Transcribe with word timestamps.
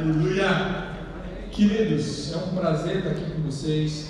Aleluia! 0.00 0.96
Queridos, 1.52 2.32
é 2.32 2.36
um 2.38 2.54
prazer 2.54 2.96
estar 2.96 3.10
aqui 3.10 3.32
com 3.32 3.42
vocês 3.42 4.06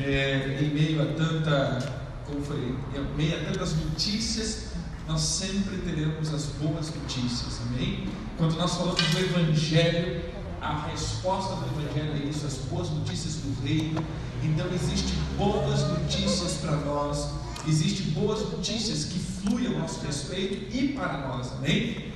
é, 0.00 0.58
em 0.62 0.72
meio 0.72 1.02
a 1.02 1.12
tanta, 1.12 1.92
como 2.24 2.40
foi, 2.40 2.74
em 2.96 3.14
meio 3.14 3.36
a 3.36 3.44
tantas 3.44 3.76
notícias, 3.76 4.68
nós 5.06 5.20
sempre 5.20 5.76
teremos 5.84 6.32
as 6.32 6.46
boas 6.58 6.90
notícias, 6.94 7.60
amém? 7.66 8.08
Quando 8.38 8.56
nós 8.56 8.76
falamos 8.76 9.02
do 9.02 9.18
Evangelho, 9.18 10.22
a 10.62 10.86
resposta 10.86 11.54
do 11.56 11.82
Evangelho 11.82 12.24
é 12.24 12.30
isso, 12.30 12.46
as 12.46 12.56
boas 12.70 12.88
notícias 12.88 13.34
do 13.34 13.62
reino. 13.62 14.02
Então 14.42 14.66
existem 14.72 15.18
boas 15.36 15.86
notícias 15.86 16.54
para 16.62 16.76
nós, 16.76 17.28
existem 17.68 18.06
boas 18.12 18.40
notícias 18.40 19.04
que 19.04 19.18
fluem 19.18 19.66
ao 19.66 19.80
nosso 19.80 20.02
respeito 20.06 20.74
e 20.74 20.94
para 20.94 21.28
nós, 21.28 21.52
amém? 21.58 22.10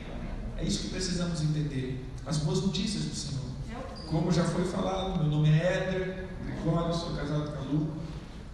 É 0.56 0.64
isso 0.64 0.84
que 0.84 0.88
precisamos 0.88 1.42
entender. 1.42 2.08
As 2.28 2.36
boas 2.36 2.60
notícias 2.60 3.04
do 3.04 3.14
Senhor. 3.14 3.42
Como 4.10 4.30
já 4.30 4.44
foi 4.44 4.62
falado, 4.66 5.18
meu 5.18 5.30
nome 5.30 5.48
é 5.48 5.64
Éder 5.64 6.28
Gregório, 6.44 6.92
sou 6.92 7.16
casado 7.16 7.52
com 7.52 7.58
a 7.58 7.62
Lu 7.62 7.88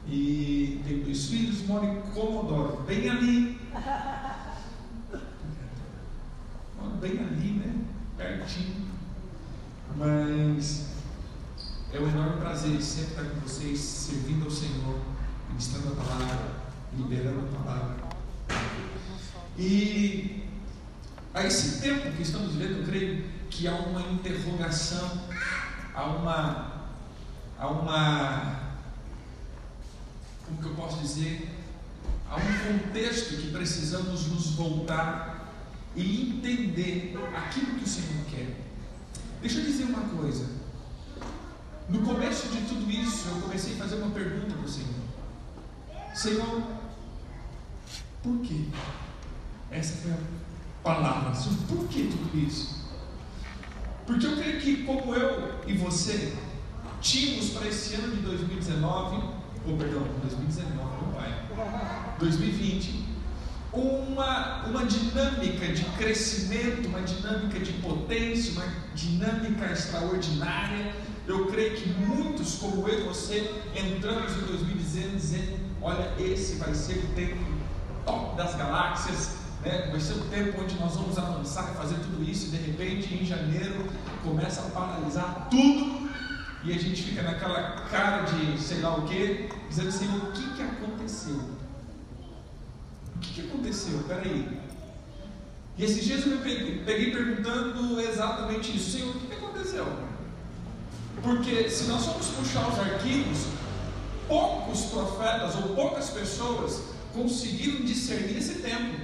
e 0.06 0.80
tenho 0.87 1.02
dois 1.02 1.27
filhos, 1.27 1.66
moro 1.66 1.84
em 1.84 2.01
Comodoro, 2.12 2.82
bem 2.82 3.10
ali. 3.10 3.60
Moro 6.79 6.96
bem 7.01 7.18
ali, 7.18 7.51
né? 7.55 7.84
Pertinho. 8.16 8.77
Mas 9.96 10.91
é 11.93 11.98
um 11.98 12.09
enorme 12.09 12.37
prazer 12.41 12.80
sempre 12.80 13.10
estar 13.10 13.24
com 13.24 13.41
vocês, 13.41 13.80
servindo 13.80 14.45
ao 14.45 14.51
Senhor, 14.52 15.01
ministrando 15.48 15.95
a 15.95 15.96
palavra, 15.96 16.52
liberando 16.96 17.41
a 17.41 17.65
palavra. 17.65 17.96
E 19.59 20.45
a 21.32 21.45
esse 21.45 21.80
tempo 21.80 22.12
que 22.12 22.23
estamos 22.23 22.52
vivendo, 22.54 22.79
eu 22.79 22.84
creio 22.84 23.34
que 23.54 23.68
há 23.68 23.72
uma 23.72 24.00
interrogação, 24.00 25.22
há 25.95 26.04
uma, 26.06 26.88
há 27.56 27.68
uma, 27.68 28.60
como 30.45 30.60
que 30.60 30.66
eu 30.66 30.74
posso 30.74 30.98
dizer, 30.98 31.48
há 32.29 32.37
um 32.37 32.79
contexto 32.80 33.37
que 33.37 33.52
precisamos 33.52 34.26
nos 34.26 34.51
voltar 34.56 35.52
e 35.95 36.32
entender 36.32 37.16
aquilo 37.37 37.79
que 37.79 37.84
o 37.84 37.88
Senhor 37.88 38.24
quer. 38.29 38.60
Deixa 39.40 39.60
eu 39.60 39.64
dizer 39.64 39.84
uma 39.84 40.02
coisa. 40.20 40.48
No 41.88 42.02
começo 42.02 42.48
de 42.48 42.62
tudo 42.62 42.90
isso, 42.90 43.29
eu 43.29 43.42
comecei 43.42 43.74
a 43.74 43.76
fazer 43.76 43.96
uma 43.96 44.10
pergunta 44.10 44.52
para 44.57 44.66
o 44.66 44.68
Senhor. 44.68 44.88
Senhor, 46.12 46.62
por 48.20 48.40
quê? 48.40 48.64
Essa 49.70 49.96
foi 49.98 50.10
a 50.10 50.18
palavra. 50.82 51.30
Por 51.68 51.86
que 51.86 52.09
tudo 52.09 52.36
isso? 52.36 52.84
Porque 54.07 54.27
eu 54.27 54.37
creio 54.37 54.60
que, 54.60 54.85
como 54.85 55.15
eu 55.15 55.60
e 55.66 55.74
você, 55.74 56.35
tínhamos 57.01 57.51
para 57.51 57.69
esse 57.69 57.95
ano 57.95 58.15
de 58.15 58.23
2019, 58.23 59.16
ou 59.66 59.77
perdão, 59.77 60.02
2019, 60.23 60.74
meu 60.74 61.13
pai, 61.15 61.45
2020, 62.19 63.05
uma, 63.73 64.65
uma 64.66 64.84
dinâmica 64.84 65.66
de 65.72 65.84
crescimento, 65.97 66.87
uma 66.88 67.00
dinâmica 67.00 67.59
de 67.59 67.72
potência, 67.75 68.53
uma 68.53 68.66
dinâmica 68.94 69.72
extraordinária. 69.72 70.94
Eu 71.27 71.47
creio 71.47 71.75
que 71.77 71.88
muitos, 71.88 72.56
como 72.56 72.87
eu 72.87 73.00
e 73.00 73.03
você, 73.09 73.50
entramos 73.75 74.32
em 74.32 74.41
2019 74.43 74.84
dizendo: 75.16 75.59
olha, 75.81 76.12
esse 76.19 76.56
vai 76.56 76.75
ser 76.75 76.99
o 76.99 77.15
tempo 77.15 77.43
top 78.05 78.37
das 78.37 78.55
galáxias, 78.55 79.37
né? 79.65 79.88
Vai 79.91 80.00
ser 80.00 80.15
o 80.15 80.25
tempo 80.26 80.60
onde 80.60 80.75
nós 80.78 80.94
vamos 80.94 81.19
avançar 81.19 81.72
e 81.72 81.76
fazer 81.76 81.97
tudo 81.97 82.22
isso, 82.22 82.47
e 82.47 82.50
de 82.50 82.56
repente 82.59 83.15
em 83.15 83.25
janeiro 83.25 83.87
começa 84.22 84.60
a 84.60 84.70
paralisar 84.70 85.48
tudo, 85.50 86.10
e 86.62 86.72
a 86.72 86.78
gente 86.78 87.03
fica 87.03 87.22
naquela 87.22 87.87
cara 87.91 88.22
de 88.22 88.60
sei 88.60 88.81
lá 88.81 88.97
o 88.97 89.03
que, 89.03 89.48
dizendo 89.69 89.88
assim: 89.88 90.09
o 90.16 90.32
que, 90.32 90.54
que 90.54 90.62
aconteceu? 90.62 91.41
O 93.16 93.19
que, 93.20 93.34
que 93.34 93.48
aconteceu? 93.48 94.02
Peraí. 94.06 94.60
E 95.76 95.84
esses 95.84 96.04
dias 96.04 96.25
eu 96.25 96.36
me 96.36 96.38
peguei, 96.38 96.84
peguei 96.84 97.10
perguntando 97.10 98.00
exatamente 98.00 98.76
isso: 98.76 98.92
Senhor, 98.92 99.14
o 99.14 99.19
que, 99.19 99.26
que 99.26 99.34
aconteceu? 99.34 99.86
Porque 101.22 101.69
se 101.70 101.84
nós 101.84 102.04
formos 102.04 102.26
puxar 102.28 102.69
os 102.69 102.78
arquivos, 102.78 103.46
poucos 104.28 104.86
profetas 104.86 105.54
ou 105.56 105.75
poucas 105.75 106.10
pessoas 106.10 106.94
conseguiram 107.12 107.84
discernir 107.84 108.38
esse 108.38 108.60
tempo. 108.60 109.00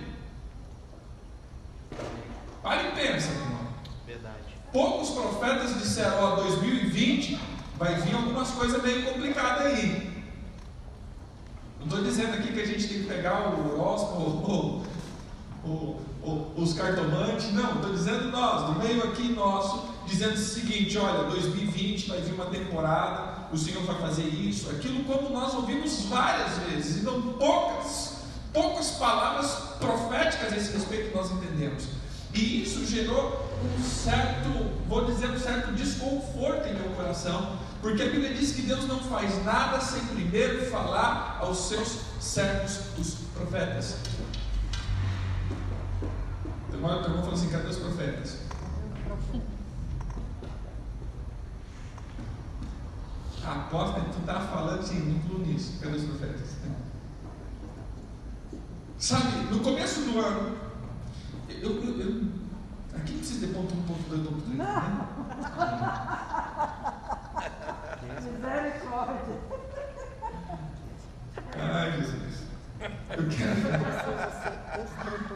Pare 2.62 2.88
e 2.88 2.92
pensa, 2.92 3.32
irmão. 3.32 3.68
Verdade. 4.06 4.59
Poucos 4.72 5.10
profetas 5.10 5.78
disseram, 5.78 6.22
ó, 6.22 6.36
2020 6.36 7.38
vai 7.76 7.94
vir 7.96 8.14
algumas 8.14 8.50
coisas 8.50 8.82
meio 8.82 9.04
complicadas 9.04 9.66
aí. 9.66 10.24
Não 11.80 11.86
estou 11.86 12.04
dizendo 12.04 12.34
aqui 12.34 12.52
que 12.52 12.60
a 12.60 12.66
gente 12.66 12.86
tem 12.86 12.98
que 13.00 13.06
pegar 13.06 13.54
o 13.54 13.72
horóscopo, 13.72 14.84
os 16.56 16.74
cartomantes, 16.74 17.52
não, 17.52 17.76
estou 17.76 17.92
dizendo 17.92 18.30
nós, 18.30 18.66
do 18.66 18.78
meio 18.78 19.02
aqui 19.04 19.32
nosso, 19.32 19.88
dizendo 20.06 20.34
o 20.34 20.38
seguinte: 20.38 20.96
olha, 20.98 21.24
2020 21.24 22.08
vai 22.08 22.20
vir 22.20 22.34
uma 22.34 22.46
temporada, 22.46 23.48
o 23.52 23.58
Senhor 23.58 23.82
vai 23.84 23.96
fazer 23.96 24.26
isso, 24.26 24.70
aquilo, 24.70 25.02
como 25.04 25.30
nós 25.30 25.54
ouvimos 25.54 26.02
várias 26.02 26.58
vezes, 26.58 27.00
então 27.00 27.20
poucas, 27.32 28.18
poucas 28.52 28.90
palavras 28.92 29.50
proféticas 29.78 30.52
a 30.52 30.56
esse 30.56 30.72
respeito 30.72 31.16
nós 31.16 31.30
entendemos. 31.32 31.99
E 32.32 32.62
isso 32.62 32.86
gerou 32.86 33.50
um 33.64 33.82
certo, 33.82 34.48
vou 34.88 35.04
dizer, 35.04 35.30
um 35.30 35.38
certo 35.38 35.72
desconforto 35.72 36.66
em 36.68 36.74
meu 36.74 36.90
coração, 36.90 37.58
porque 37.82 38.02
a 38.02 38.06
Bíblia 38.06 38.34
diz 38.34 38.52
que 38.52 38.62
Deus 38.62 38.86
não 38.86 39.00
faz 39.00 39.44
nada 39.44 39.80
sem 39.80 40.00
primeiro 40.06 40.64
falar 40.70 41.38
aos 41.40 41.68
seus 41.68 42.00
servos, 42.20 42.80
os 42.98 43.14
profetas. 43.34 43.96
Então, 46.68 46.80
o 46.82 47.04
irmão 47.04 47.22
falou 47.22 47.34
assim: 47.34 47.48
cadê 47.48 47.68
os 47.68 47.76
profetas? 47.76 48.38
Aposta 53.44 54.00
que 54.00 54.12
tu 54.12 54.20
está 54.20 54.40
falando 54.40 54.80
assim, 54.80 55.00
não 55.00 55.16
incluo 55.16 55.38
nisso. 55.40 55.78
Cadê 55.80 55.96
os 55.96 56.04
profetas? 56.04 56.50
Sabe, 58.98 59.38
no 59.50 59.60
começo 59.60 60.02
do 60.02 60.20
ano, 60.20 60.56
eu, 61.62 61.70
eu, 61.70 62.00
eu, 62.00 62.22
aqui 62.94 63.12
não 63.12 63.18
precisa 63.18 63.46
de 63.46 63.52
ponto 63.52 63.74
1, 63.74 63.82
ponto 63.82 64.02
2, 64.08 64.22
ponto 64.26 64.42
3. 64.42 64.58
Né? 64.58 64.66
Misericórdia. 68.02 69.36
Ai, 71.58 71.92
Jesus. 71.92 72.40
Eu 73.16 73.28
quero. 73.28 73.60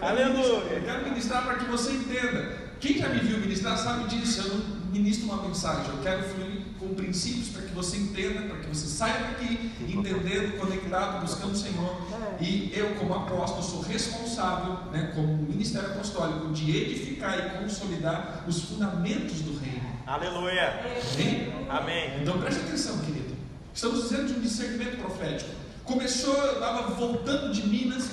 Aleluia. 0.00 0.72
Eu 0.72 0.82
quero 0.82 1.04
ministrar 1.04 1.44
para 1.44 1.56
que 1.56 1.64
você 1.66 1.92
entenda. 1.92 2.64
Quem 2.80 2.98
já 2.98 3.08
me 3.08 3.20
viu 3.20 3.38
ministrar 3.38 3.76
sabe 3.76 4.08
disso. 4.08 4.40
Eu 4.42 4.58
não 4.58 4.64
ministro 4.90 5.26
uma 5.26 5.42
mensagem. 5.42 5.90
Eu 5.90 6.02
quero 6.02 6.22
fluir 6.22 6.63
com 6.84 6.94
princípios 6.94 7.48
para 7.48 7.62
que 7.62 7.74
você 7.74 7.96
entenda, 7.96 8.42
para 8.42 8.58
que 8.58 8.68
você 8.68 8.86
saia 8.86 9.18
daqui 9.18 9.72
entendendo, 9.80 10.58
conectado, 10.58 11.22
buscando 11.22 11.52
o 11.52 11.56
Senhor. 11.56 11.96
E 12.40 12.72
eu, 12.74 12.94
como 12.96 13.14
apóstolo, 13.14 13.62
sou 13.62 13.80
responsável, 13.80 14.90
né, 14.92 15.12
como 15.14 15.36
ministério 15.36 15.90
apostólico, 15.90 16.52
de 16.52 16.76
edificar 16.76 17.38
e 17.38 17.58
consolidar 17.62 18.44
os 18.46 18.60
fundamentos 18.62 19.40
do 19.40 19.58
reino. 19.58 19.94
Aleluia. 20.06 20.80
Amém? 21.14 21.52
Amém. 21.68 22.22
Então 22.22 22.38
preste 22.38 22.60
atenção, 22.60 22.98
querido. 22.98 23.34
Estamos 23.72 24.02
dizendo 24.02 24.26
de 24.28 24.38
um 24.38 24.40
discernimento 24.40 24.98
profético. 24.98 25.50
Começou, 25.84 26.34
eu 26.34 26.54
estava 26.54 26.94
voltando 26.94 27.52
de 27.52 27.66
Minas 27.66 28.10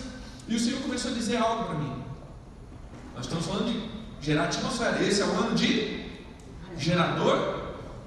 e 0.47 0.55
o 0.55 0.59
Senhor 0.59 0.81
começou 0.81 1.11
a 1.11 1.13
dizer 1.13 1.37
algo 1.37 1.65
para 1.65 1.75
mim. 1.75 2.03
Nós 3.15 3.25
estamos 3.25 3.45
falando 3.45 3.71
de 3.71 4.25
gerar 4.25 4.45
atmosfera. 4.45 5.01
Esse 5.03 5.21
é 5.21 5.25
o 5.25 5.31
ano 5.31 5.55
de 5.55 6.05
gerador 6.77 7.60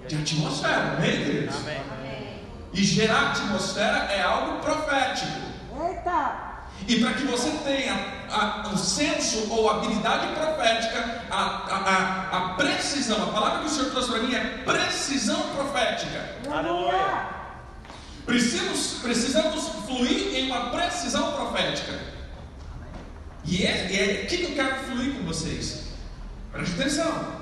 de 0.08 0.16
atmosfera, 0.16 0.96
amém, 0.96 1.24
queridos? 1.24 1.56
Amém. 1.56 1.94
E 2.74 2.82
gerar 2.82 3.30
atmosfera 3.30 4.12
é 4.12 4.20
algo 4.20 4.60
profético. 4.60 5.30
Eita! 5.80 6.54
E 6.88 7.00
para 7.00 7.14
que 7.14 7.24
você 7.24 7.50
tenha 7.64 7.94
a, 8.30 8.68
o 8.68 8.76
senso 8.76 9.50
ou 9.50 9.70
habilidade 9.70 10.26
profética, 10.34 11.22
a, 11.30 11.36
a, 11.40 12.36
a, 12.36 12.54
precisão, 12.54 13.22
a 13.22 13.32
palavra 13.32 13.60
que 13.60 13.66
o 13.66 13.70
Senhor 13.70 13.90
trouxe 13.90 14.10
para 14.10 14.18
mim 14.20 14.34
é 14.34 14.62
precisão 14.64 15.40
profética. 15.54 16.36
Aleluia! 16.50 17.28
Precisamos, 18.26 18.98
precisamos 19.02 19.68
fluir 19.86 20.34
em 20.34 20.46
uma 20.50 20.70
precisão 20.70 21.32
profética. 21.32 21.92
E 23.44 23.64
é, 23.64 23.70
é 23.70 24.22
aqui 24.22 24.38
que 24.38 24.44
eu 24.44 24.54
quero 24.54 24.76
fluir 24.84 25.14
com 25.14 25.24
vocês. 25.24 25.84
Preste 26.50 26.80
atenção. 26.80 27.33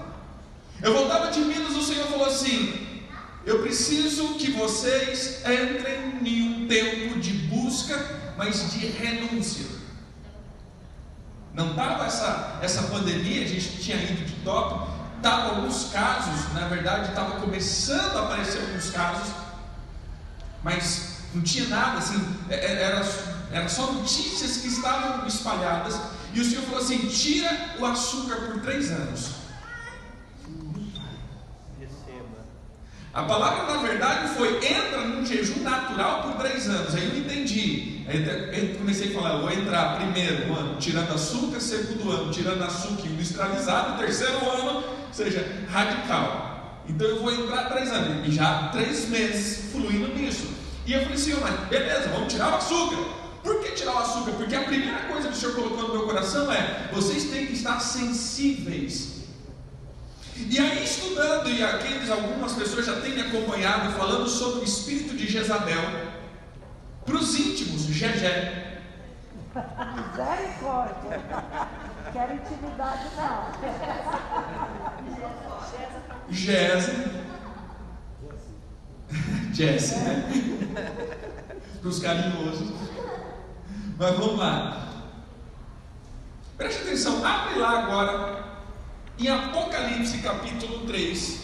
Eu 0.82 0.92
voltava 0.92 1.30
de 1.30 1.40
Minas, 1.40 1.76
o 1.76 1.82
Senhor 1.82 2.08
falou 2.08 2.26
assim: 2.26 3.06
Eu 3.46 3.62
preciso 3.62 4.34
que 4.34 4.50
vocês 4.50 5.40
entrem 5.40 6.18
em 6.24 6.42
um 6.42 6.66
tempo 6.66 7.20
de 7.20 7.32
busca, 7.46 7.96
mas 8.36 8.72
de 8.72 8.86
renúncia. 8.86 9.64
Não 11.54 11.70
estava 11.70 12.06
essa, 12.06 12.58
essa 12.62 12.82
pandemia, 12.84 13.44
a 13.44 13.46
gente 13.46 13.80
tinha 13.80 13.96
ido 14.02 14.24
de 14.24 14.32
top, 14.42 14.90
estavam 15.16 15.56
alguns 15.56 15.90
casos, 15.92 16.52
na 16.52 16.66
verdade 16.66 17.10
estava 17.10 17.40
começando 17.40 18.16
a 18.16 18.22
aparecer 18.22 18.62
alguns 18.62 18.90
casos, 18.90 19.28
mas 20.64 21.18
não 21.34 21.42
tinha 21.42 21.68
nada 21.68 21.98
assim, 21.98 22.18
é, 22.48 22.54
é, 22.54 22.82
era, 22.82 23.06
era 23.52 23.68
só 23.68 23.92
notícias 23.92 24.56
que 24.56 24.68
estavam 24.68 25.26
espalhadas, 25.26 26.00
e 26.32 26.40
o 26.40 26.44
Senhor 26.44 26.64
falou 26.64 26.80
assim: 26.80 27.06
tira 27.06 27.76
o 27.78 27.84
açúcar 27.84 28.36
por 28.36 28.60
três 28.62 28.90
anos. 28.90 29.41
A 33.14 33.24
palavra, 33.24 33.74
na 33.74 33.82
verdade, 33.82 34.34
foi 34.34 34.56
entra 34.66 35.02
num 35.04 35.24
jejum 35.26 35.62
natural 35.62 36.22
por 36.22 36.32
três 36.42 36.66
anos. 36.66 36.94
Aí 36.94 37.04
eu 37.04 37.18
entendi. 37.18 38.00
Aí 38.08 38.24
eu 38.70 38.78
comecei 38.78 39.10
a 39.10 39.14
falar, 39.14 39.34
eu 39.34 39.40
vou 39.42 39.52
entrar 39.52 39.96
primeiro 39.96 40.54
ano 40.54 40.76
tirando 40.78 41.12
açúcar, 41.12 41.60
segundo 41.60 42.10
ano 42.10 42.32
tirando 42.32 42.64
açúcar 42.64 43.06
industrializado, 43.06 43.98
terceiro 43.98 44.38
ano, 44.50 44.76
ou 44.78 45.12
seja, 45.12 45.46
radical. 45.70 46.80
Então 46.88 47.06
eu 47.06 47.20
vou 47.20 47.30
entrar 47.34 47.68
três 47.68 47.92
anos. 47.92 48.26
E 48.26 48.32
já 48.32 48.68
três 48.68 49.06
meses 49.10 49.70
fluindo 49.70 50.08
nisso. 50.14 50.48
E 50.86 50.94
eu 50.94 51.02
falei, 51.02 51.18
Senhor, 51.18 51.40
mas 51.42 51.68
beleza, 51.68 52.08
vamos 52.08 52.32
tirar 52.32 52.50
o 52.50 52.56
açúcar. 52.56 52.96
Por 53.42 53.60
que 53.60 53.72
tirar 53.72 53.94
o 53.94 53.98
açúcar? 53.98 54.32
Porque 54.32 54.54
a 54.54 54.62
primeira 54.62 55.00
coisa 55.00 55.28
que 55.28 55.34
o 55.34 55.36
Senhor 55.36 55.54
colocou 55.54 55.88
no 55.88 55.94
meu 55.94 56.06
coração 56.06 56.50
é: 56.50 56.88
vocês 56.90 57.24
têm 57.24 57.44
que 57.44 57.52
estar 57.52 57.78
sensíveis 57.78 59.11
e 60.50 60.58
aí, 60.58 60.84
estudando, 60.84 61.48
e 61.48 61.62
aqueles, 61.62 62.10
algumas 62.10 62.52
pessoas 62.52 62.86
já 62.86 63.00
têm 63.00 63.12
me 63.12 63.22
acompanhado, 63.22 63.92
falando 63.92 64.28
sobre 64.28 64.60
o 64.60 64.64
espírito 64.64 65.14
de 65.14 65.26
Jezabel, 65.26 65.82
para 67.04 67.16
os 67.16 67.34
íntimos, 67.38 67.82
Gegé. 67.82 68.80
Misericórdia. 69.54 71.22
Quero 72.12 72.34
intimidade, 72.34 73.06
não. 73.16 73.52
Jéssica. 76.30 77.10
Jéssica. 79.52 80.24
Para 81.80 81.88
os 81.88 81.98
carinhosos. 82.00 82.72
Mas 83.98 84.16
vamos 84.16 84.38
lá. 84.38 84.88
Preste 86.56 86.82
atenção, 86.82 87.24
abre 87.24 87.58
lá 87.58 87.82
agora 87.82 88.51
em 89.22 89.28
Apocalipse 89.28 90.18
capítulo 90.18 90.84
3, 90.84 91.42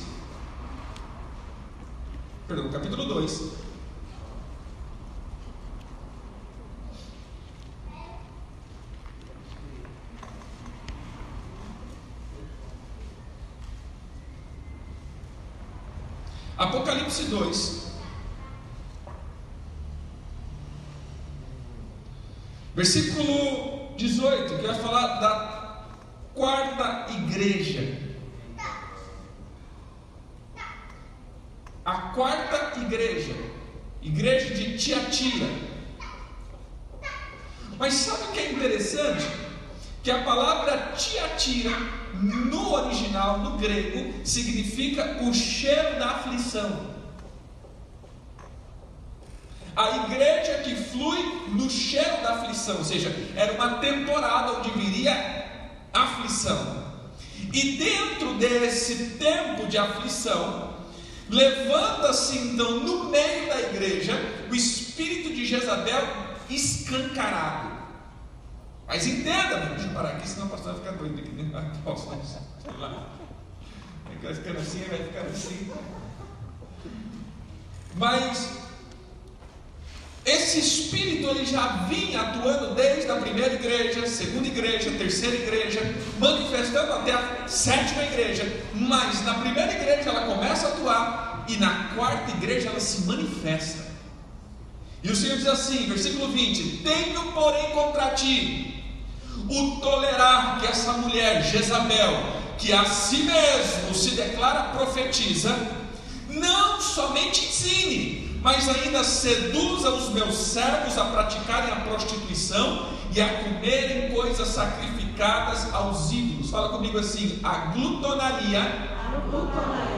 perdão, 2.49 2.69
capítulo 2.73 3.05
2. 3.05 3.69
Apocalipse 16.57 17.27
2, 17.27 17.93
versículo 22.75 23.95
18, 23.97 24.57
que 24.57 24.67
vai 24.67 24.75
falar 24.75 25.21
da 25.21 25.57
quarta 26.38 27.06
igreja. 27.11 27.99
A 31.85 31.96
quarta 32.14 32.79
igreja, 32.79 33.35
igreja 34.00 34.55
de 34.55 34.79
Tiatira. 34.79 35.49
Mas 37.76 37.94
sabe 37.94 38.23
o 38.25 38.32
que 38.32 38.38
é 38.38 38.52
interessante? 38.52 39.26
Que 40.02 40.11
a 40.12 40.23
palavra 40.23 40.93
Tiatira, 40.96 41.76
no 42.14 42.73
original, 42.73 43.38
no 43.38 43.58
grego, 43.58 44.25
significa 44.25 45.19
o 45.23 45.34
cheiro 45.34 45.99
da 45.99 46.11
aflição. 46.11 46.99
A 49.75 50.05
igreja 50.05 50.58
que 50.62 50.75
flui 50.75 51.20
no 51.49 51.69
cheiro 51.69 52.23
da 52.23 52.34
aflição, 52.34 52.79
ou 52.79 52.84
seja, 52.84 53.14
era 53.37 53.52
uma 53.52 53.79
temporada 53.79 54.58
onde 54.58 54.70
viria 54.70 55.48
aflição. 56.03 56.89
E 57.53 57.77
dentro 57.79 58.35
desse 58.35 59.11
tempo 59.19 59.67
de 59.67 59.79
aflição, 59.79 60.75
levanta-se 61.31 62.39
então 62.39 62.81
no 62.81 63.11
meio 63.11 63.49
da 63.49 63.61
igreja 63.61 64.15
o 64.50 64.55
espírito 64.55 65.31
de 65.35 65.47
Jezabel 65.47 66.03
escancarado. 66.50 67.79
Mas 68.87 69.06
entenda, 69.06 69.56
deixa 69.75 69.87
eu 69.87 69.95
parar 69.95 70.11
aqui, 70.11 70.29
senão 70.29 70.47
o 70.47 70.50
pastor 70.50 70.73
vai 70.75 70.83
ficar 70.83 70.97
doido 70.97 71.19
aqui 71.19 71.79
posso, 71.85 72.09
sei 72.09 72.73
lá. 72.79 73.06
Vai 74.23 74.35
ficando 74.35 74.59
assim, 74.59 74.85
vai 74.89 74.99
ficar 74.99 75.21
assim. 75.21 75.71
Mas 77.94 78.68
esse 80.29 80.59
espírito 80.59 81.29
ele 81.31 81.45
já 81.45 81.87
vinha 81.89 82.21
atuando 82.21 82.75
desde 82.75 83.11
a 83.11 83.17
primeira 83.17 83.55
igreja, 83.55 84.07
segunda 84.07 84.47
igreja, 84.47 84.91
terceira 84.99 85.37
igreja, 85.37 85.81
manifestando 86.19 86.93
até 86.93 87.13
a 87.13 87.49
sétima 87.49 88.03
igreja. 88.03 88.45
Mas 88.75 89.25
na 89.25 89.35
primeira 89.35 89.73
igreja 89.73 90.11
ela 90.11 90.23
começa 90.23 90.67
a 90.67 90.71
atuar 90.71 91.45
e 91.49 91.57
na 91.57 91.91
quarta 91.95 92.31
igreja 92.33 92.69
ela 92.69 92.81
se 92.81 93.03
manifesta. 93.03 93.89
E 95.03 95.11
o 95.11 95.17
Senhor 95.17 95.37
diz 95.37 95.47
assim, 95.47 95.87
versículo 95.87 96.29
20: 96.33 96.83
Tenho, 96.83 97.33
porém, 97.33 97.71
contra 97.71 98.11
ti 98.11 98.83
o 99.49 99.77
tolerar 99.81 100.61
que 100.61 100.67
essa 100.67 100.93
mulher, 100.95 101.43
Jezabel, 101.43 102.13
que 102.59 102.73
a 102.73 102.85
si 102.85 103.19
mesmo 103.19 103.95
se 103.95 104.11
declara 104.11 104.75
profetiza, 104.77 105.57
não 106.29 106.81
somente 106.81 107.47
ensine, 107.47 108.28
mas 108.43 108.69
ainda 108.69 109.02
seduza 109.02 109.90
os 109.90 110.11
meus 110.11 110.35
servos 110.35 110.96
a 110.96 111.05
praticarem 111.06 111.73
a 111.73 111.76
prostituição 111.76 112.87
e 113.14 113.20
a 113.20 113.43
comerem 113.43 114.12
coisas 114.12 114.49
sacrificadas 114.49 115.73
aos 115.75 116.12
ídolos. 116.12 116.50
Fala 116.50 116.69
comigo 116.69 116.99
assim: 116.99 117.40
a 117.43 117.73
glutonaria, 117.73 118.61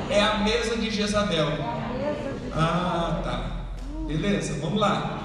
é 0.09 0.23
a 0.23 0.39
mesa 0.39 0.77
de 0.77 0.91
Jezabel. 0.91 1.49
Ah, 2.55 3.21
tá. 3.23 3.51
Beleza, 4.07 4.59
vamos 4.61 4.81
lá. 4.81 5.21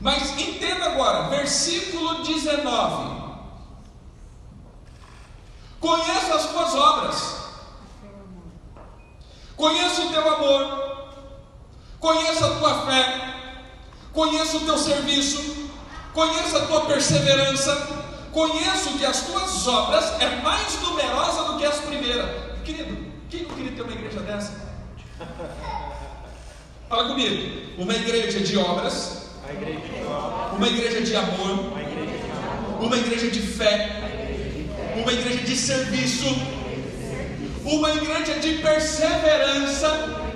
Mas 0.00 0.38
entenda 0.38 0.86
agora, 0.86 1.28
versículo 1.28 2.22
19. 2.22 3.18
Conheço 5.80 6.34
as 6.34 6.46
tuas 6.46 6.74
obras, 6.74 7.36
conheço 9.56 10.08
o 10.08 10.10
teu 10.10 10.34
amor, 10.34 10.87
Conheça 12.00 12.46
a 12.46 12.50
tua 12.56 12.86
fé, 12.86 13.34
conheça 14.12 14.56
o 14.56 14.60
teu 14.60 14.78
serviço, 14.78 15.68
conheça 16.14 16.58
a 16.58 16.66
tua 16.66 16.86
perseverança, 16.86 17.74
conheço 18.32 18.90
que 18.98 19.04
as 19.04 19.22
tuas 19.22 19.66
obras 19.66 20.20
é 20.20 20.36
mais 20.42 20.80
numerosa 20.80 21.44
do 21.44 21.58
que 21.58 21.66
as 21.66 21.78
primeiras. 21.78 22.30
Querido, 22.64 22.96
quem 23.28 23.42
não 23.42 23.50
queria 23.50 23.72
ter 23.72 23.82
uma 23.82 23.92
igreja 23.92 24.20
dessa? 24.20 24.68
Fala 26.88 27.08
comigo. 27.08 27.72
Uma 27.76 27.94
igreja 27.94 28.40
de 28.40 28.56
obras, 28.56 29.30
uma 30.56 30.68
igreja 30.68 31.00
de 31.02 31.16
amor, 31.16 31.72
uma 32.80 32.96
igreja 32.96 33.28
de 33.28 33.40
fé, 33.40 33.90
uma 34.96 35.12
igreja 35.12 35.44
de 35.44 35.56
serviço, 35.56 36.26
uma 37.64 37.90
igreja 37.90 38.38
de 38.38 38.54
perseverança 38.58 40.27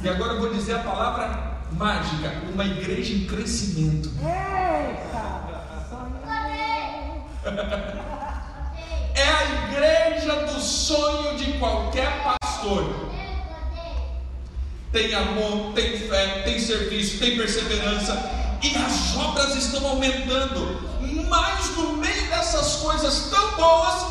e 0.00 0.08
agora 0.08 0.34
eu 0.34 0.40
vou 0.40 0.54
dizer 0.54 0.76
a 0.76 0.78
palavra 0.78 1.58
mágica: 1.72 2.32
uma 2.52 2.64
igreja 2.64 3.14
em 3.14 3.26
crescimento. 3.26 4.10
é 9.14 9.22
a 9.22 9.44
igreja 9.64 10.46
do 10.46 10.60
sonho 10.60 11.36
de 11.36 11.54
qualquer 11.54 12.22
pastor. 12.22 13.08
Tem 14.92 15.14
amor, 15.14 15.74
tem 15.74 15.98
fé, 15.98 16.42
tem 16.44 16.58
serviço, 16.58 17.18
tem 17.18 17.36
perseverança, 17.36 18.30
e 18.62 18.74
as 18.76 19.16
obras 19.16 19.54
estão 19.56 19.86
aumentando. 19.86 20.88
Mas 21.28 21.76
no 21.76 21.96
meio 21.96 22.28
dessas 22.28 22.76
coisas 22.76 23.28
tão 23.30 23.56
boas, 23.56 24.06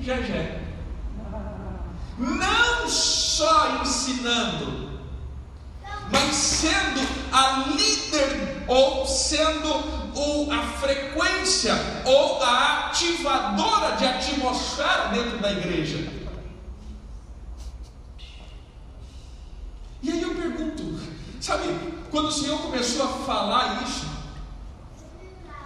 já 0.00 0.16
já. 0.20 0.58
Não 2.18 2.88
só 2.88 3.17
ensinando, 3.82 4.88
mas 6.10 6.34
sendo 6.34 7.00
a 7.32 7.68
líder 7.68 8.64
ou 8.66 9.06
sendo 9.06 9.68
o, 10.14 10.50
a 10.50 10.62
frequência 10.78 11.74
ou 12.04 12.42
a 12.42 12.86
ativadora 12.86 13.96
de 13.96 14.04
atmosfera 14.06 15.08
dentro 15.08 15.38
da 15.38 15.52
igreja. 15.52 16.12
E 20.02 20.10
aí 20.10 20.22
eu 20.22 20.34
pergunto, 20.34 21.00
sabe, 21.40 21.64
quando 22.10 22.28
o 22.28 22.32
Senhor 22.32 22.60
começou 22.60 23.04
a 23.04 23.08
falar 23.24 23.82
isso, 23.82 24.06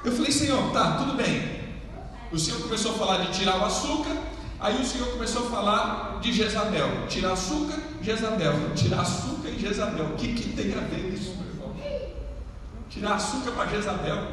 eu 0.04 0.12
falei, 0.12 0.32
Senhor, 0.32 0.72
tá, 0.72 0.96
tudo 0.96 1.14
bem. 1.14 1.62
O 2.32 2.38
Senhor 2.38 2.60
começou 2.62 2.92
a 2.92 2.98
falar 2.98 3.18
de 3.18 3.38
tirar 3.38 3.58
o 3.58 3.64
açúcar, 3.64 4.16
Aí 4.62 4.80
o 4.80 4.84
Senhor 4.86 5.08
começou 5.08 5.48
a 5.48 5.50
falar 5.50 6.18
de 6.20 6.32
Jezabel. 6.32 7.06
Tirar 7.08 7.32
açúcar, 7.32 7.80
Jezabel. 8.00 8.54
Tirar 8.76 9.00
açúcar 9.00 9.48
e 9.48 9.58
Jezabel. 9.58 10.06
O 10.06 10.14
que, 10.14 10.34
que 10.34 10.50
tem 10.50 10.72
a 10.72 10.80
ver 10.86 11.12
isso, 11.12 11.34
meu 11.36 11.48
irmão? 11.48 11.76
Tirar 12.88 13.14
açúcar 13.14 13.50
para 13.50 13.66
Jezabel. 13.66 14.24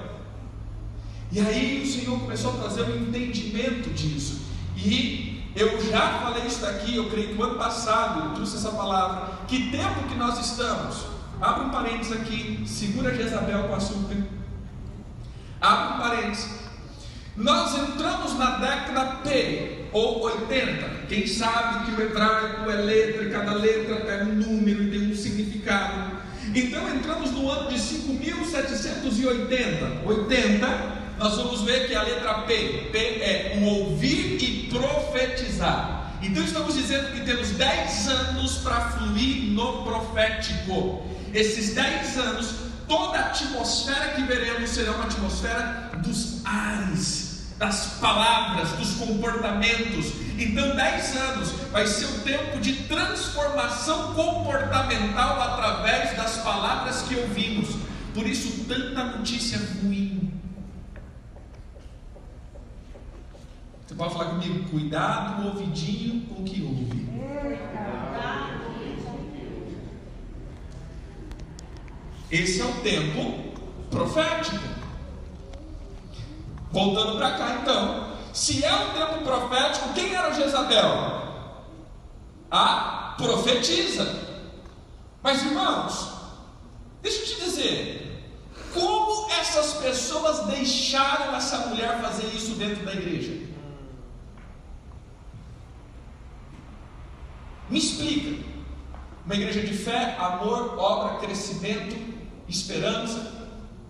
E 1.31 1.39
aí 1.39 1.81
o 1.81 1.87
Senhor 1.87 2.19
começou 2.19 2.51
a 2.51 2.57
trazer 2.57 2.83
um 2.83 3.07
entendimento 3.07 3.89
disso. 3.89 4.41
E 4.77 5.51
eu 5.55 5.81
já 5.89 6.19
falei 6.19 6.45
isso 6.45 6.61
daqui, 6.61 6.95
eu 6.95 7.09
creio 7.09 7.29
que 7.29 7.41
o 7.41 7.43
ano 7.43 7.55
passado 7.55 8.25
eu 8.25 8.35
trouxe 8.35 8.57
essa 8.57 8.69
palavra. 8.69 9.31
Que 9.47 9.71
tempo 9.71 10.07
que 10.07 10.15
nós 10.15 10.39
estamos? 10.39 11.07
Abre 11.41 11.65
um 11.65 11.69
parênteses 11.69 12.11
aqui, 12.11 12.63
segura 12.67 13.15
Jezabel 13.15 13.67
com 13.67 13.73
açúcar. 13.73 14.17
Abre 15.59 15.95
um 15.95 15.97
parênteses. 15.97 16.59
Nós 17.35 17.75
entramos 17.79 18.37
na 18.37 18.57
década 18.57 19.17
P, 19.23 19.78
ou 19.91 20.23
80. 20.23 21.07
Quem 21.07 21.27
sabe 21.27 21.85
que 21.85 21.91
o 21.99 22.03
hebraico 22.03 22.69
é 22.69 22.75
letra, 22.75 23.23
e 23.23 23.31
cada 23.31 23.53
letra 23.53 23.95
tem 23.95 24.21
um 24.23 24.35
número 24.35 24.83
e 24.83 24.91
tem 24.91 25.11
um 25.11 25.15
significado. 25.15 26.19
Então 26.53 26.87
entramos 26.95 27.31
no 27.31 27.49
ano 27.49 27.69
de 27.69 27.79
5780. 27.79 30.05
80, 30.05 30.67
nós 31.17 31.35
vamos 31.35 31.61
ver 31.61 31.87
que 31.87 31.95
a 31.95 32.03
letra 32.03 32.41
P, 32.41 32.89
P 32.91 32.97
é 32.97 33.57
o 33.61 33.65
ouvir 33.65 34.37
e 34.41 34.67
profetizar. 34.69 36.13
Então 36.21 36.43
estamos 36.43 36.75
dizendo 36.75 37.13
que 37.13 37.21
temos 37.21 37.51
10 37.51 38.07
anos 38.07 38.57
para 38.57 38.91
fluir 38.91 39.51
no 39.51 39.83
profético. 39.83 41.01
Esses 41.33 41.73
10 41.75 42.17
anos, 42.17 42.55
toda 42.87 43.17
a 43.17 43.27
atmosfera 43.27 44.09
que 44.09 44.23
veremos 44.23 44.69
será 44.69 44.91
uma 44.93 45.05
atmosfera 45.05 45.91
dos 46.03 46.45
ares 46.45 47.28
das 47.59 47.97
palavras, 47.99 48.71
dos 48.71 48.95
comportamentos. 48.95 50.13
Então, 50.37 50.75
10 50.75 51.15
anos 51.17 51.51
vai 51.71 51.85
ser 51.85 52.05
o 52.05 52.21
tempo 52.21 52.57
de 52.61 52.83
transformação 52.83 54.13
comportamental 54.13 55.41
através 55.41 56.15
das 56.15 56.37
palavras 56.37 57.01
que 57.01 57.15
ouvimos. 57.15 57.75
Por 58.13 58.25
isso, 58.25 58.63
tanta 58.63 59.03
notícia 59.03 59.59
ruim. 59.83 60.31
Você 63.85 63.93
pode 63.93 64.13
falar 64.13 64.29
comigo? 64.31 64.69
Cuidado, 64.69 65.47
ouvidinho 65.47 66.21
com 66.27 66.41
o 66.41 66.45
que 66.45 66.63
ouve. 66.63 67.09
Esse 72.31 72.61
é 72.61 72.65
o 72.65 72.73
tempo 72.75 73.51
profético. 73.89 74.78
Voltando 76.71 77.17
para 77.17 77.31
cá 77.31 77.59
então. 77.61 78.09
Se 78.33 78.63
é 78.63 78.73
um 78.73 78.93
tempo 78.93 79.23
profético, 79.23 79.93
quem 79.93 80.13
era 80.13 80.33
Jezabel? 80.33 81.23
A 82.51 83.15
profetiza. 83.17 84.27
Mas 85.21 85.43
irmãos, 85.43 86.13
deixa 87.01 87.19
eu 87.19 87.25
te 87.25 87.41
dizer, 87.43 88.33
como 88.73 89.29
essas 89.31 89.73
pessoas 89.73 90.45
deixaram 90.45 91.35
essa 91.35 91.67
mulher 91.67 92.01
fazer 92.01 92.27
isso 92.27 92.51
dentro 92.51 92.85
da 92.85 92.93
igreja? 92.93 93.49
Me 97.69 97.79
explica. 97.79 98.47
Uma 99.25 99.35
igreja 99.35 99.61
de 99.61 99.73
fé, 99.73 100.15
amor, 100.17 100.79
obra, 100.79 101.19
crescimento, 101.19 101.95
esperança, 102.47 103.31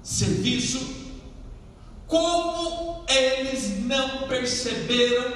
serviço, 0.02 0.99
como 2.10 3.06
eles 3.08 3.86
não 3.86 4.28
perceberam 4.28 5.32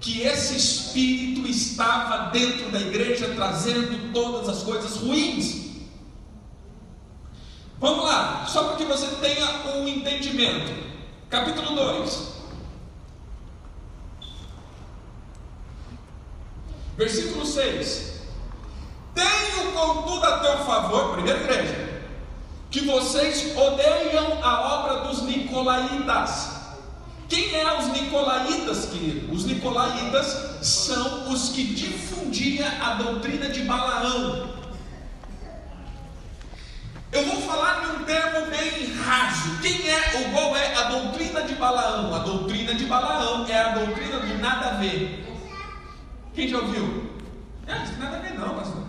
que 0.00 0.22
esse 0.22 0.56
espírito 0.56 1.46
estava 1.46 2.30
dentro 2.30 2.70
da 2.70 2.80
igreja 2.80 3.34
trazendo 3.34 4.10
todas 4.12 4.48
as 4.48 4.62
coisas 4.62 4.96
ruins? 4.96 5.68
Vamos 7.78 8.06
lá, 8.06 8.46
só 8.46 8.64
para 8.64 8.76
que 8.76 8.84
você 8.84 9.06
tenha 9.16 9.68
um 9.76 9.86
entendimento. 9.86 10.72
Capítulo 11.28 11.76
2. 11.76 12.28
Versículo 16.96 17.44
6. 17.44 18.22
Tenho 19.14 19.72
contudo 19.72 20.24
a 20.24 20.38
teu 20.38 20.58
favor, 20.64 21.12
primeira 21.12 21.40
igreja 21.40 21.87
que 22.70 22.80
vocês 22.84 23.56
odeiam 23.56 24.42
a 24.42 24.60
obra 24.74 25.08
dos 25.08 25.22
nicolaítas. 25.22 26.58
Quem 27.28 27.54
é 27.54 27.78
os 27.78 27.88
nicolaítas, 27.88 28.86
querido? 28.86 29.32
Os 29.32 29.44
nicolaítas 29.44 30.66
são 30.66 31.30
os 31.30 31.50
que 31.50 31.64
difundiam 31.64 32.68
a 32.80 32.94
doutrina 32.94 33.48
de 33.48 33.62
Balaão. 33.62 34.48
Eu 37.10 37.24
vou 37.24 37.40
falar 37.42 37.80
de 37.80 37.96
um 37.96 38.04
termo 38.04 38.46
bem 38.50 38.94
raso. 38.96 39.58
Quem 39.60 39.88
é 39.88 40.18
ou 40.18 40.30
qual 40.32 40.56
é 40.56 40.74
a 40.74 40.82
doutrina 40.90 41.42
de 41.42 41.54
Balaão? 41.54 42.14
A 42.14 42.18
doutrina 42.18 42.74
de 42.74 42.84
Balaão 42.84 43.46
é 43.46 43.58
a 43.58 43.72
doutrina 43.72 44.20
do 44.20 44.38
nada 44.38 44.66
a 44.68 44.74
ver. 44.74 45.26
Quem 46.34 46.48
já 46.48 46.58
ouviu? 46.58 47.10
É, 47.66 47.78
não 47.78 47.86
tem 47.86 47.98
nada 47.98 48.16
a 48.16 48.20
ver 48.20 48.38
não, 48.38 48.54
pastor. 48.54 48.82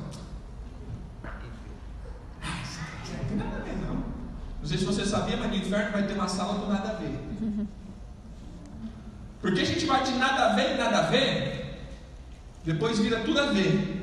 Não 3.31 3.68
sei 4.69 4.77
se 4.77 4.85
você 4.85 5.03
sabia, 5.03 5.35
mas 5.35 5.49
no 5.49 5.55
inferno 5.55 5.91
vai 5.91 6.03
ter 6.03 6.13
uma 6.13 6.27
sala 6.27 6.59
do 6.59 6.67
nada 6.67 6.89
a 6.89 6.93
ver. 6.93 7.19
Porque 9.41 9.61
a 9.61 9.65
gente 9.65 9.85
vai 9.85 10.03
de 10.03 10.11
nada 10.11 10.51
a 10.51 10.55
ver 10.55 10.75
e 10.75 10.77
nada 10.77 10.99
a 10.99 11.01
ver, 11.03 11.79
depois 12.63 12.99
vira 12.99 13.21
tudo 13.21 13.39
a 13.39 13.47
ver. 13.47 13.95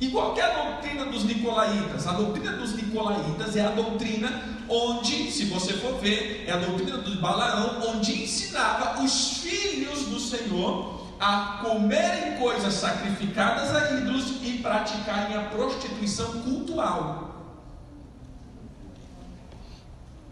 Igual 0.00 0.34
que 0.34 0.40
a 0.40 0.48
doutrina 0.48 1.04
dos 1.06 1.24
Nicolaítas. 1.24 2.06
A 2.06 2.12
doutrina 2.12 2.52
dos 2.52 2.74
Nicolaítas 2.74 3.56
é 3.56 3.64
a 3.64 3.70
doutrina 3.70 4.42
onde, 4.68 5.30
se 5.30 5.44
você 5.46 5.74
for 5.74 5.98
ver, 6.00 6.44
é 6.46 6.52
a 6.52 6.56
doutrina 6.56 6.98
do 6.98 7.20
Balaão, 7.20 7.94
onde 7.94 8.24
ensinava 8.24 9.02
os 9.02 9.38
filhos 9.38 10.06
do 10.06 10.18
Senhor 10.18 10.96
a 11.20 11.60
comerem 11.64 12.38
coisas 12.38 12.74
sacrificadas 12.74 13.74
a 13.74 13.92
ídolos 13.92 14.34
e 14.42 14.58
praticarem 14.58 15.36
a 15.36 15.42
prostituição 15.44 16.42
cultural. 16.42 17.35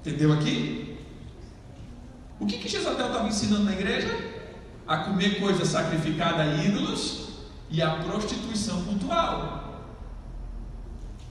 Entendeu 0.05 0.35
aqui? 0.35 0.99
O 2.39 2.45
que, 2.45 2.59
que 2.59 2.69
Jezabel 2.69 3.07
estava 3.07 3.27
ensinando 3.27 3.65
na 3.65 3.73
igreja? 3.73 4.15
A 4.87 4.99
comer 4.99 5.41
coisa 5.41 5.65
sacrificada 5.65 6.43
a 6.43 6.63
ídolos 6.63 7.29
e 7.71 7.81
a 7.81 7.93
prostituição 7.93 8.85
cultural. 8.85 9.95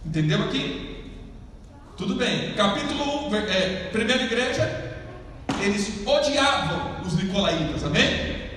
Entendeu 0.03 0.41
aqui? 0.45 1.03
Tudo 1.95 2.15
bem. 2.15 2.55
Capítulo 2.55 3.29
1, 3.29 3.35
é, 3.35 3.89
primeira 3.91 4.23
igreja, 4.23 5.05
eles 5.61 6.01
odiavam 6.03 6.99
os 7.05 7.13
nicolaítas, 7.13 7.83
amém? 7.83 8.49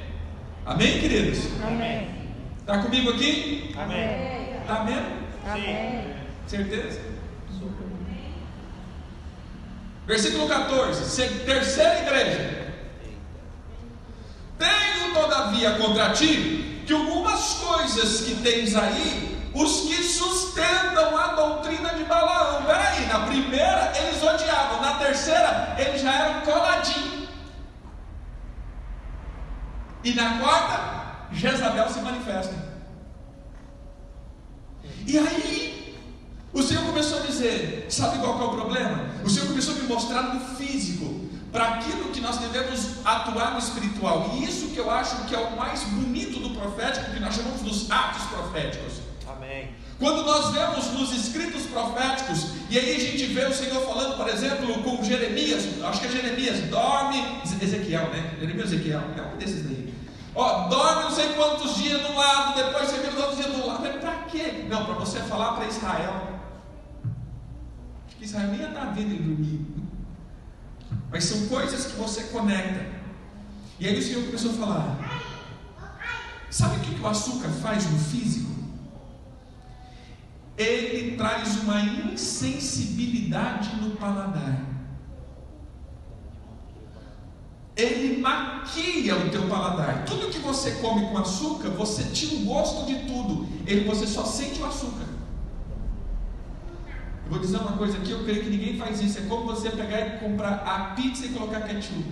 Amém, 0.64 0.98
queridos? 0.98 1.40
Amém. 1.62 2.08
Está 2.60 2.78
comigo 2.78 3.10
aqui? 3.10 3.74
Amém. 3.76 4.60
Está 4.62 4.82
mesmo? 4.82 5.06
Amém. 5.46 6.14
Certeza? 6.46 7.05
Versículo 10.06 10.46
14, 10.48 11.28
terceira 11.44 12.00
igreja. 12.02 12.72
Tenho 14.56 15.12
todavia 15.12 15.72
contra 15.72 16.10
ti 16.10 16.84
que 16.86 16.92
algumas 16.92 17.54
coisas 17.54 18.20
que 18.20 18.36
tens 18.36 18.76
aí, 18.76 19.50
os 19.52 19.80
que 19.82 20.02
sustentam 20.04 21.18
a 21.18 21.34
doutrina 21.34 21.94
de 21.94 22.04
Balaão. 22.04 22.64
Peraí, 22.64 23.06
na 23.06 23.20
primeira 23.26 23.92
eles 23.96 24.22
odiavam, 24.22 24.80
na 24.80 24.94
terceira 24.94 25.74
eles 25.76 26.00
já 26.00 26.12
eram 26.12 26.40
coladinhos. 26.42 27.28
E 30.04 30.14
na 30.14 30.38
quarta, 30.38 31.32
Jezabel 31.32 31.88
se 31.88 31.98
manifesta. 31.98 32.54
E 35.04 35.18
aí 35.18 35.98
o 36.52 36.62
Senhor 36.62 36.84
começou 36.84 37.18
a 37.18 37.22
dizer: 37.22 37.86
sabe 37.88 38.18
qual 38.18 38.40
é 38.40 38.44
o 38.44 38.50
problema? 38.50 39.15
O 39.26 39.28
Senhor 39.28 39.48
começou 39.48 39.74
a 39.74 39.78
me 39.78 39.88
mostrar 39.88 40.22
no 40.22 40.40
físico, 40.54 41.26
para 41.50 41.64
aquilo 41.64 42.10
que 42.10 42.20
nós 42.20 42.36
devemos 42.38 43.04
atuar 43.04 43.54
no 43.54 43.58
espiritual. 43.58 44.30
E 44.34 44.44
isso 44.44 44.68
que 44.68 44.76
eu 44.76 44.88
acho 44.88 45.16
que 45.24 45.34
é 45.34 45.38
o 45.38 45.56
mais 45.56 45.82
bonito 45.82 46.38
do 46.38 46.50
profético, 46.50 47.10
que 47.10 47.18
nós 47.18 47.34
chamamos 47.34 47.60
dos 47.60 47.90
atos 47.90 48.22
proféticos. 48.26 49.00
Amém. 49.28 49.70
Quando 49.98 50.24
nós 50.24 50.52
vemos 50.52 50.92
nos 50.92 51.12
escritos 51.12 51.64
proféticos, 51.64 52.50
e 52.70 52.78
aí 52.78 52.94
a 52.94 53.00
gente 53.00 53.24
vê 53.26 53.46
o 53.46 53.52
Senhor 53.52 53.84
falando, 53.84 54.16
por 54.16 54.28
exemplo, 54.28 54.80
com 54.84 55.02
Jeremias, 55.02 55.64
acho 55.82 56.00
que 56.02 56.06
é 56.06 56.10
Jeremias, 56.10 56.60
dorme, 56.70 57.20
Ezequiel, 57.60 58.08
né? 58.10 58.32
Jeremias 58.38 58.72
Ezequiel, 58.72 59.00
é 59.16 59.34
um 59.34 59.36
desses 59.38 59.64
daí. 59.64 59.92
Ó, 60.36 60.68
dorme 60.68 61.02
não 61.02 61.10
sei 61.10 61.30
quantos 61.30 61.74
dias 61.74 62.00
de 62.00 62.12
um 62.12 62.16
lado, 62.16 62.54
depois 62.54 62.88
você 62.88 62.98
vê 62.98 63.08
quantos 63.08 63.38
dias 63.38 63.50
do 63.50 63.66
lado. 63.66 63.80
Mas 63.82 63.96
para 63.96 64.12
quê? 64.30 64.66
Não, 64.68 64.84
para 64.84 64.94
você 64.94 65.18
falar 65.20 65.54
para 65.54 65.66
Israel 65.66 66.35
que 68.18 68.24
Israel 68.24 68.48
nem 68.48 68.60
ia 68.60 68.68
vendo 68.68 69.10
ele 69.12 69.22
dormir. 69.22 69.66
Mas 71.10 71.24
são 71.24 71.46
coisas 71.48 71.86
que 71.86 71.96
você 71.98 72.24
conecta. 72.24 72.86
E 73.78 73.86
aí 73.86 73.98
o 73.98 74.02
Senhor 74.02 74.24
começou 74.24 74.52
a 74.52 74.54
falar: 74.54 75.22
Sabe 76.50 76.76
o 76.76 76.80
que 76.80 77.00
o 77.00 77.06
açúcar 77.06 77.48
faz 77.48 77.90
no 77.90 77.98
físico? 77.98 78.46
Ele 80.56 81.16
traz 81.16 81.62
uma 81.62 81.80
insensibilidade 81.80 83.76
no 83.76 83.90
paladar. 83.96 84.64
Ele 87.76 88.22
maquia 88.22 89.16
o 89.16 89.28
teu 89.28 89.46
paladar. 89.48 90.06
Tudo 90.06 90.30
que 90.30 90.38
você 90.38 90.70
come 90.76 91.08
com 91.08 91.18
açúcar, 91.18 91.68
você 91.70 92.04
tira 92.04 92.36
o 92.36 92.44
gosto 92.46 92.86
de 92.86 93.00
tudo. 93.04 93.46
Ele, 93.66 93.84
você 93.84 94.06
só 94.06 94.24
sente 94.24 94.62
o 94.62 94.66
açúcar. 94.66 95.04
Vou 97.28 97.38
dizer 97.40 97.56
uma 97.58 97.76
coisa 97.76 97.98
aqui, 97.98 98.12
eu 98.12 98.22
creio 98.24 98.44
que 98.44 98.50
ninguém 98.50 98.78
faz 98.78 99.00
isso. 99.00 99.18
É 99.18 99.22
como 99.22 99.46
você 99.46 99.70
pegar 99.70 100.00
e 100.00 100.18
comprar 100.18 100.62
a 100.64 100.94
pizza 100.94 101.26
e 101.26 101.30
colocar 101.30 101.62
ketchup. 101.62 102.04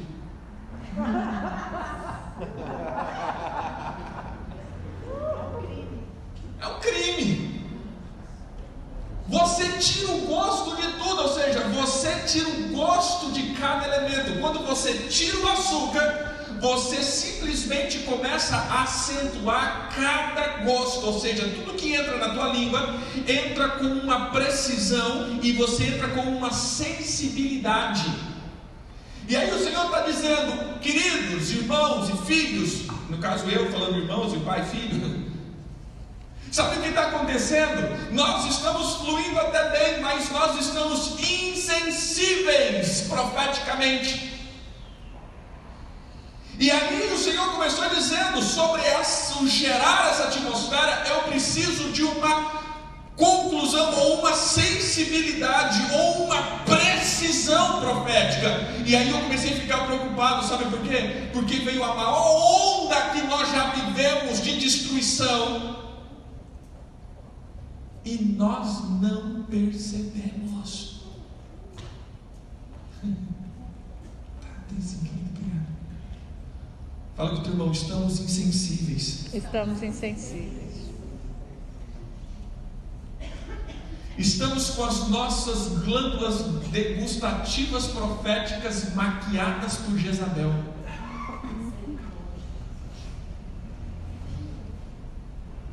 É 6.60 6.66
um 6.66 6.80
crime. 6.80 7.54
Você 9.28 9.78
tira 9.78 10.12
o 10.12 10.20
gosto 10.22 10.76
de 10.76 10.92
tudo, 10.98 11.22
ou 11.22 11.28
seja, 11.28 11.60
você 11.60 12.14
tira 12.26 12.48
o 12.48 12.68
gosto 12.76 13.32
de 13.32 13.54
cada 13.54 13.86
elemento. 13.86 14.40
Quando 14.40 14.66
você 14.66 14.92
tira 15.08 15.38
o 15.38 15.48
açúcar, 15.48 16.33
você 16.64 17.02
simplesmente 17.02 17.98
começa 17.98 18.56
a 18.56 18.84
acentuar 18.84 19.90
cada 19.94 20.64
gosto, 20.64 21.04
ou 21.04 21.20
seja, 21.20 21.42
tudo 21.42 21.74
que 21.74 21.92
entra 21.92 22.16
na 22.16 22.30
tua 22.30 22.48
língua 22.54 22.96
entra 23.28 23.68
com 23.68 23.84
uma 23.84 24.30
precisão 24.30 25.38
e 25.42 25.52
você 25.52 25.84
entra 25.84 26.08
com 26.08 26.22
uma 26.22 26.50
sensibilidade. 26.50 28.10
E 29.28 29.36
aí 29.36 29.52
o 29.52 29.62
Senhor 29.62 29.84
está 29.84 30.00
dizendo, 30.00 30.80
queridos 30.80 31.50
irmãos 31.50 32.08
e 32.08 32.16
filhos, 32.26 32.86
no 33.10 33.18
caso 33.18 33.44
eu 33.50 33.70
falando 33.70 33.98
irmãos 33.98 34.32
e 34.32 34.38
pai 34.38 34.62
e 34.62 34.64
filho, 34.64 35.22
sabe 36.50 36.78
o 36.78 36.80
que 36.80 36.88
está 36.88 37.08
acontecendo? 37.08 37.94
Nós 38.10 38.46
estamos 38.46 38.94
fluindo 39.02 39.38
até 39.38 39.68
bem, 39.68 40.00
mas 40.00 40.30
nós 40.30 40.58
estamos 40.58 41.20
insensíveis 41.20 43.02
profeticamente. 43.02 44.33
E 46.58 46.70
aí 46.70 47.12
o 47.12 47.18
Senhor 47.18 47.50
começou 47.52 47.88
dizendo 47.88 48.40
sobre 48.42 48.82
essa, 48.82 49.46
gerar 49.46 50.10
essa 50.10 50.24
atmosfera, 50.24 51.04
eu 51.08 51.22
preciso 51.22 51.90
de 51.90 52.02
uma 52.02 52.62
conclusão 53.16 53.94
ou 54.00 54.20
uma 54.20 54.34
sensibilidade 54.34 55.80
ou 55.92 56.24
uma 56.24 56.42
precisão 56.64 57.80
profética. 57.80 58.48
E 58.84 58.94
aí 58.94 59.10
eu 59.10 59.18
comecei 59.20 59.52
a 59.52 59.60
ficar 59.60 59.86
preocupado, 59.86 60.46
sabe 60.46 60.64
por 60.66 60.80
quê? 60.80 61.28
Porque 61.32 61.56
veio 61.56 61.82
a 61.82 61.94
maior 61.94 62.82
onda 62.82 63.10
que 63.10 63.22
nós 63.22 63.50
já 63.50 63.70
vivemos 63.70 64.42
de 64.42 64.58
destruição. 64.58 65.84
E 68.04 68.16
nós 68.36 68.82
não 69.00 69.44
percebemos. 69.44 71.00
Tem 74.68 74.80
seguido, 74.80 75.30
obrigado. 75.30 75.66
Fala 77.16 77.30
com 77.30 77.36
o 77.36 77.40
teu 77.42 77.52
irmão, 77.52 77.70
estamos 77.70 78.18
insensíveis. 78.20 79.32
Estamos 79.32 79.82
insensíveis. 79.84 80.64
Estamos 84.18 84.70
com 84.70 84.84
as 84.84 85.08
nossas 85.08 85.84
glândulas 85.84 86.42
degustativas 86.72 87.86
proféticas 87.86 88.94
maquiadas 88.94 89.76
por 89.76 89.96
Jezabel. 89.96 90.52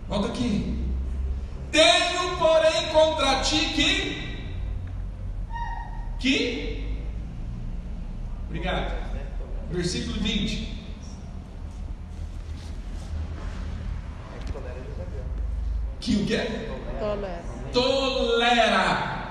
Volta 0.07 0.27
aqui. 0.27 0.85
Tenho, 1.71 2.37
porém, 2.37 2.87
contra 2.91 3.41
ti 3.41 3.65
que. 3.73 4.47
Que. 6.19 6.99
Obrigado. 8.47 8.93
Versículo 9.71 10.21
20. 10.21 10.80
Que 16.01 16.15
o 16.15 16.25
quê? 16.25 16.39
Tolera. 16.99 17.43
Tolera. 17.71 19.21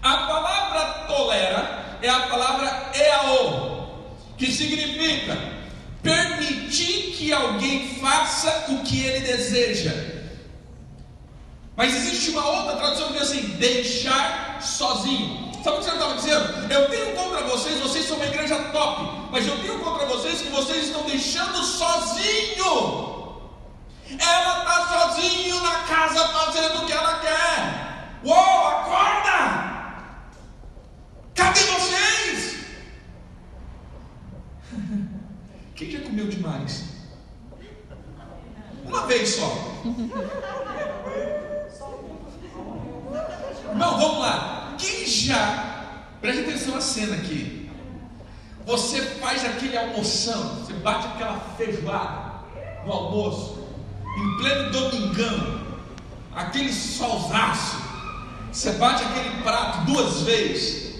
A 0.00 0.16
palavra 0.16 0.84
tolera 1.08 1.98
é 2.00 2.08
a 2.08 2.20
palavra 2.20 2.90
eao, 2.94 4.16
que 4.38 4.46
significa 4.46 5.36
permitir 6.02 7.14
que 7.16 7.32
alguém 7.32 7.96
faça 8.00 8.66
o 8.68 8.78
que 8.84 9.04
ele 9.04 9.26
deseja. 9.26 9.92
Mas 11.76 11.94
existe 11.94 12.30
uma 12.30 12.46
outra 12.46 12.76
tradução 12.76 13.08
que 13.08 13.14
diz 13.14 13.22
assim: 13.22 13.42
deixar 13.58 14.62
sozinho. 14.62 15.52
Sabe 15.64 15.76
o 15.76 15.80
que 15.80 15.84
você 15.84 15.90
estava 15.92 16.14
dizendo? 16.14 16.72
Eu 16.72 16.88
tenho 16.90 17.16
contra 17.16 17.42
vocês, 17.42 17.78
vocês 17.80 18.04
são 18.04 18.16
uma 18.16 18.26
igreja 18.26 18.56
top, 18.72 19.30
mas 19.32 19.46
eu 19.46 19.56
tenho 19.60 19.78
contra 19.80 20.06
vocês 20.06 20.42
que 20.42 20.48
vocês 20.48 20.86
estão 20.86 21.02
deixando 21.04 21.62
sozinho. 21.64 23.21
Ela 24.18 24.58
está 24.58 24.86
sozinho 24.88 25.60
na 25.62 25.78
casa 25.84 26.28
fazendo 26.28 26.82
o 26.82 26.86
que 26.86 26.92
ela 26.92 27.18
quer. 27.20 28.18
Uou, 28.24 28.68
acorda! 28.68 30.02
Cadê 31.34 31.60
vocês? 31.60 32.64
Quem 35.74 35.90
já 35.90 36.00
comeu 36.00 36.28
demais? 36.28 36.92
Uma 38.84 39.06
vez 39.06 39.36
só. 39.36 39.46
Não, 43.74 43.98
vamos 43.98 44.18
lá. 44.18 44.74
Quem 44.78 45.06
já, 45.06 45.94
preste 46.20 46.42
atenção 46.42 46.74
na 46.74 46.80
cena 46.80 47.16
aqui. 47.16 47.70
Você 48.64 49.00
faz 49.16 49.44
aquele 49.44 49.76
almoção, 49.76 50.56
você 50.56 50.72
bate 50.74 51.06
aquela 51.08 51.40
feijoada 51.56 52.32
no 52.84 52.92
almoço, 52.92 53.61
em 54.16 54.36
pleno 54.36 54.70
domingão, 54.70 55.60
aquele 56.34 56.72
solzaço, 56.72 57.76
você 58.50 58.72
bate 58.72 59.02
aquele 59.04 59.42
prato 59.42 59.86
duas 59.86 60.22
vezes, 60.22 60.96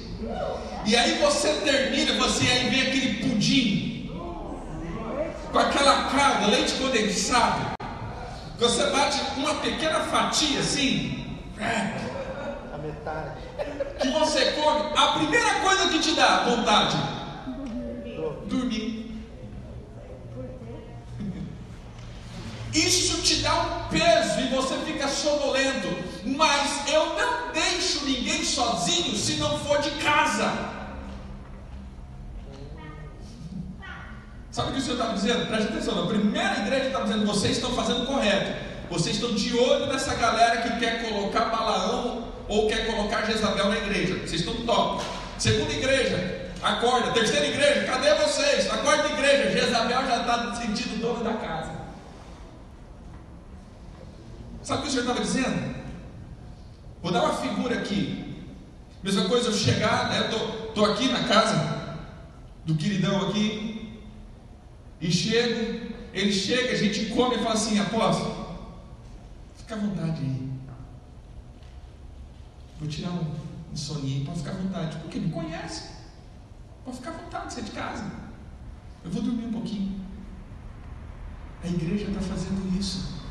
e 0.87 0.97
aí 0.97 1.19
você 1.19 1.53
termina, 1.65 2.15
você 2.15 2.47
aí 2.47 2.71
vem 2.71 2.83
aquele 2.83 3.15
pudim, 3.29 4.11
com 5.51 5.59
aquela 5.59 6.05
calda, 6.11 6.47
leite 6.47 6.73
condensado, 6.75 7.73
você 8.59 8.87
bate 8.91 9.21
uma 9.37 9.55
pequena 9.57 10.01
fatia 10.01 10.61
assim, 10.61 11.39
A 12.73 12.79
metade. 12.79 13.41
que 14.01 14.09
você 14.09 14.53
come, 14.53 14.97
a 14.97 15.07
primeira 15.19 15.55
coisa 15.61 15.89
que 15.89 15.99
te 15.99 16.15
dá 16.15 16.45
vontade, 16.45 16.97
dormir. 18.47 19.03
Isso 22.75 23.21
te 23.23 23.37
dá 23.43 23.55
um 23.55 23.89
peso 23.89 24.41
e 24.41 24.49
você 24.49 24.77
fica 24.87 25.07
sonolento. 25.09 25.89
Mas 26.25 26.89
eu 26.89 27.07
não 27.15 27.53
deixo 27.53 28.05
ninguém 28.05 28.45
sozinho 28.45 29.15
se 29.17 29.35
não 29.35 29.59
for 29.59 29.81
de 29.81 29.91
casa. 29.93 30.73
Sabe 34.51 34.69
o 34.69 34.73
que 34.73 34.79
o 34.81 34.83
Senhor 34.83 34.97
estava 34.97 35.15
dizendo? 35.15 35.47
Preste 35.47 35.69
atenção. 35.69 35.95
Na 35.95 36.07
primeira 36.07 36.59
igreja 36.59 36.87
estava 36.87 37.05
dizendo: 37.05 37.27
vocês 37.27 37.57
estão 37.57 37.75
fazendo 37.75 38.07
correto. 38.07 38.73
Vocês 38.91 39.17
estão 39.17 39.33
de 39.35 39.57
olho 39.57 39.87
nessa 39.87 40.15
galera 40.15 40.61
que 40.61 40.79
quer 40.79 41.03
colocar 41.09 41.47
Balaão 41.47 42.29
ou 42.47 42.69
quer 42.69 42.87
colocar 42.87 43.25
Jezabel 43.25 43.71
na 43.71 43.79
igreja. 43.79 44.15
Vocês 44.19 44.43
estão 44.43 44.55
top. 44.67 45.03
Segunda 45.39 45.73
igreja, 45.73 46.51
acorda. 46.63 47.11
Terceira 47.13 47.47
igreja, 47.47 47.85
cadê 47.87 48.15
vocês? 48.17 48.71
A 48.71 48.77
quarta 48.79 49.09
igreja, 49.09 49.59
Jezabel 49.59 50.07
já 50.07 50.21
está 50.21 50.55
sentindo 50.55 51.01
dono 51.01 51.25
da 51.25 51.33
casa. 51.33 51.62
Sabe 54.63 54.81
o 54.81 54.83
que 54.83 54.89
o 54.89 54.91
Senhor 54.93 55.03
estava 55.03 55.21
dizendo? 55.21 55.75
Vou 57.03 57.11
dar 57.11 57.25
uma 57.25 57.35
figura 57.35 57.81
aqui. 57.81 58.47
Mesma 59.03 59.29
coisa 59.29 59.49
eu 59.49 59.53
chegar, 59.53 60.09
né? 60.09 60.21
Eu 60.21 60.31
tô, 60.31 60.73
tô 60.73 60.85
aqui 60.85 61.09
na 61.09 61.25
casa 61.25 61.99
do 62.65 62.77
queridão 62.77 63.29
aqui. 63.29 64.01
E 65.01 65.11
chego, 65.11 65.93
ele 66.13 66.33
chega, 66.33 66.73
a 66.73 66.77
gente 66.77 67.07
come 67.07 67.35
e 67.35 67.39
fala 67.39 67.55
assim, 67.55 67.77
apóstolo, 67.81 68.57
fica 69.57 69.75
à 69.75 69.79
vontade 69.79 70.21
aí. 70.21 70.53
Vou 72.79 72.89
tirar 72.89 73.11
um, 73.11 73.35
um 73.73 73.77
soninho, 73.77 74.25
pode 74.25 74.39
ficar 74.39 74.53
à 74.53 74.55
vontade. 74.55 74.97
Porque 74.99 75.19
me 75.19 75.33
conhece. 75.33 75.91
Pode 76.85 76.99
ficar 76.99 77.11
à 77.11 77.15
vontade, 77.15 77.53
você 77.53 77.61
é 77.61 77.65
de 77.65 77.71
casa. 77.73 78.05
Eu 79.05 79.11
vou 79.11 79.23
dormir 79.23 79.47
um 79.47 79.53
pouquinho. 79.53 80.01
A 81.65 81.67
igreja 81.67 82.07
está 82.07 82.21
fazendo 82.21 82.79
isso 82.79 83.22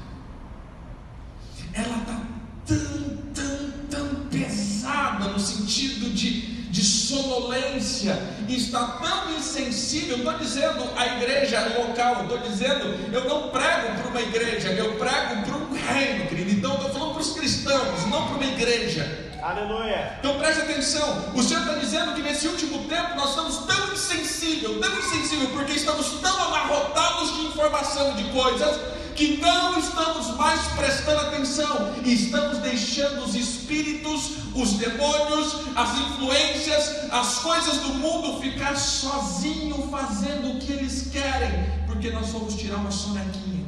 ela 1.74 1.98
está 1.98 2.22
tão, 2.66 3.18
tão, 3.34 3.72
tão 3.90 4.16
pesada 4.30 5.30
no 5.30 5.40
sentido 5.40 6.10
de, 6.14 6.42
de 6.70 6.84
sonolência 6.84 8.18
está 8.48 8.86
tão 9.02 9.36
insensível. 9.36 10.18
Estou 10.18 10.38
dizendo 10.38 10.90
a 10.96 11.06
igreja 11.18 11.74
local, 11.78 12.24
estou 12.24 12.38
dizendo, 12.40 13.14
eu 13.14 13.26
não 13.26 13.50
prego 13.50 14.02
para 14.02 14.10
uma 14.10 14.22
igreja, 14.22 14.70
eu 14.70 14.96
prego 14.96 15.44
para 15.44 15.56
um 15.56 15.74
reino, 15.74 16.28
querido. 16.28 16.52
Então 16.52 16.76
estou 16.76 16.90
falando 16.90 17.14
para 17.14 17.22
os 17.22 17.34
cristãos, 17.34 18.06
não 18.10 18.28
para 18.28 18.36
uma 18.36 18.46
igreja. 18.46 19.30
Aleluia. 19.42 20.18
Então 20.20 20.38
preste 20.38 20.62
atenção, 20.62 21.32
o 21.34 21.42
Senhor 21.42 21.62
está 21.62 21.74
dizendo 21.76 22.14
que 22.14 22.22
nesse 22.22 22.48
último 22.48 22.84
tempo 22.88 23.16
nós 23.16 23.30
estamos 23.30 23.58
tão 23.66 23.92
insensível, 23.92 24.80
tão 24.80 25.00
insensível, 25.00 25.50
porque 25.50 25.74
estamos 25.74 26.20
tão 26.22 26.44
amarrotados 26.44 27.36
de 27.36 27.42
informação 27.48 28.14
de 28.16 28.26
coisas 28.26 28.80
que 29.16 29.38
não 29.38 29.78
estamos 29.80 30.36
mais 30.38 30.62
prestando 30.70 31.22
atenção 31.28 31.94
e 32.04 32.14
estamos 32.14 32.58
deixando 32.60 33.24
os 33.24 33.36
espíritos, 33.36 34.32
os 34.56 34.74
demônios, 34.74 35.62
as 35.76 35.98
influências, 35.98 37.12
as 37.12 37.40
coisas 37.40 37.78
do 37.78 37.94
mundo 37.96 38.40
ficar 38.42 38.76
sozinho 38.78 39.88
fazendo 39.90 40.52
o 40.56 40.60
que 40.60 40.72
eles 40.74 41.10
querem, 41.12 41.70
porque 41.88 42.12
nós 42.12 42.30
vamos 42.30 42.56
tirar 42.56 42.78
uma 42.78 42.92
sonequinha. 42.92 43.66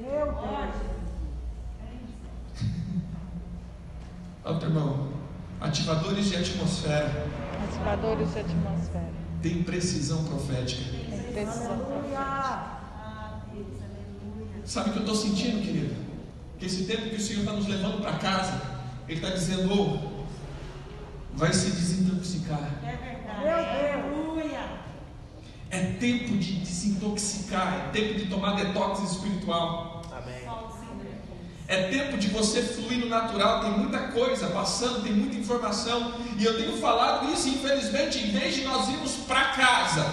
Outro 4.44 4.68
irmão, 4.68 5.08
ativadores 5.60 6.26
de 6.28 6.36
atmosfera 6.36 7.26
Ativadores 7.68 8.32
de 8.32 8.40
atmosfera. 8.40 9.10
têm 9.42 9.62
precisão 9.62 10.24
profética. 10.24 10.82
Tem 10.90 11.32
precisão 11.44 11.78
profética. 11.78 12.79
Sabe 14.70 14.90
o 14.90 14.92
que 14.92 14.98
eu 15.00 15.02
estou 15.02 15.16
sentindo, 15.16 15.60
querido? 15.64 15.96
Que 16.56 16.66
esse 16.66 16.84
tempo 16.84 17.10
que 17.10 17.16
o 17.16 17.20
Senhor 17.20 17.40
está 17.40 17.52
nos 17.54 17.66
levando 17.66 18.00
para 18.00 18.12
casa, 18.18 18.62
Ele 19.08 19.18
está 19.18 19.34
dizendo: 19.34 19.72
"Ô, 19.74 20.22
vai 21.34 21.52
se 21.52 21.72
desintoxicar. 21.72 22.70
É 22.84 22.96
verdade. 22.96 23.48
Aleluia. 23.48 24.60
É 25.70 25.94
tempo 25.94 26.36
de 26.36 26.52
desintoxicar, 26.60 27.74
é 27.74 27.90
tempo 27.90 28.14
de 28.14 28.26
tomar 28.26 28.54
detox 28.54 29.10
espiritual. 29.10 30.02
Amém. 30.12 30.48
É 31.66 31.88
tempo 31.88 32.16
de 32.16 32.28
você 32.28 32.62
fluir 32.62 33.00
no 33.00 33.08
natural, 33.08 33.62
tem 33.62 33.72
muita 33.72 33.98
coisa 34.12 34.50
passando, 34.50 35.02
tem 35.02 35.12
muita 35.12 35.36
informação, 35.36 36.14
e 36.38 36.44
eu 36.44 36.56
tenho 36.56 36.76
falado 36.76 37.28
isso, 37.32 37.48
infelizmente, 37.48 38.18
em 38.20 38.30
vez 38.30 38.54
de 38.54 38.62
nós 38.62 38.88
irmos 38.88 39.16
para 39.26 39.46
casa, 39.46 40.06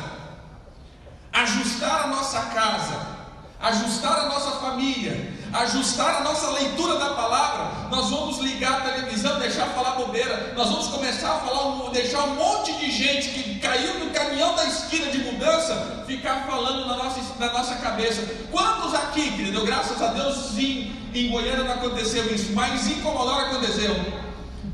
ajustar 1.31 2.05
a 2.05 2.07
nossa 2.07 2.41
casa, 2.41 3.16
ajustar 3.59 4.19
a 4.19 4.27
nossa 4.27 4.51
família, 4.59 5.33
ajustar 5.51 6.17
a 6.17 6.23
nossa 6.23 6.51
leitura 6.51 6.97
da 6.99 7.09
palavra, 7.11 7.89
nós 7.89 8.09
vamos 8.09 8.37
ligar 8.39 8.73
a 8.73 8.91
televisão, 8.91 9.39
deixar 9.39 9.65
falar 9.67 9.91
bobeira, 9.91 10.53
nós 10.55 10.69
vamos 10.69 10.87
começar 10.87 11.35
a 11.35 11.39
falar, 11.39 11.89
deixar 11.91 12.23
um 12.23 12.35
monte 12.35 12.73
de 12.73 12.91
gente 12.91 13.29
que 13.29 13.59
caiu 13.59 13.99
no 13.99 14.11
caminhão 14.11 14.55
da 14.55 14.65
esquina 14.65 15.07
de 15.07 15.19
mudança, 15.19 16.03
ficar 16.05 16.45
falando 16.45 16.85
na 16.85 16.97
nossa, 16.97 17.19
na 17.39 17.51
nossa 17.51 17.75
cabeça. 17.75 18.21
Quantos 18.51 18.93
aqui, 18.93 19.31
querido, 19.31 19.65
graças 19.65 20.01
a 20.01 20.07
Deus, 20.07 20.51
sim, 20.51 20.93
em 21.13 21.29
Goiânia 21.29 21.63
não 21.63 21.73
aconteceu 21.73 22.31
isso, 22.33 22.53
mas 22.53 22.87
em 22.87 23.01
Comodoro 23.01 23.47
aconteceu. 23.47 23.95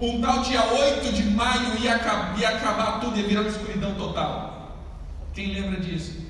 Um 0.01 0.19
tal 0.19 0.39
dia 0.39 0.61
8 0.61 1.13
de 1.13 1.23
maio 1.23 1.77
ia, 1.79 2.01
ia 2.37 2.49
acabar 2.49 2.99
tudo, 2.99 3.17
ia 3.17 3.25
virar 3.25 3.41
uma 3.41 3.49
escuridão 3.49 3.93
total. 3.95 4.77
Quem 5.33 5.53
lembra 5.53 5.79
disso? 5.79 6.22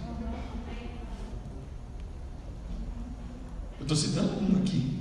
Eu 3.83 3.93
estou 3.93 3.97
citando 3.97 4.41
um 4.41 4.61
aqui. 4.61 4.97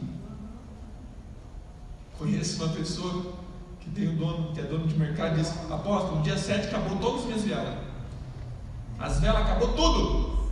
Conheço 2.18 2.64
uma 2.64 2.74
pessoa 2.74 3.32
que 3.78 3.88
tem 3.90 4.08
um 4.08 4.16
dono, 4.16 4.52
que 4.52 4.58
é 4.58 4.64
dono 4.64 4.88
de 4.88 4.98
mercado, 4.98 5.38
e 5.38 5.40
diz: 5.40 5.50
Apóstolo, 5.70 6.16
no 6.16 6.22
dia 6.24 6.36
7 6.36 6.66
acabou 6.66 6.98
todas 6.98 7.20
as 7.20 7.26
minhas 7.26 7.42
velas. 7.42 7.78
As 8.98 9.20
velas 9.20 9.42
acabou 9.42 9.72
tudo. 9.74 10.48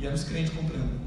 E 0.00 0.04
eram 0.04 0.16
os 0.16 0.24
crentes 0.24 0.52
comprando. 0.52 1.00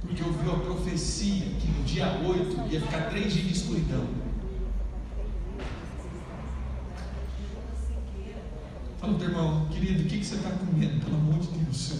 Porque 0.00 0.24
ouviu 0.24 0.52
a 0.52 0.58
profecia 0.60 1.44
que 1.44 1.68
no 1.68 1.84
dia 1.84 2.06
8 2.24 2.72
ia 2.72 2.80
ficar 2.80 3.10
três 3.10 3.34
dias 3.34 3.48
de 3.48 3.52
escuridão. 3.52 4.06
Fala 9.00 9.14
pro 9.14 9.18
teu 9.18 9.30
irmão, 9.30 9.66
querido, 9.70 10.02
o 10.02 10.06
que, 10.06 10.18
que 10.18 10.26
você 10.26 10.34
está 10.34 10.50
comendo? 10.50 11.02
Pelo 11.02 11.16
amor 11.16 11.38
de 11.38 11.48
Deus. 11.48 11.92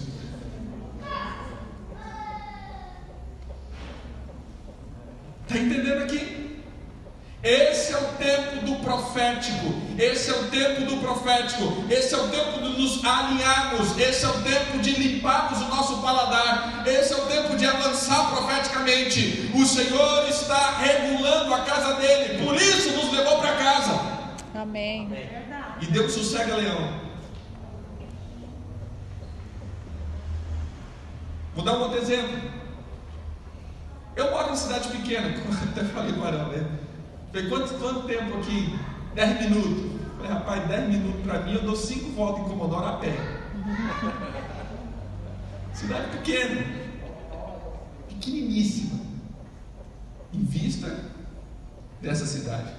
Está 5.47 5.57
entendendo 5.57 6.03
aqui? 6.03 6.61
Esse 7.41 7.93
é 7.93 7.97
o 7.97 8.05
tempo 8.19 8.65
do 8.67 8.75
profético. 8.83 9.73
Esse 9.97 10.29
é 10.29 10.33
o 10.33 10.43
tempo 10.49 10.81
do 10.85 10.97
profético. 10.97 11.83
Esse 11.89 12.13
é 12.13 12.17
o 12.19 12.27
tempo 12.27 12.61
de 12.61 12.79
nos 12.79 13.03
alinharmos. 13.03 13.97
Esse 13.97 14.23
é 14.23 14.29
o 14.29 14.43
tempo 14.43 14.77
de 14.77 14.91
limparmos 14.91 15.59
o 15.59 15.69
nosso 15.69 16.03
paladar. 16.03 16.83
Esse 16.85 17.13
é 17.13 17.17
o 17.17 17.25
tempo 17.25 17.57
de 17.57 17.65
avançar 17.65 18.29
profeticamente. 18.29 19.49
O 19.55 19.65
Senhor 19.65 20.29
está 20.29 20.77
regulando 20.77 21.51
a 21.51 21.61
casa 21.61 21.95
dele. 21.95 22.45
Por 22.45 22.55
isso 22.57 22.91
nos 22.91 23.11
levou 23.11 23.39
para 23.39 23.55
casa. 23.55 23.99
Amém. 24.53 25.09
E 25.81 25.87
deu 25.87 26.09
sossega, 26.09 26.55
leão. 26.55 27.01
Vou 31.55 31.65
dar 31.65 31.77
um 31.77 31.81
outro 31.81 31.97
exemplo. 31.97 32.39
Eu 34.15 34.29
moro 34.29 34.53
em 34.53 34.55
cidade 34.55 34.89
pequena, 34.89 35.33
como 35.41 35.53
eu 35.53 35.69
até 35.69 35.83
falei 35.85 36.13
com 36.13 36.19
o 36.19 36.25
Arão, 36.25 36.49
né? 36.49 36.79
Falei, 37.31 37.49
quanto, 37.49 37.73
quanto 37.75 38.07
tempo 38.07 38.37
aqui? 38.37 38.77
10 39.15 39.41
minutos. 39.41 40.01
Falei, 40.17 40.31
rapaz, 40.31 40.67
10 40.67 40.89
minutos 40.89 41.21
para 41.21 41.39
mim, 41.39 41.53
eu 41.53 41.63
dou 41.63 41.75
5 41.75 42.11
voltas 42.11 42.45
em 42.45 42.49
Comodoro 42.49 42.85
a 42.85 42.93
pé. 42.93 43.13
cidade 45.73 46.17
pequena, 46.17 46.63
pequeniníssima, 48.07 48.99
em 50.33 50.43
vista 50.43 50.95
dessa 52.01 52.25
cidade. 52.25 52.71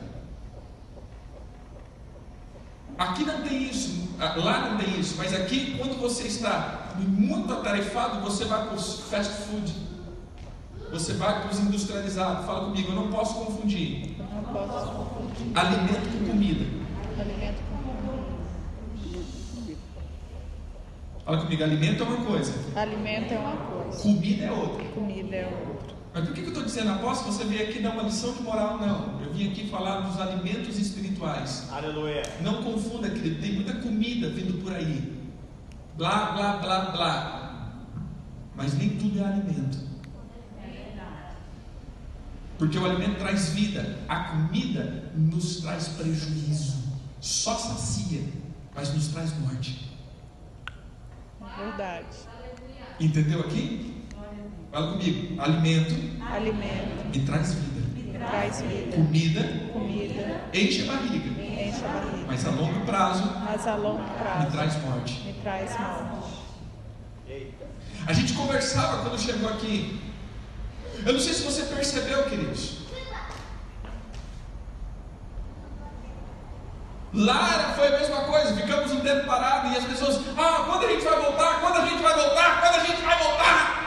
Aqui 3.03 3.25
não 3.25 3.43
tem 3.43 3.65
isso, 3.65 4.09
ah, 4.21 4.35
lá 4.37 4.71
não 4.71 4.79
tem 4.79 5.01
isso, 5.01 5.17
mas 5.19 5.35
aqui, 5.35 5.77
quando 5.77 6.01
você 6.01 6.29
está 6.29 6.93
muito 6.97 7.53
atarefado, 7.53 8.21
você 8.21 8.45
vai 8.45 8.65
para 8.65 8.77
os 8.77 9.01
fast 9.11 9.33
food, 9.43 9.75
você 10.89 11.15
vai 11.15 11.41
para 11.41 11.51
os 11.51 11.59
industrializados. 11.59 12.47
Fala 12.47 12.67
comigo, 12.67 12.93
eu 12.93 12.95
não 12.95 13.11
posso 13.11 13.35
confundir 13.35 14.15
Não 14.17 14.45
posso 14.53 14.87
confundir 14.93 15.59
alimento 15.59 16.13
com 16.13 16.27
comida. 16.31 16.65
alimento 17.19 17.61
com 17.69 17.73
Fala 21.25 21.39
comigo, 21.39 21.63
alimento 21.65 22.03
é 22.03 22.07
uma 22.07 22.25
coisa, 22.25 22.53
comida. 22.53 22.81
Alimento 22.81 23.35
é 23.35 23.39
uma 23.39 23.57
coisa, 23.57 24.03
comida 24.03 24.45
é 24.45 24.53
outra. 24.53 24.85
comida 24.91 25.37
é 25.37 25.47
outra. 25.47 25.92
Mas 26.15 26.25
por 26.27 26.35
que 26.35 26.41
eu 26.41 26.49
estou 26.49 26.63
dizendo, 26.63 26.91
apóstolo, 26.91 27.33
você 27.33 27.45
veio 27.45 27.71
aqui 27.71 27.81
dar 27.81 27.93
uma 27.93 28.03
lição 28.03 28.35
de 28.35 28.43
moral? 28.43 28.79
Não, 28.79 29.21
eu 29.23 29.33
vim 29.33 29.51
aqui 29.51 29.69
falar 29.69 30.01
dos 30.01 30.21
alimentos 30.21 30.79
espirituais. 30.79 31.69
Aleluia. 31.73 32.23
Não 32.43 32.63
confunda, 32.63 33.09
querido, 33.09 33.41
tem 33.41 33.55
muita 33.55 33.75
comida 33.75 34.29
vindo 34.29 34.63
por 34.63 34.75
aí. 34.75 35.19
Blá, 35.97 36.33
blá, 36.33 36.57
blá, 36.59 36.81
blá. 36.91 37.73
Mas 38.55 38.75
nem 38.75 38.91
tudo 38.91 39.21
é 39.21 39.25
alimento. 39.25 39.79
Porque 42.59 42.79
o 42.79 42.85
alimento 42.85 43.19
traz 43.19 43.49
vida, 43.51 43.99
a 44.07 44.25
comida 44.25 45.11
nos 45.17 45.57
traz 45.57 45.89
prejuízo. 45.89 46.83
Só 47.21 47.57
sacia, 47.57 48.23
mas 48.75 48.95
nos 48.95 49.09
traz 49.09 49.37
morte. 49.39 49.91
Verdade. 51.59 52.07
Entendeu 53.01 53.41
aqui? 53.41 53.92
Fala 54.73 54.93
comigo. 54.93 55.41
Alimento 55.41 55.95
Alimento 56.33 57.05
me 57.15 57.21
traz 57.27 57.53
vida. 57.55 58.19
traz 58.27 58.63
vida. 58.63 58.97
Comida 58.97 59.43
Comida 59.73 60.45
enche 60.55 60.83
a 60.89 60.93
barriga. 60.93 61.43
enche 61.43 61.85
a 61.85 61.89
barriga. 61.89 62.27
Mas 62.27 62.47
a 62.47 62.51
longo 62.51 62.81
prazo 62.87 63.25
Mas 63.45 63.67
a 63.67 63.75
longo 63.77 64.03
me 64.03 64.11
prazo 64.19 64.51
traz 64.51 64.77
morte. 64.83 65.21
me 65.27 65.33
traz 65.43 65.71
morte. 65.79 66.33
Eita. 67.29 67.67
A 68.07 68.13
gente 68.15 68.33
conversava 68.33 69.03
quando 69.03 69.21
chegou 69.21 69.49
aqui. 69.51 70.01
Eu 71.05 71.13
não 71.13 71.21
sei 71.21 71.35
se 71.35 71.43
você 71.43 71.63
percebeu, 71.65 72.25
queridos. 72.25 72.79
Lá 77.15 77.53
era- 77.55 77.75
foi 77.75 77.89
a 77.89 77.99
mesma 77.99 78.23
coisa, 78.23 78.57
ficamos 78.57 78.91
um 78.91 79.01
tempo 79.01 79.27
parado 79.27 79.69
e 79.69 79.77
as 79.77 79.85
pessoas, 79.85 80.17
ah, 80.39 80.65
quando 80.67 80.87
a 80.87 80.89
gente 80.93 81.05
vai 81.05 81.21
voltar? 81.21 81.61
Quando 81.61 81.77
a 81.77 81.87
gente 81.87 82.03
vai 82.03 82.15
voltar? 82.15 82.61
Quando 82.63 82.75
a 82.81 82.85
gente 82.87 83.03
vai 83.03 83.19
voltar? 83.23 83.83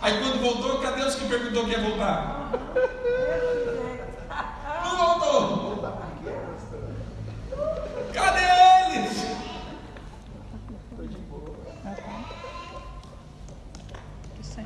Aí 0.00 0.20
quando 0.20 0.40
voltou, 0.40 0.78
cadê 0.78 1.02
os 1.02 1.14
que 1.14 1.28
perguntou 1.28 1.64
que 1.64 1.70
ia 1.72 1.80
voltar? 1.80 2.50
Não 4.84 4.96
voltou. 4.96 5.78
Cadê 8.12 8.96
eles? 8.96 9.26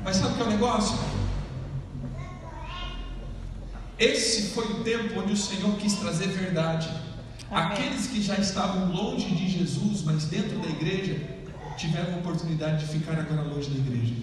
Mas 0.03 0.17
sabe 0.17 0.33
o 0.33 0.35
que 0.35 0.41
é 0.41 0.45
o 0.45 0.49
negócio? 0.49 1.13
esse 4.03 4.49
foi 4.49 4.65
o 4.65 4.83
tempo 4.83 5.19
onde 5.19 5.33
o 5.33 5.37
Senhor 5.37 5.75
quis 5.77 5.93
trazer 5.93 6.27
verdade. 6.27 6.89
Aqueles 7.49 8.07
que 8.07 8.21
já 8.21 8.35
estavam 8.35 8.91
longe 8.91 9.33
de 9.33 9.47
Jesus, 9.47 10.01
mas 10.03 10.25
dentro 10.25 10.57
da 10.59 10.67
igreja, 10.67 11.21
tiveram 11.77 12.15
a 12.15 12.17
oportunidade 12.17 12.85
de 12.85 12.93
ficar 12.93 13.19
agora 13.19 13.41
longe 13.41 13.69
da 13.69 13.77
igreja. 13.77 14.13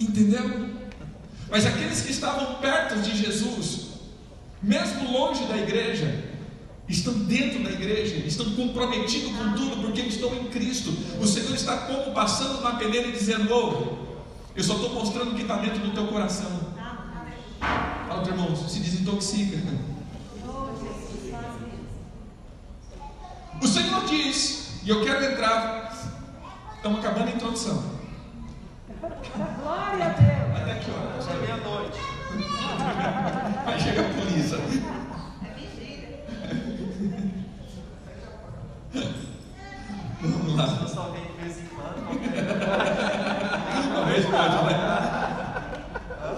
Entendeu? 0.00 0.70
Mas 1.50 1.66
aqueles 1.66 2.00
que 2.02 2.12
estavam 2.12 2.54
perto 2.56 3.00
de 3.00 3.16
Jesus, 3.16 3.88
mesmo 4.62 5.12
longe 5.12 5.44
da 5.44 5.56
igreja, 5.56 6.24
estão 6.88 7.12
dentro 7.12 7.62
da 7.62 7.70
igreja, 7.70 8.16
estão 8.26 8.50
comprometidos 8.54 9.32
com 9.32 9.52
tudo, 9.52 9.82
porque 9.82 10.00
estão 10.02 10.34
em 10.34 10.44
Cristo. 10.48 10.90
O 11.20 11.26
Senhor 11.26 11.54
está 11.54 11.76
como 11.78 12.14
passando 12.14 12.62
na 12.62 12.72
peneira 12.72 13.08
e 13.08 13.12
dizendo: 13.12 13.52
Ô, 13.52 13.98
eu 14.54 14.62
só 14.62 14.74
estou 14.74 14.90
mostrando 14.94 15.32
o 15.32 15.34
que 15.34 15.42
está 15.42 15.56
dentro 15.56 15.80
do 15.80 15.92
teu 15.92 16.06
coração. 16.06 16.72
Fala, 17.60 18.16
outro 18.16 18.32
irmão, 18.32 18.56
se 18.56 18.80
desintoxica. 18.80 19.58
O 23.60 23.66
Senhor 23.66 24.04
diz, 24.06 24.71
e 24.84 24.88
eu 24.90 25.02
quero 25.04 25.24
entrar, 25.24 25.92
estamos 26.76 26.98
acabando 26.98 27.28
a 27.28 27.32
introdução. 27.32 27.84
Glória 29.60 30.06
a 30.06 30.08
Deus. 30.08 30.60
Até 30.60 30.74
que 30.80 30.90
horas? 30.90 31.26
Hoje 31.26 31.36
é 31.36 31.40
meia-noite. 31.40 32.00
Aí 33.66 33.80
chega 33.80 34.00
a 34.00 34.04
polícia. 34.14 34.58
Vamos 40.20 40.56
lá. 40.56 40.78
Eu 40.82 40.88
só 40.88 41.10
venho 41.10 41.26
de 41.26 41.42
vez 41.42 41.58
em 41.58 41.66
quando. 41.66 41.98
Uma 43.90 44.04
vez 44.06 44.24
pode, 44.26 44.64
né? 44.64 44.74
Ah, 44.74 45.82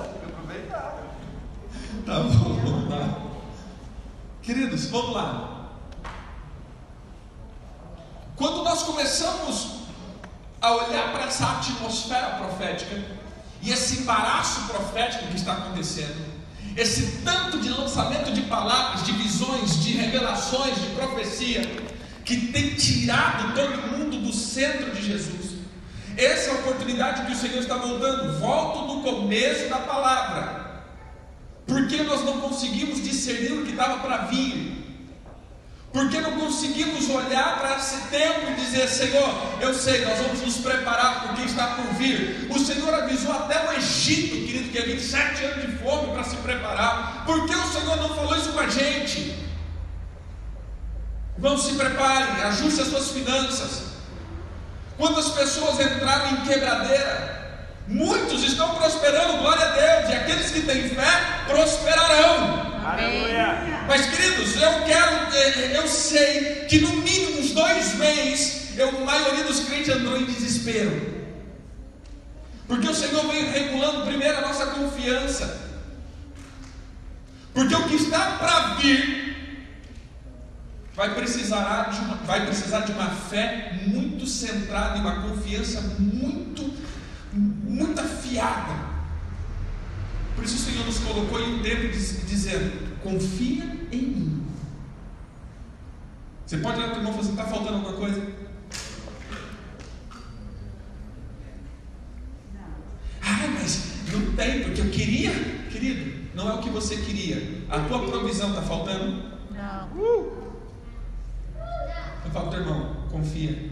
Tem 0.02 0.20
que 0.20 0.26
aproveitar. 0.26 0.96
Tá 2.07 2.14
bom, 2.20 2.28
vamos 2.62 2.88
lá. 2.90 3.18
Queridos, 4.42 4.87
vamos 4.87 5.14
lá. 5.14 5.50
Quando 8.37 8.64
nós 8.64 8.83
começamos 8.83 9.85
a 10.61 10.72
olhar 10.74 11.12
para 11.12 11.24
essa 11.24 11.46
atmosfera 11.46 12.37
profética 12.38 13.00
e 13.62 13.70
esse 13.70 14.00
embaraço 14.00 14.62
profético 14.62 15.26
que 15.28 15.37
está 15.37 15.52
acontecendo, 15.52 16.24
esse 16.76 17.18
tanto 17.22 17.59
de 17.61 17.68
lançamento 17.68 18.33
de 18.33 18.42
palavras, 18.42 19.04
de 19.04 19.12
visões, 19.12 19.83
de 19.83 19.92
revelações, 19.92 20.80
de 20.80 20.88
profecia, 20.88 21.62
que 22.24 22.48
tem 22.48 22.74
tirado 22.74 23.54
todo 23.54 23.96
mundo 23.96 24.18
do 24.18 24.33
centro 24.55 24.90
de 24.93 25.03
Jesus. 25.03 25.55
Essa 26.17 26.51
é 26.51 26.53
a 26.53 26.59
oportunidade 26.61 27.27
que 27.27 27.33
o 27.33 27.37
Senhor 27.37 27.59
está 27.59 27.77
voltando. 27.77 28.38
Volto 28.38 28.95
no 28.95 29.03
começo 29.03 29.69
da 29.69 29.79
palavra. 29.79 30.64
Porque 31.67 32.03
nós 32.05 32.25
não 32.25 32.40
conseguimos 32.40 33.03
discernir 33.03 33.53
o 33.53 33.64
que 33.64 33.73
estava 33.73 33.99
para 33.99 34.27
vir. 34.27 34.75
Porque 35.93 36.21
não 36.21 36.33
conseguimos 36.33 37.09
olhar 37.09 37.59
para 37.59 37.77
esse 37.77 38.09
tempo 38.09 38.51
e 38.51 38.55
dizer: 38.55 38.88
Senhor, 38.88 39.29
eu 39.61 39.73
sei, 39.75 40.05
nós 40.05 40.19
vamos 40.19 40.40
nos 40.40 40.57
preparar 40.59 41.23
para 41.23 41.33
o 41.33 41.37
que 41.37 41.47
está 41.47 41.69
por 41.69 41.87
vir. 41.95 42.49
O 42.51 42.59
Senhor 42.59 42.93
avisou 42.95 43.33
até 43.33 43.69
o 43.69 43.73
Egito, 43.73 44.47
querido, 44.47 44.71
que 44.71 44.79
é 44.79 44.83
27 44.83 45.45
anos 45.45 45.67
de 45.67 45.73
fome 45.79 46.12
para 46.12 46.25
se 46.25 46.37
preparar. 46.37 47.25
Por 47.25 47.47
que 47.47 47.55
o 47.55 47.73
Senhor 47.73 47.97
não 47.97 48.09
falou 48.09 48.37
isso 48.37 48.53
com 48.53 48.61
a 48.61 48.69
gente? 48.69 49.35
Vão 51.38 51.57
se 51.57 51.75
preparem, 51.75 52.43
ajuste 52.43 52.81
as 52.83 52.88
suas 52.88 53.11
finanças. 53.11 53.93
Quantas 54.96 55.28
pessoas 55.30 55.80
entraram 55.80 56.30
em 56.30 56.37
quebradeira? 56.46 57.35
Muitos 57.87 58.42
estão 58.44 58.74
prosperando, 58.76 59.38
glória 59.38 59.66
a 59.66 59.70
Deus, 59.70 60.11
e 60.11 60.16
aqueles 60.16 60.50
que 60.50 60.62
têm 60.62 60.88
fé 60.88 61.44
prosperarão. 61.46 62.72
Aleluia. 62.85 63.85
Mas 63.87 64.07
queridos, 64.07 64.57
eu 64.57 64.85
quero, 64.85 65.35
eh, 65.35 65.76
eu 65.76 65.87
sei 65.87 66.64
que 66.68 66.80
no 66.80 66.96
mínimo 66.96 67.40
uns 67.40 67.50
dois 67.50 67.94
meses, 67.94 68.78
eu, 68.78 68.88
a 68.88 69.04
maioria 69.04 69.44
dos 69.44 69.61
crentes 69.61 69.94
andou 69.94 70.16
em 70.16 70.24
desespero. 70.24 71.14
Porque 72.66 72.88
o 72.88 72.94
Senhor 72.94 73.26
veio 73.26 73.50
regulando 73.50 74.07
primeiro 74.07 74.38
a 74.38 74.40
nossa 74.40 74.66
confiança. 74.66 75.61
Porque 77.52 77.74
o 77.74 77.88
que 77.88 77.96
está 77.96 78.38
para 78.38 78.74
vir 78.74 79.34
vai 80.94 81.14
precisar, 81.14 81.90
de 81.90 82.00
uma, 82.00 82.14
vai 82.16 82.46
precisar 82.46 82.80
de 82.80 82.92
uma 82.92 83.07
fé 83.11 83.80
muito 83.87 84.26
centrada 84.26 84.96
e 84.96 85.00
uma 85.00 85.22
confiança 85.22 85.80
muito, 85.98 86.72
muito 87.33 88.00
afiada. 88.00 88.94
Por 90.35 90.44
isso 90.44 90.57
o 90.57 90.72
Senhor 90.72 90.85
nos 90.87 90.98
colocou 90.98 91.40
em 91.40 91.59
um 91.59 91.62
tempo 91.62 91.88
diz- 91.88 92.26
dizendo: 92.26 92.98
confia 93.02 93.64
em 93.92 93.98
mim. 94.02 94.46
Você 96.46 96.59
pode 96.59 96.78
olhar 96.78 96.88
para 96.90 96.96
o 96.98 97.00
irmão 97.00 97.12
e 97.12 97.14
falar 97.16 97.22
assim: 97.22 97.40
está 97.40 97.44
faltando 97.44 97.76
alguma 97.76 97.92
coisa? 97.96 98.44
Ah, 103.22 103.48
mas 103.54 103.83
não 104.12 104.33
tem, 104.35 104.62
porque 104.64 104.80
eu 104.80 104.90
queria, 104.90 105.33
querido, 105.70 106.28
não 106.35 106.48
é 106.50 106.54
o 106.54 106.59
que 106.59 106.68
você 106.68 106.96
queria. 106.96 107.64
A 107.70 107.80
tua 107.80 108.07
provisão 108.07 108.50
está 108.50 108.62
faltando? 108.62 109.22
Não. 109.50 109.88
Eu 109.96 110.43
falo 112.35 112.51
para 112.51 112.59
o 112.59 112.62
irmão, 112.62 112.97
confia. 113.12 113.70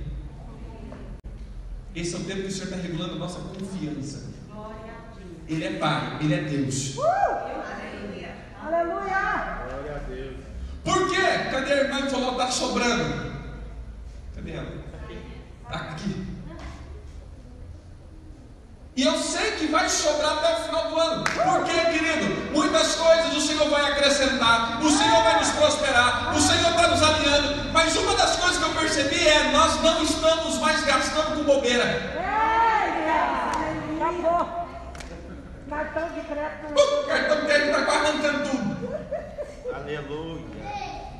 Esse 1.97 2.15
é 2.15 2.19
o 2.19 2.25
tempo 2.25 2.43
que 2.43 2.47
o 2.47 2.51
Senhor 2.51 2.65
está 2.67 2.77
regulando 2.77 3.15
a 3.15 3.19
nossa 3.19 3.41
confiança. 3.41 4.31
Ele 5.49 5.65
é 5.65 5.79
Pai, 5.79 6.19
Ele 6.21 6.33
é 6.33 6.43
Deus. 6.43 6.97
Aleluia. 8.65 9.65
Glória 9.69 9.97
a 9.97 9.99
Deus. 10.09 10.37
Por 10.85 11.11
quê? 11.11 11.21
Cadê 11.51 11.73
a 11.73 11.77
irmã 11.77 12.03
que 12.03 12.11
falou 12.11 12.33
está 12.33 12.51
sobrando? 12.53 13.33
Cadê 14.35 14.53
ela? 14.53 14.73
Está 15.65 15.79
aqui. 15.79 16.22
E 19.03 19.05
eu 19.05 19.19
sei 19.19 19.51
que 19.59 19.67
vai 19.67 19.89
sobrar 19.89 20.35
até 20.35 20.53
o 20.53 20.57
final 20.59 20.89
do 20.89 20.97
ano. 20.97 21.25
Por 21.25 21.65
quê, 21.65 21.73
querido? 21.91 22.53
Muitas 22.53 22.95
coisas 22.95 23.35
o 23.35 23.41
Senhor 23.41 23.69
vai 23.69 23.91
acrescentar, 23.91 24.81
o 24.81 24.89
Senhor 24.89 25.25
vai 25.25 25.41
nos 25.41 25.49
prosperar, 25.51 26.33
o 26.33 26.41
Senhor 26.41 26.71
está 26.71 26.87
nos 26.87 27.03
alinhando. 27.03 27.73
Mas 27.73 27.97
uma 27.97 28.15
das 28.15 28.37
coisas 28.37 28.59
que 28.59 28.63
eu 28.63 28.71
percebi 28.71 29.27
é: 29.27 29.51
nós 29.51 29.83
não 29.83 30.05
estamos 30.05 30.57
mais 30.61 30.85
gastando 30.85 31.37
com 31.37 31.43
bobeira. 31.43 31.83
Acabou. 33.97 34.69
Cartão 35.69 36.09
de 36.11 36.21
crédito. 36.21 36.73
O 36.73 37.07
cartão 37.09 37.41
de 37.41 37.47
crédito 37.47 37.71
está 37.71 37.83
quase 37.83 38.07
arrancando 38.07 38.51
tudo. 38.51 38.99
Aleluia. 39.75 40.45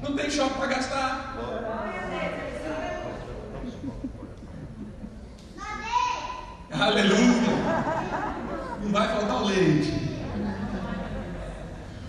Não 0.03 0.15
tem 0.15 0.31
shopping 0.31 0.55
para 0.55 0.67
gastar. 0.69 1.35
Aleluia. 6.71 7.42
Não 8.83 8.91
vai 8.91 9.09
faltar 9.09 9.43
o 9.43 9.47
leite. 9.47 10.03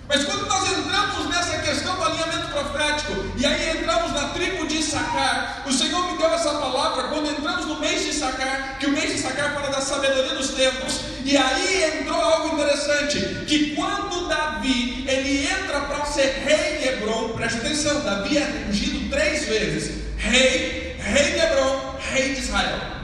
Mas 0.08 0.26
quando 0.26 0.48
nós 0.48 0.64
entramos 0.72 1.30
nessa 1.30 1.60
questão 1.60 1.96
do 1.96 2.04
alinhamento 2.04 2.48
profético, 2.50 3.14
e 3.38 3.46
aí 3.46 3.78
entramos 3.78 4.12
na 4.12 4.30
tribo 4.30 4.68
de 4.68 4.78
Issacar, 4.78 5.64
o 5.68 5.72
Senhor 5.72 6.12
me 6.12 6.18
deu 6.18 6.34
essa 6.34 6.50
palavra 6.50 7.04
quando 7.04 7.30
entramos 7.30 7.66
no 7.66 7.80
mês 7.80 8.04
de 8.04 8.10
Issacar, 8.10 8.78
que 8.80 8.88
o 8.88 8.92
mês 8.92 9.12
de 9.12 9.16
Issacar 9.16 9.54
fala 9.54 9.70
da 9.70 9.82
sabedoria 9.82 10.36
dos 10.36 10.50
tempos, 10.50 11.02
e 11.24 11.38
aí 11.38 12.00
entrou 12.00 12.20
algo 12.20 12.56
interessante, 12.56 13.20
que 13.48 13.76
quando 13.76 14.28
Davi, 14.28 15.06
ele 15.08 15.48
entra 15.48 15.82
para 15.82 16.06
ser 16.06 16.44
rei 16.46 16.80
de 16.80 16.88
Hebron, 16.90 17.30
preste 17.30 17.60
atenção, 17.60 18.02
Davi 18.02 18.38
é 18.38 18.66
ungido 18.70 19.10
três 19.10 19.46
vezes, 19.46 20.04
rei, 20.18 20.96
rei 21.00 21.32
de 21.34 21.40
Hebron, 21.40 21.96
rei 22.12 22.34
de 22.34 22.42
Israel. 22.42 23.03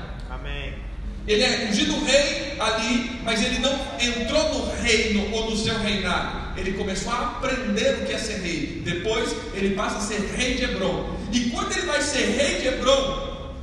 Ele 1.29 1.43
é 1.43 1.67
ungido 1.69 2.03
rei 2.05 2.59
ali, 2.59 3.21
mas 3.23 3.39
ele 3.43 3.59
não 3.59 3.71
entrou 3.99 4.51
no 4.51 4.71
reino 4.81 5.31
ou 5.31 5.51
no 5.51 5.55
seu 5.55 5.77
reinado. 5.77 6.59
Ele 6.59 6.73
começou 6.73 7.11
a 7.13 7.37
aprender 7.37 7.99
o 7.99 8.05
que 8.07 8.13
é 8.13 8.17
ser 8.17 8.39
rei. 8.39 8.81
Depois 8.83 9.35
ele 9.53 9.75
passa 9.75 9.99
a 9.99 10.01
ser 10.01 10.21
rei 10.35 10.55
de 10.55 10.63
Hebron. 10.63 11.19
E 11.31 11.51
quando 11.51 11.71
ele 11.71 11.85
vai 11.85 12.01
ser 12.01 12.31
rei 12.31 12.61
de 12.61 12.67
Hebron, 12.69 13.53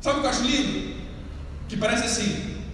sabe 0.00 0.18
o 0.18 0.20
que 0.22 0.26
eu 0.26 0.30
acho 0.30 0.42
lindo? 0.42 0.96
Que 1.68 1.76
parece 1.76 2.04
assim: 2.06 2.64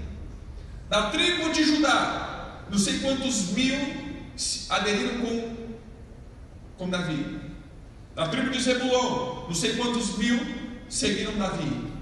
da 0.88 1.10
tribo 1.10 1.52
de 1.52 1.62
Judá, 1.62 2.62
não 2.70 2.78
sei 2.78 3.00
quantos 3.00 3.50
mil 3.50 3.78
aderiram 4.70 5.18
com, 5.18 5.56
com 6.78 6.88
Davi. 6.88 7.40
Da 8.16 8.28
tribo 8.28 8.48
de 8.48 8.58
Zebulon, 8.58 9.44
não 9.48 9.54
sei 9.54 9.74
quantos 9.74 10.16
mil 10.16 10.40
seguiram 10.88 11.36
Davi. 11.36 11.93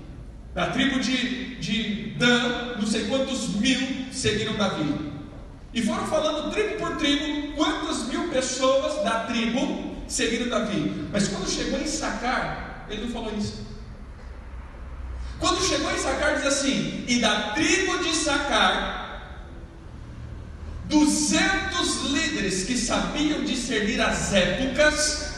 Da 0.55 0.67
tribo 0.67 1.01
de, 1.01 1.57
de 1.57 2.11
Dan, 2.19 2.77
não 2.79 2.87
sei 2.87 3.07
quantos 3.07 3.55
mil 3.57 4.07
seguiram 4.13 4.55
Davi. 4.55 5.13
E 5.73 5.83
foram 5.83 6.07
falando 6.07 6.51
tribo 6.53 6.77
por 6.77 6.97
tribo, 6.97 7.55
quantas 7.55 8.07
mil 8.09 8.29
pessoas 8.29 9.03
da 9.03 9.21
tribo 9.21 9.97
seguiram 10.07 10.51
Davi. 10.51 11.09
Mas 11.11 11.29
quando 11.29 11.49
chegou 11.49 11.81
em 11.81 11.87
Sacar, 11.87 12.87
ele 12.91 13.07
não 13.07 13.13
falou 13.13 13.33
isso. 13.37 13.67
Quando 15.39 15.63
chegou 15.63 15.91
em 15.91 15.99
Sacar, 15.99 16.37
diz 16.37 16.47
assim: 16.47 17.05
E 17.09 17.19
da 17.19 17.53
tribo 17.53 17.99
de 17.99 18.15
Sacar, 18.15 19.03
200 20.89 22.11
líderes 22.11 22.65
que 22.65 22.77
sabiam 22.77 23.43
discernir 23.43 24.01
as 24.01 24.35
épocas 24.35 25.32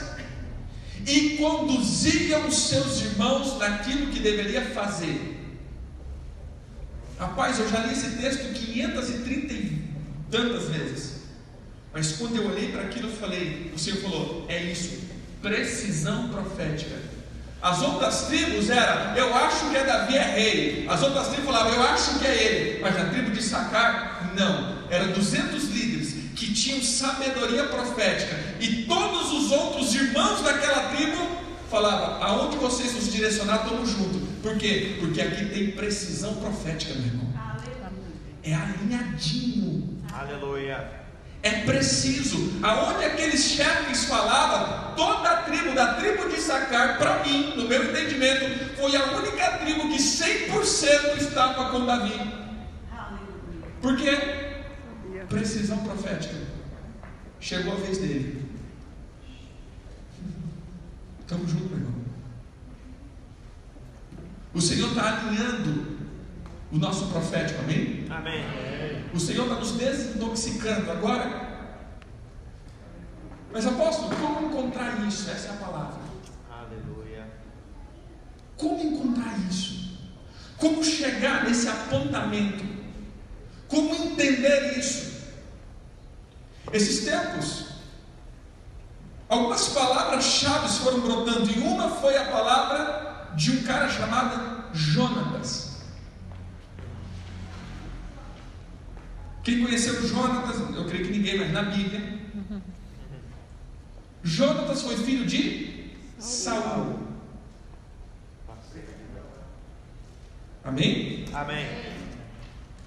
e 1.06 1.36
conduziam 1.36 2.46
os 2.46 2.68
seus 2.68 3.02
irmãos 3.02 3.58
naquilo 3.58 4.08
que 4.08 4.20
deveria 4.20 4.62
fazer. 4.70 5.34
Rapaz, 7.18 7.58
eu 7.58 7.68
já 7.68 7.80
li 7.80 7.92
esse 7.92 8.16
texto 8.16 8.52
530 8.52 9.52
e 9.52 9.82
tantas 10.30 10.68
vezes. 10.68 11.14
Mas 11.92 12.12
quando 12.12 12.36
eu 12.36 12.48
olhei 12.48 12.72
para 12.72 12.82
aquilo, 12.82 13.08
eu 13.08 13.16
falei, 13.16 13.72
o 13.74 13.78
Senhor 13.78 14.00
falou, 14.00 14.46
é 14.48 14.62
isso, 14.64 15.04
precisão 15.40 16.28
profética. 16.28 16.96
As 17.62 17.80
outras 17.80 18.26
tribos 18.26 18.68
era, 18.68 19.14
eu 19.16 19.34
acho 19.34 19.70
que 19.70 19.76
é 19.76 19.84
Davi 19.84 20.16
é 20.16 20.22
rei. 20.22 20.86
As 20.86 21.02
outras 21.02 21.28
tribos 21.28 21.46
falavam, 21.46 21.72
eu 21.72 21.82
acho 21.82 22.18
que 22.18 22.26
é 22.26 22.42
ele. 22.42 22.82
Mas 22.82 22.94
na 22.94 23.06
tribo 23.06 23.30
de 23.30 23.42
Sacar, 23.42 24.32
não. 24.36 24.84
Eram 24.90 25.12
200 25.12 25.64
líderes 25.70 26.14
que 26.36 26.52
tinham 26.52 26.82
sabedoria 26.82 27.64
profética. 27.64 28.36
E 28.60 28.84
todos 28.84 29.32
os 29.32 29.50
outros 29.52 29.94
irmãos 29.94 30.42
daquela 30.42 30.88
tribo 30.90 31.26
falavam, 31.70 32.22
aonde 32.22 32.56
vocês 32.56 32.94
nos 32.94 33.12
direcionar, 33.12 33.64
estamos 33.64 33.90
juntos. 33.90 34.22
Por 34.42 34.56
quê? 34.56 34.96
Porque 35.00 35.20
aqui 35.20 35.46
tem 35.46 35.70
precisão 35.72 36.34
profética, 36.34 36.94
meu 36.94 37.06
irmão. 37.06 37.34
É 38.42 38.54
alinhadinho. 38.54 39.98
Aleluia. 40.12 41.04
É 41.42 41.50
preciso. 41.62 42.58
Aonde 42.62 43.04
aqueles 43.04 43.42
chefes 43.42 44.04
falavam, 44.04 44.94
toda 44.94 45.28
a 45.28 45.36
tribo, 45.42 45.74
da 45.74 45.94
tribo 45.94 46.28
de 46.28 46.40
Sacar, 46.40 46.98
para 46.98 47.24
mim, 47.24 47.54
no 47.56 47.68
meu 47.68 47.90
entendimento, 47.90 48.76
foi 48.76 48.96
a 48.96 49.04
única 49.12 49.58
tribo 49.58 49.88
que 49.88 49.98
100% 49.98 51.18
estava 51.18 51.70
com 51.70 51.84
Davi. 51.84 52.18
Por 53.82 53.96
quê? 53.96 54.16
Precisão 55.28 55.78
profética. 55.78 56.34
Chegou 57.44 57.74
a 57.74 57.76
vez 57.76 57.98
dele. 57.98 58.42
Estamos 61.20 61.50
juntos, 61.50 61.68
meu 61.72 61.78
irmão. 61.78 61.94
O 64.54 64.62
Senhor 64.62 64.88
está 64.88 65.18
alinhando 65.18 65.98
o 66.72 66.78
nosso 66.78 67.08
profético, 67.08 67.60
amém? 67.60 68.06
Amém. 68.08 68.44
O 69.12 69.20
Senhor 69.20 69.42
está 69.42 69.56
nos 69.56 69.72
desintoxicando 69.72 70.90
agora. 70.90 71.68
Mas 73.52 73.66
apóstolo, 73.66 74.16
como 74.16 74.48
encontrar 74.48 75.06
isso? 75.06 75.30
Essa 75.30 75.48
é 75.48 75.50
a 75.50 75.56
palavra. 75.56 76.00
Aleluia. 76.50 77.26
Como 78.56 78.82
encontrar 78.82 79.38
isso? 79.50 79.98
Como 80.56 80.82
chegar 80.82 81.44
nesse 81.44 81.68
apontamento? 81.68 82.64
Como 83.68 83.94
entender 83.94 84.78
isso? 84.78 85.13
Esses 86.72 87.04
tempos, 87.04 87.66
algumas 89.28 89.68
palavras-chave 89.68 90.68
foram 90.80 91.00
brotando, 91.00 91.50
e 91.50 91.58
uma 91.60 91.88
foi 91.88 92.16
a 92.16 92.24
palavra 92.24 93.32
de 93.36 93.52
um 93.52 93.62
cara 93.62 93.88
chamado 93.88 94.74
Jonatas. 94.74 95.82
Quem 99.44 99.62
conheceu 99.62 100.06
Jonatas, 100.08 100.58
eu 100.74 100.86
creio 100.86 101.04
que 101.04 101.12
ninguém, 101.12 101.38
mas 101.38 101.52
na 101.52 101.62
Bíblia. 101.62 102.18
Jonatas 104.22 104.82
foi 104.82 104.96
filho 104.96 105.26
de 105.26 105.94
Saul. 106.18 106.98
Amém? 110.64 111.26
Amém. 111.34 111.66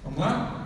Vamos 0.03 0.19
lá? 0.19 0.65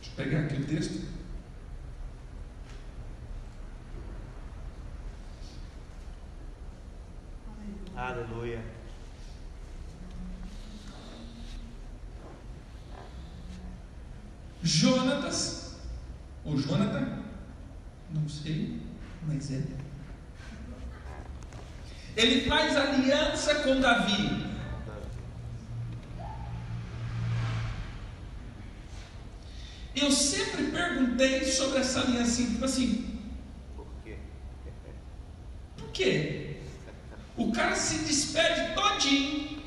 Deixa 0.00 0.07
eu 0.07 0.07
pegar 0.18 0.40
aqui 0.40 0.56
o 0.56 0.66
texto. 0.66 1.06
Aleluia. 7.94 8.60
Jonatas, 14.60 15.76
ou 16.44 16.58
Jonathan, 16.58 17.22
não 18.10 18.28
sei, 18.28 18.82
mas 19.24 19.52
é. 19.52 19.62
Ele 22.16 22.48
faz 22.48 22.76
aliança 22.76 23.54
com 23.62 23.80
Davi. 23.80 24.57
Eu 30.00 30.12
sempre 30.12 30.64
perguntei 30.70 31.44
sobre 31.44 31.80
essa 31.80 32.00
aliança, 32.00 32.42
tipo 32.42 32.64
assim, 32.64 33.18
Por 33.76 33.86
quê? 34.04 34.16
por 35.76 35.88
quê? 35.90 36.56
O 37.36 37.52
cara 37.52 37.74
se 37.74 38.04
despede 38.04 38.74
todinho, 38.74 39.58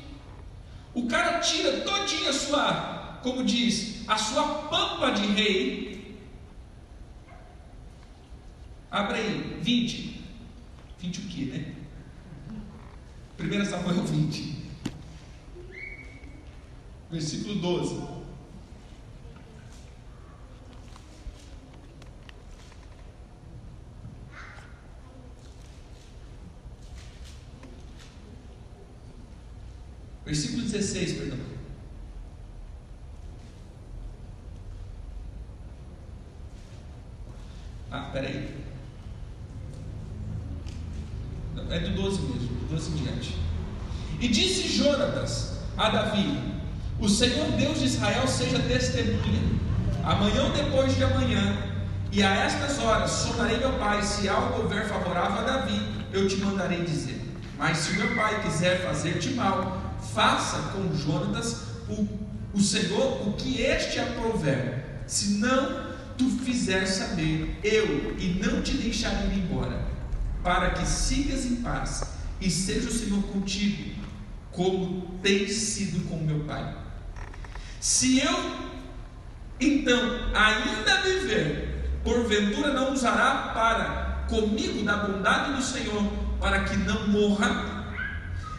o 0.94 1.06
cara 1.06 1.38
tira 1.40 1.80
todinho 1.80 2.28
a 2.28 2.32
sua, 2.32 3.20
como 3.22 3.44
diz, 3.44 4.08
a 4.08 4.16
sua 4.16 4.42
pampa 4.68 5.10
de 5.12 5.26
rei. 5.26 6.18
Abre 8.90 9.18
aí, 9.18 9.58
20. 9.60 10.22
20 10.98 11.18
o 11.18 11.22
quê, 11.28 11.44
né? 11.46 11.74
1 13.40 13.64
Samuel 13.64 14.04
20. 14.04 14.62
Versículo 17.10 17.54
12. 17.56 18.21
Versículo 30.32 30.62
16, 30.62 31.12
perdão. 31.18 31.38
Ah, 37.90 38.08
peraí. 38.10 38.48
É 41.68 41.80
do 41.80 41.90
12 41.90 42.22
mesmo, 42.22 42.48
do 42.48 42.74
12 42.74 42.92
em 42.92 42.94
diante. 42.94 43.36
E 44.20 44.28
disse 44.28 44.68
Jonatas 44.68 45.58
a 45.76 45.90
Davi: 45.90 46.38
O 46.98 47.10
Senhor 47.10 47.52
Deus 47.52 47.80
de 47.80 47.84
Israel 47.84 48.26
seja 48.26 48.58
testemunha. 48.60 49.42
Amanhã 50.02 50.44
ou 50.44 50.52
depois 50.52 50.96
de 50.96 51.04
amanhã, 51.04 51.58
e 52.10 52.22
a 52.22 52.34
estas 52.36 52.78
horas 52.78 53.10
somarei 53.10 53.58
meu 53.58 53.74
pai, 53.74 54.02
se 54.02 54.30
algo 54.30 54.62
houver 54.62 54.88
favorável 54.88 55.40
a 55.40 55.42
Davi, 55.42 55.78
eu 56.10 56.26
te 56.26 56.36
mandarei 56.36 56.82
dizer. 56.84 57.20
Mas 57.58 57.76
se 57.76 57.98
meu 57.98 58.14
pai 58.14 58.42
quiser 58.42 58.82
fazer-te 58.82 59.34
mal, 59.34 59.81
faça 60.14 60.58
com 60.72 60.94
Jonatas 60.94 61.62
o, 61.88 62.06
o 62.54 62.60
Senhor 62.60 63.26
o 63.26 63.32
que 63.34 63.60
este 63.62 63.98
aprouver. 63.98 65.02
Se 65.06 65.34
não 65.34 65.92
tu 66.16 66.28
fizer 66.44 66.86
saber, 66.86 67.58
eu 67.62 68.16
e 68.18 68.40
não 68.44 68.62
te 68.62 68.76
deixarei 68.76 69.28
ir 69.28 69.38
embora, 69.38 69.84
para 70.42 70.70
que 70.70 70.86
sigas 70.86 71.44
em 71.46 71.56
paz 71.56 72.04
e 72.40 72.50
seja 72.50 72.88
o 72.88 72.92
Senhor 72.92 73.22
contigo, 73.24 74.00
como 74.50 75.18
tem 75.22 75.48
sido 75.48 76.08
com 76.08 76.16
meu 76.18 76.40
pai. 76.40 76.76
Se 77.80 78.20
eu 78.20 78.72
então 79.60 79.98
ainda 80.34 81.02
viver, 81.02 81.98
porventura 82.04 82.72
não 82.72 82.92
usará 82.92 83.52
para 83.54 84.24
comigo 84.28 84.82
da 84.84 84.96
bondade 84.96 85.52
do 85.54 85.62
Senhor, 85.62 86.02
para 86.40 86.64
que 86.64 86.76
não 86.78 87.08
morra, 87.08 87.71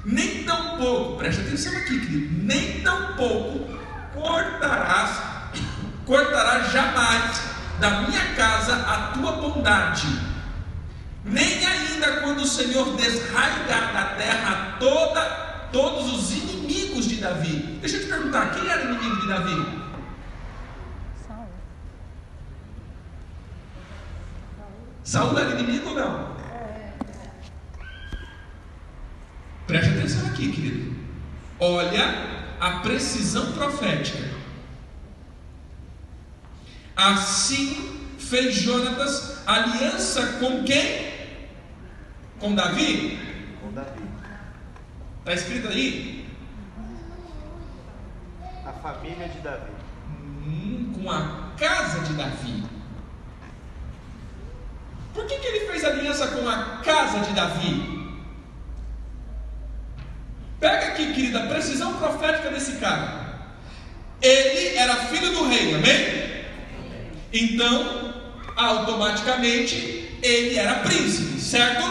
nem 0.06 0.44
tampouco, 0.44 1.18
preste 1.18 1.42
atenção 1.42 1.76
aqui, 1.78 2.00
querido, 2.00 2.44
nem 2.44 2.82
tampouco 2.82 3.74
cortarás, 4.14 5.22
cortarás 6.06 6.72
jamais 6.72 7.42
da 7.80 8.02
minha 8.02 8.36
casa 8.36 8.76
a 8.76 9.12
tua 9.14 9.32
bondade, 9.34 10.08
nem 11.26 11.66
ainda 11.66 12.22
quando 12.22 12.42
o 12.42 12.48
Senhor 12.48 12.96
desraigar 12.96 13.94
da 13.94 14.06
terra 14.16 14.78
toda, 14.80 15.22
todos 15.72 16.14
os 16.14 16.32
inimigos 16.32 17.08
de 17.08 17.16
Davi. 17.16 17.80
Deixa 17.82 17.98
eu 17.98 18.02
te 18.02 18.08
perguntar, 18.08 18.52
quem 18.52 18.70
era 18.70 18.84
inimigo 18.84 19.22
de 19.22 19.28
Davi? 19.28 19.84
Saul. 21.28 21.48
Saúl 25.04 25.40
era 25.40 25.60
inimigo 25.60 25.90
ou 25.90 25.96
não? 25.96 26.33
Preste 29.68 29.92
atenção 29.92 30.28
aqui, 30.28 30.52
querido. 30.52 30.96
Olha 31.60 32.34
a 32.60 32.80
precisão 32.80 33.52
profética. 33.54 34.30
Assim 36.96 38.16
fez 38.20 38.56
Jonatas 38.56 39.48
aliança 39.48 40.26
com 40.40 40.64
quem? 40.64 41.14
Com 42.40 42.54
Davi? 42.56 43.20
Com 43.62 43.72
Davi. 43.72 44.04
Está 45.20 45.34
escrito 45.34 45.68
aí? 45.70 46.28
A 48.66 48.72
família 48.74 49.30
de 49.30 49.40
Davi. 49.40 49.72
Hum, 50.46 50.94
com 50.96 51.10
a 51.10 51.52
casa 51.58 52.00
de 52.02 52.14
Davi. 52.14 52.64
Por 55.14 55.26
que, 55.26 55.38
que 55.38 55.48
ele 55.48 55.72
fez 55.72 55.86
aliança 55.86 56.28
com 56.28 56.48
a 56.50 56.82
casa 56.84 57.20
de 57.20 57.34
Davi? 57.34 57.83
Pega 60.64 60.88
aqui, 60.88 61.12
querida, 61.12 61.44
a 61.44 61.48
precisão 61.48 61.96
profética 61.96 62.50
desse 62.50 62.78
cara. 62.78 63.22
Ele 64.22 64.78
era 64.78 64.96
filho 65.08 65.34
do 65.34 65.50
rei, 65.50 65.76
amém? 65.76 66.46
Então, 67.34 68.14
automaticamente, 68.56 70.18
ele 70.24 70.58
era 70.58 70.76
príncipe, 70.76 71.38
certo? 71.38 71.84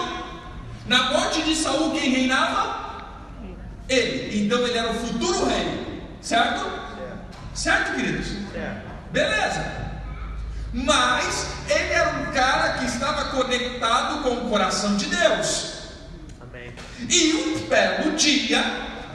Na 0.87 1.11
morte 1.11 1.43
de 1.43 1.55
Saul, 1.55 1.91
quem 1.91 2.13
reinava? 2.13 3.05
Ele. 3.91 4.43
Então 4.43 4.67
ele 4.67 4.79
era 4.79 4.91
o 4.91 4.95
futuro 4.95 5.45
rei, 5.45 6.03
certo? 6.23 6.65
Certo. 7.53 7.95
Queridos? 7.95 8.29
Beleza. 9.11 9.67
Mas 10.73 11.47
ele 11.69 11.93
era 11.93 12.09
um 12.21 12.33
cara 12.33 12.79
que 12.79 12.87
estava 12.87 13.25
conectado 13.27 14.23
com 14.23 14.31
o 14.31 14.49
coração 14.49 14.97
de 14.97 15.11
Deus. 15.11 15.72
E 17.09 17.35
um 17.35 17.69
belo 17.69 18.17
dia, 18.17 18.65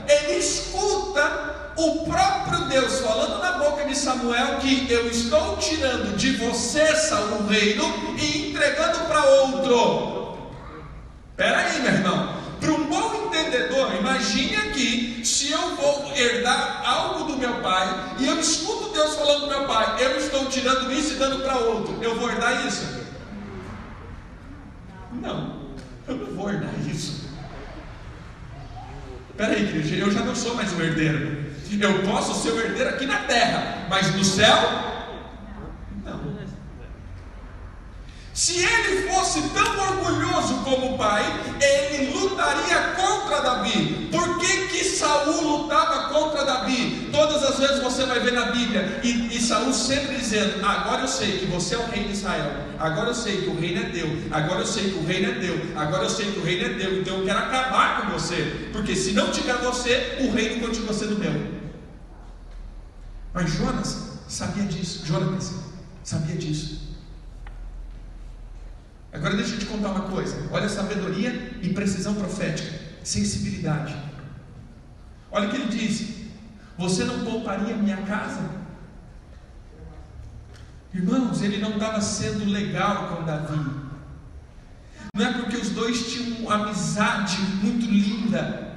ele 0.06 0.38
escuta 0.38 1.72
o 1.76 2.04
próprio 2.04 2.64
Deus 2.66 3.00
falando 3.00 3.40
na 3.40 3.52
boca 3.52 3.84
de 3.84 3.96
Samuel 3.96 4.56
que 4.56 4.90
eu 4.90 5.08
estou 5.08 5.56
tirando 5.58 6.16
de 6.16 6.36
você, 6.36 6.96
Saul, 6.96 7.42
o 7.42 7.46
reino 7.46 7.84
e 8.18 8.50
entregando 8.50 8.98
para 9.06 9.24
outro. 9.24 10.38
Espera 11.30 11.58
aí, 11.58 11.80
meu 11.80 11.92
irmão. 11.92 12.38
Para 12.60 12.72
um 12.72 12.86
bom 12.86 13.26
entendedor, 13.26 13.94
imagine 13.94 14.56
aqui, 14.56 15.24
se 15.24 15.52
eu 15.52 15.76
vou 15.76 16.12
herdar 16.16 16.82
algo 16.84 17.30
do 17.30 17.36
meu 17.36 17.60
pai 17.60 18.16
e 18.18 18.26
eu 18.26 18.40
escuto 18.40 18.92
Deus 18.92 19.14
falando 19.14 19.42
do 19.42 19.46
meu 19.46 19.64
pai, 19.66 20.02
eu 20.02 20.18
estou 20.18 20.46
tirando 20.46 20.90
isso 20.92 21.12
e 21.12 21.16
dando 21.16 21.44
para 21.44 21.56
outro, 21.58 21.96
eu 22.02 22.18
vou 22.18 22.28
herdar 22.28 22.66
isso? 22.66 22.98
Não, 25.12 25.68
eu 26.08 26.16
não 26.16 26.34
vou 26.34 26.50
herdar 26.50 26.74
isso. 26.90 27.17
Peraí, 29.38 29.62
igreja, 29.62 29.94
eu 29.94 30.10
já 30.10 30.24
não 30.24 30.34
sou 30.34 30.56
mais 30.56 30.72
um 30.72 30.80
herdeiro. 30.80 31.44
Eu 31.80 32.02
posso 32.02 32.42
ser 32.42 32.50
o 32.50 32.60
herdeiro 32.60 32.90
aqui 32.90 33.06
na 33.06 33.18
terra, 33.18 33.86
mas 33.88 34.12
no 34.12 34.24
céu? 34.24 34.56
Não. 36.04 36.38
Se 38.38 38.56
ele 38.56 39.10
fosse 39.10 39.42
tão 39.48 39.80
orgulhoso 39.80 40.62
como 40.62 40.94
o 40.94 40.96
pai, 40.96 41.24
ele 41.60 42.12
lutaria 42.12 42.94
contra 42.94 43.40
Davi. 43.40 44.08
Por 44.12 44.38
que, 44.38 44.68
que 44.68 44.84
Saul 44.84 45.42
lutava 45.42 46.14
contra 46.14 46.44
Davi? 46.44 47.08
Todas 47.10 47.42
as 47.42 47.58
vezes 47.58 47.82
você 47.82 48.06
vai 48.06 48.20
ver 48.20 48.34
na 48.34 48.52
Bíblia, 48.52 49.00
e, 49.02 49.36
e 49.36 49.42
Saul 49.42 49.72
sempre 49.74 50.18
dizendo: 50.18 50.64
Agora 50.64 51.02
eu 51.02 51.08
sei 51.08 51.38
que 51.38 51.46
você 51.46 51.74
é 51.74 51.78
o 51.78 51.86
rei 51.86 52.04
de 52.04 52.12
Israel, 52.12 52.52
agora 52.78 53.08
eu 53.08 53.14
sei 53.14 53.40
que 53.40 53.48
o 53.48 53.58
reino 53.58 53.80
é 53.80 53.90
teu, 53.90 54.06
agora 54.30 54.60
eu 54.60 54.66
sei 54.66 54.92
que 54.92 54.98
o 55.00 55.04
reino 55.04 55.32
é 55.32 55.40
teu, 55.40 55.60
agora 55.74 56.04
eu 56.04 56.10
sei 56.10 56.30
que 56.30 56.38
o 56.38 56.44
reino 56.44 56.64
é 56.64 56.78
teu, 56.78 57.00
então 57.00 57.18
eu 57.18 57.24
quero 57.24 57.38
acabar 57.40 58.02
com 58.02 58.12
você, 58.12 58.70
porque 58.72 58.94
se 58.94 59.14
não 59.14 59.32
tiver 59.32 59.56
você, 59.56 60.18
o 60.20 60.30
reino 60.30 60.64
continua 60.64 60.94
sendo 60.94 61.18
meu. 61.18 61.58
Mas 63.34 63.50
Jonas 63.50 64.20
sabia 64.28 64.62
disso, 64.62 65.04
Jonas 65.04 65.54
sabia 66.04 66.36
disso. 66.36 66.87
Agora 69.12 69.36
deixa 69.36 69.54
eu 69.54 69.58
te 69.58 69.66
contar 69.66 69.88
uma 69.88 70.08
coisa. 70.08 70.48
Olha 70.50 70.68
sabedoria 70.68 71.58
e 71.62 71.70
precisão 71.70 72.14
profética, 72.14 72.78
sensibilidade. 73.02 73.96
Olha 75.30 75.48
o 75.48 75.50
que 75.50 75.56
ele 75.56 75.68
diz: 75.68 76.08
Você 76.76 77.04
não 77.04 77.24
pouparia 77.24 77.76
minha 77.76 77.98
casa? 77.98 78.58
Irmãos, 80.92 81.42
ele 81.42 81.58
não 81.58 81.72
estava 81.72 82.00
sendo 82.00 82.44
legal 82.50 83.08
com 83.08 83.24
Davi. 83.24 83.58
Não 85.14 85.26
é 85.26 85.32
porque 85.32 85.56
os 85.56 85.70
dois 85.70 86.12
tinham 86.12 86.38
uma 86.40 86.54
amizade 86.54 87.40
muito 87.62 87.86
linda. 87.86 88.76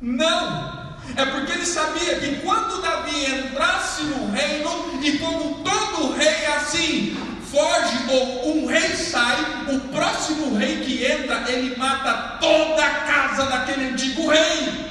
Não! 0.00 0.86
É 1.14 1.24
porque 1.24 1.52
ele 1.52 1.66
sabia 1.66 2.18
que 2.18 2.40
quando 2.40 2.82
Davi 2.82 3.24
entrasse 3.26 4.02
no 4.04 4.30
reino, 4.30 5.00
e 5.02 5.18
como 5.18 5.62
todo 5.62 6.14
rei 6.14 6.26
é 6.26 6.56
assim, 6.56 7.16
foge 7.50 7.96
ou 8.10 8.56
um 8.56 8.66
rei 8.66 8.96
sai, 8.96 9.36
o 9.68 9.80
próximo 9.92 10.56
rei 10.56 10.80
que 10.80 11.04
entra, 11.04 11.50
ele 11.50 11.76
mata 11.76 12.38
toda 12.40 12.84
a 12.84 12.90
casa 12.90 13.46
daquele 13.46 13.90
antigo 13.90 14.28
rei. 14.28 14.86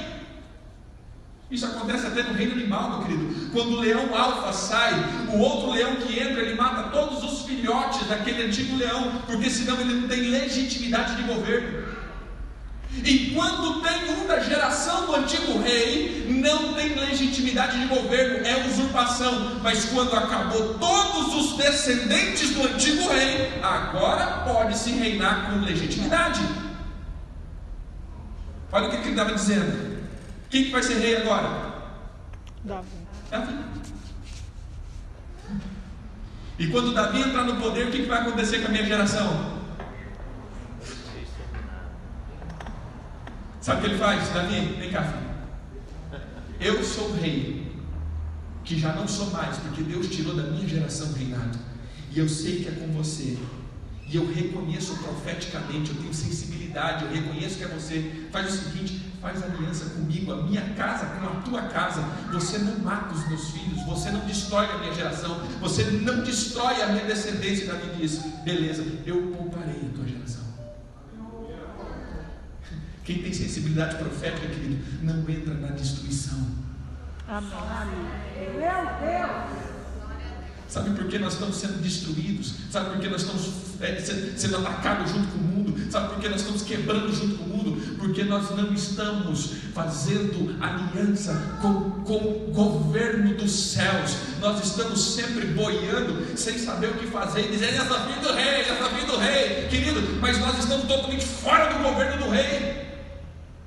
Isso 1.50 1.64
acontece 1.64 2.06
até 2.06 2.24
no 2.24 2.34
reino 2.34 2.54
animal, 2.54 2.90
meu 2.90 2.98
querido. 3.06 3.50
Quando 3.52 3.76
o 3.76 3.80
leão 3.80 4.12
alfa 4.14 4.52
sai, 4.52 4.92
o 5.32 5.38
outro 5.38 5.70
leão 5.70 5.94
que 5.96 6.18
entra, 6.18 6.42
ele 6.42 6.56
mata 6.56 6.90
todos 6.90 7.22
os 7.22 7.46
filhotes 7.46 8.06
daquele 8.08 8.44
antigo 8.44 8.76
leão, 8.76 9.22
porque 9.26 9.48
senão 9.48 9.80
ele 9.80 9.94
não 9.94 10.08
tem 10.08 10.22
legitimidade 10.22 11.14
de 11.14 11.22
governo. 11.22 11.85
Enquanto 13.04 13.80
tem 13.82 14.10
um 14.10 14.26
da 14.26 14.40
geração 14.40 15.06
do 15.06 15.16
antigo 15.16 15.58
rei, 15.60 16.26
não 16.28 16.74
tem 16.74 16.94
legitimidade 16.94 17.78
de 17.78 17.86
governo, 17.86 18.46
é 18.46 18.66
usurpação. 18.66 19.60
Mas 19.62 19.84
quando 19.86 20.14
acabou 20.16 20.74
todos 20.74 21.34
os 21.34 21.56
descendentes 21.56 22.50
do 22.50 22.62
antigo 22.62 23.08
rei, 23.08 23.60
agora 23.62 24.44
pode 24.44 24.76
se 24.76 24.90
reinar 24.90 25.50
com 25.50 25.60
legitimidade. 25.60 26.40
Olha 28.72 28.88
o 28.88 28.90
que 28.90 28.96
ele 28.96 29.10
estava 29.10 29.34
dizendo. 29.34 30.06
Quem 30.50 30.64
que 30.64 30.70
vai 30.70 30.82
ser 30.82 30.98
rei 30.98 31.16
agora? 31.16 31.74
Davi. 32.64 32.88
Davi. 33.30 33.54
E 36.58 36.66
quando 36.68 36.94
Davi 36.94 37.20
entrar 37.20 37.44
no 37.44 37.56
poder, 37.56 37.86
o 37.86 37.90
que 37.90 38.02
que 38.02 38.08
vai 38.08 38.20
acontecer 38.20 38.60
com 38.60 38.68
a 38.68 38.70
minha 38.70 38.84
geração? 38.84 39.55
Sabe 43.66 43.78
o 43.78 43.80
que 43.80 43.90
ele 43.90 43.98
faz? 43.98 44.28
Davi, 44.28 44.60
vem 44.78 44.92
cá, 44.92 45.02
filho. 45.02 46.20
Eu 46.60 46.84
sou 46.84 47.08
o 47.08 47.16
rei, 47.16 47.66
que 48.62 48.78
já 48.78 48.92
não 48.92 49.08
sou 49.08 49.28
mais, 49.32 49.56
porque 49.56 49.82
Deus 49.82 50.08
tirou 50.08 50.36
da 50.36 50.44
minha 50.44 50.68
geração 50.68 51.08
o 51.08 51.12
reinado. 51.14 51.58
E 52.12 52.16
eu 52.20 52.28
sei 52.28 52.62
que 52.62 52.68
é 52.68 52.70
com 52.70 52.86
você. 52.92 53.36
E 54.08 54.14
eu 54.14 54.32
reconheço 54.32 54.96
profeticamente, 54.98 55.90
eu 55.90 55.96
tenho 55.96 56.14
sensibilidade, 56.14 57.06
eu 57.06 57.10
reconheço 57.10 57.58
que 57.58 57.64
é 57.64 57.66
você. 57.66 58.28
Faz 58.30 58.54
o 58.54 58.56
seguinte, 58.56 59.04
faz 59.20 59.42
aliança 59.42 59.86
comigo, 59.86 60.32
a 60.32 60.44
minha 60.44 60.62
casa 60.76 61.06
com 61.06 61.26
a 61.26 61.40
tua 61.40 61.62
casa. 61.62 62.02
Você 62.34 62.58
não 62.58 62.78
mata 62.78 63.12
os 63.12 63.26
meus 63.26 63.50
filhos, 63.50 63.84
você 63.84 64.12
não 64.12 64.20
destrói 64.26 64.66
a 64.66 64.78
minha 64.78 64.94
geração, 64.94 65.40
você 65.60 65.82
não 65.82 66.22
destrói 66.22 66.80
a 66.82 66.86
minha 66.90 67.04
descendência. 67.04 67.66
Davi 67.66 67.96
diz: 67.98 68.20
beleza, 68.44 68.84
eu 69.04 69.32
pouparei 69.36 69.90
a 69.92 69.96
tua 69.96 70.06
geração. 70.06 70.45
Quem 73.06 73.22
tem 73.22 73.32
sensibilidade 73.32 73.94
profética, 73.98 74.48
querido, 74.48 74.84
não 75.00 75.20
entra 75.30 75.54
na 75.54 75.68
destruição. 75.68 76.44
Amém. 77.28 77.50
Meu 78.58 78.84
Deus! 79.00 79.66
Sabe 80.68 80.90
por 80.90 81.06
que 81.06 81.16
nós 81.16 81.34
estamos 81.34 81.54
sendo 81.54 81.80
destruídos? 81.80 82.54
Sabe 82.68 82.90
por 82.90 82.98
que 82.98 83.08
nós 83.08 83.22
estamos 83.22 83.48
é, 83.80 84.00
sendo, 84.00 84.36
sendo 84.36 84.56
atacados 84.56 85.12
junto 85.12 85.28
com 85.28 85.38
o 85.38 85.42
mundo? 85.42 85.90
Sabe 85.90 86.08
por 86.08 86.18
que 86.18 86.28
nós 86.28 86.40
estamos 86.40 86.62
quebrando 86.62 87.14
junto 87.14 87.36
com 87.36 87.44
o 87.44 87.48
mundo? 87.48 87.96
Porque 87.96 88.24
nós 88.24 88.50
não 88.56 88.74
estamos 88.74 89.52
fazendo 89.72 90.56
aliança 90.60 91.58
com, 91.62 92.02
com 92.02 92.16
o 92.16 92.50
governo 92.52 93.36
dos 93.36 93.52
céus. 93.52 94.16
Nós 94.40 94.64
estamos 94.64 95.14
sempre 95.14 95.46
boiando, 95.46 96.36
sem 96.36 96.58
saber 96.58 96.88
o 96.88 96.94
que 96.94 97.06
fazer, 97.06 97.46
e 97.46 97.52
dizendo: 97.52 97.76
essa 97.76 97.98
vida 98.00 98.20
do 98.20 98.34
rei, 98.34 98.60
essa 98.62 98.88
vida 98.88 99.06
do 99.06 99.18
rei, 99.18 99.68
querido, 99.68 100.00
mas 100.20 100.40
nós 100.40 100.58
estamos 100.58 100.86
totalmente 100.86 101.24
fora 101.24 101.72
do 101.72 101.84
governo 101.84 102.24
do 102.24 102.30
rei. 102.30 102.85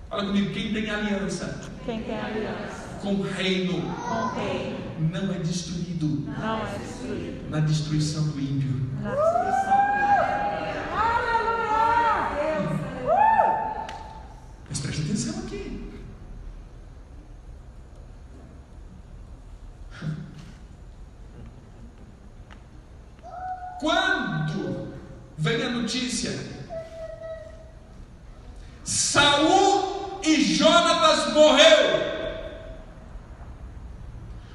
Fala 0.10 0.26
comigo, 0.26 0.52
quem 0.54 0.74
tem 0.74 0.90
aliança 0.90 1.62
Quem 1.86 2.02
tem 2.04 2.20
aliança 2.20 2.90
com 3.02 3.14
o 3.14 3.22
reino 3.22 3.74
com 3.74 4.16
o 4.16 4.28
rei 4.36 4.76
não 5.00 5.34
é 5.34 5.40
destruído 5.40 6.26
não 6.38 6.68
é 6.68 6.78
destruído 6.78 7.50
na 7.50 7.60
destruição 7.60 8.28
do 8.28 8.40
ímpio. 8.40 8.90
na 9.02 9.12
destruição. 9.16 9.74
Aleluia! 10.98 12.20
Uh! 13.06 13.88
Mas 14.68 14.80
preste 14.80 15.02
atenção 15.04 15.40
aqui. 15.44 15.90
Quando 23.80 24.94
vem 25.38 25.64
a 25.64 25.70
notícia, 25.70 26.32
Jonatas 31.10 31.34
morreu. 31.34 32.00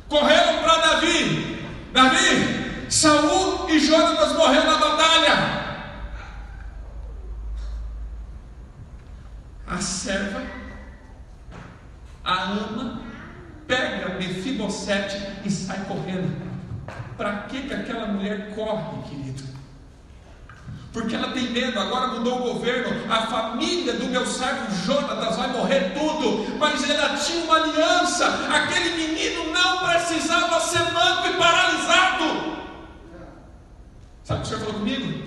Correram 0.08 0.62
para 0.62 0.76
Davi. 0.78 1.66
Davi, 1.92 2.90
Saul 2.90 3.68
e 3.68 3.78
Jonatas 3.78 4.32
morreram 4.32 4.66
na 4.66 4.78
batalha. 4.78 5.64
A 9.66 9.80
serva 9.80 10.54
Mefibosete 14.18 15.16
e 15.44 15.50
sai 15.50 15.84
correndo. 15.84 16.44
Para 17.16 17.42
que, 17.42 17.62
que 17.62 17.74
aquela 17.74 18.06
mulher 18.06 18.54
corre, 18.54 19.02
querido? 19.08 19.54
Porque 20.92 21.14
ela 21.16 21.32
tem 21.32 21.50
medo, 21.50 21.78
agora 21.78 22.06
mudou 22.08 22.40
o 22.40 22.54
governo, 22.54 23.12
a 23.12 23.26
família 23.26 23.94
do 23.94 24.06
meu 24.06 24.24
servo 24.24 24.72
Jonatas 24.86 25.36
vai 25.36 25.48
morrer 25.48 25.92
tudo, 25.92 26.56
mas 26.56 26.88
ela 26.88 27.16
tinha 27.16 27.44
uma 27.44 27.56
aliança, 27.56 28.26
aquele 28.48 28.90
menino 28.96 29.52
não 29.52 29.78
precisava 29.78 30.60
ser 30.60 30.92
manco 30.92 31.26
e 31.26 31.32
paralisado. 31.36 32.54
Sabe 34.22 34.40
o 34.40 34.42
que 34.42 34.46
o 34.46 34.50
senhor 34.50 34.60
falou 34.60 34.74
comigo? 34.74 35.24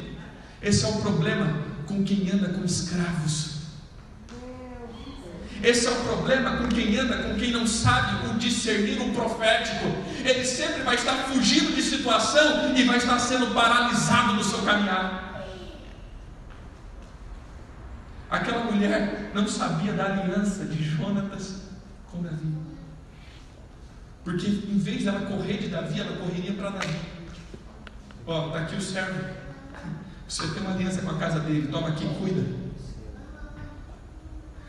Esse 0.62 0.86
é 0.86 0.88
o 0.88 0.97
problema 1.08 1.64
com 1.88 2.04
quem 2.04 2.30
anda 2.30 2.50
com 2.50 2.66
escravos. 2.66 3.58
Esse 5.64 5.88
é 5.88 5.92
o 5.92 6.04
problema 6.04 6.58
com 6.58 6.68
quem 6.68 6.98
anda, 6.98 7.24
com 7.24 7.36
quem 7.36 7.52
não 7.52 7.66
sabe 7.66 8.28
o 8.28 8.38
discernir 8.38 9.02
o 9.02 9.14
profético. 9.14 9.86
Ele 10.24 10.46
sempre 10.46 10.84
vai 10.84 10.96
estar 10.96 11.16
fugindo 11.30 11.74
de 11.74 11.82
situação 11.82 12.76
e 12.76 12.84
vai 12.84 12.98
estar 12.98 13.18
sendo 13.18 13.54
paralisado 13.54 14.34
no 14.34 14.44
seu 14.44 14.60
caminhar. 14.60 15.46
Aquela 18.30 18.66
mulher 18.66 19.32
não 19.34 19.48
sabia 19.48 19.94
da 19.94 20.06
aliança 20.06 20.66
de 20.66 20.84
Jonatas 20.84 21.62
com 22.12 22.22
Davi. 22.22 22.54
Porque 24.24 24.48
em 24.48 24.78
vez 24.78 25.06
dela 25.06 25.22
correr 25.22 25.58
de 25.58 25.70
Davi, 25.70 26.02
ela 26.02 26.18
correria 26.18 26.54
para 26.54 26.70
Davi. 26.72 27.00
Ó, 28.28 28.48
está 28.48 28.60
aqui 28.60 28.76
o 28.76 28.82
servo. 28.82 29.47
Você 30.28 30.46
tem 30.48 30.62
uma 30.62 30.72
aliança 30.72 31.02
com 31.02 31.12
a 31.12 31.18
casa 31.18 31.40
dele, 31.40 31.70
toma 31.72 31.90
aqui, 31.90 32.06
cuida. 32.20 32.44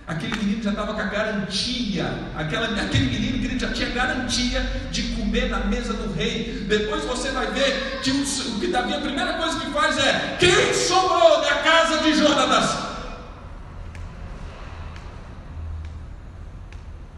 Aquele 0.06 0.36
menino 0.36 0.62
já 0.62 0.70
estava 0.70 0.94
com 0.94 1.00
a 1.00 1.04
garantia, 1.04 2.06
aquela, 2.34 2.68
aquele 2.80 3.06
menino 3.06 3.40
querido 3.40 3.60
já 3.60 3.72
tinha 3.72 3.90
garantia 3.90 4.62
de 4.90 5.02
comer 5.14 5.50
na 5.50 5.58
mesa 5.66 5.92
do 5.92 6.14
rei. 6.14 6.64
Depois 6.66 7.04
você 7.04 7.30
vai 7.30 7.48
ver 7.48 8.00
que, 8.02 8.10
o, 8.10 8.24
que 8.58 8.68
Davi, 8.68 8.94
a 8.94 9.00
primeira 9.00 9.34
coisa 9.34 9.60
que 9.60 9.70
faz 9.70 9.98
é: 9.98 10.36
quem 10.38 10.72
sobrou 10.72 11.42
da 11.42 11.56
casa 11.56 11.98
de 11.98 12.14
Jonatas? 12.14 12.88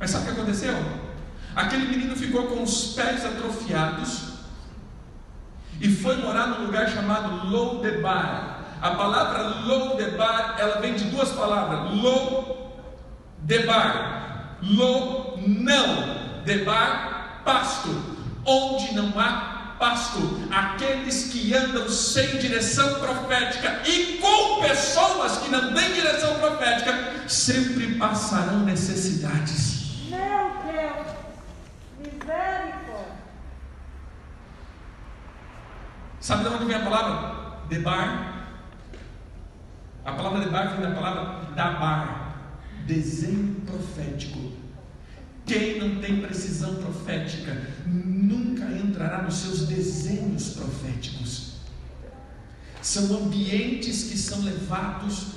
Mas 0.01 0.11
sabe 0.11 0.24
o 0.24 0.26
que 0.26 0.41
aconteceu? 0.41 0.74
Aquele 1.55 1.86
menino 1.86 2.16
ficou 2.16 2.47
com 2.47 2.62
os 2.62 2.95
pés 2.95 3.24
atrofiados 3.24 4.30
e 5.81 5.89
foi 5.89 6.16
morar 6.18 6.47
num 6.49 6.66
lugar 6.66 6.89
chamado 6.91 7.49
Lodebar. 7.49 8.59
A 8.83 8.91
palavra 8.91 9.43
Lodebar, 9.64 10.57
ela 10.59 10.81
vem 10.81 10.95
de 10.95 11.05
duas 11.05 11.31
palavras: 11.31 11.91
Lodebar, 13.47 14.59
Lo 14.62 15.39
não, 15.39 16.20
Debar, 16.45 17.43
pasto, 17.45 17.89
onde 18.45 18.95
não 18.95 19.18
há 19.18 19.74
pasto. 19.78 20.41
Aqueles 20.51 21.33
que 21.33 21.55
andam 21.55 21.89
sem 21.89 22.39
direção 22.39 23.01
profética 23.01 23.81
e 23.87 24.18
com 24.18 24.61
pessoas 24.61 25.39
que 25.39 25.51
não 25.51 25.72
têm 25.72 25.95
direção 25.95 26.39
profética 26.39 27.14
sempre 27.26 27.95
passarão 27.95 28.61
necessidades. 28.61 29.81
Meu 30.11 30.51
Deus. 30.66 31.07
Misericórdia. 31.99 32.81
Sabe 36.31 36.45
de 36.45 36.55
onde 36.55 36.64
vem 36.66 36.76
a 36.76 36.85
palavra? 36.85 37.66
Debar. 37.68 38.47
A 40.05 40.12
palavra 40.12 40.45
debar 40.45 40.68
vem 40.68 40.81
da 40.81 40.95
palavra 40.95 41.55
dabar, 41.57 42.55
desenho 42.87 43.57
profético. 43.66 44.53
Quem 45.45 45.81
não 45.81 46.01
tem 46.01 46.20
precisão 46.20 46.76
profética 46.76 47.61
nunca 47.85 48.64
entrará 48.66 49.22
nos 49.22 49.39
seus 49.39 49.66
desenhos 49.66 50.51
proféticos. 50.51 51.55
São 52.81 53.24
ambientes 53.24 54.05
que 54.05 54.16
são 54.16 54.43
levados, 54.43 55.33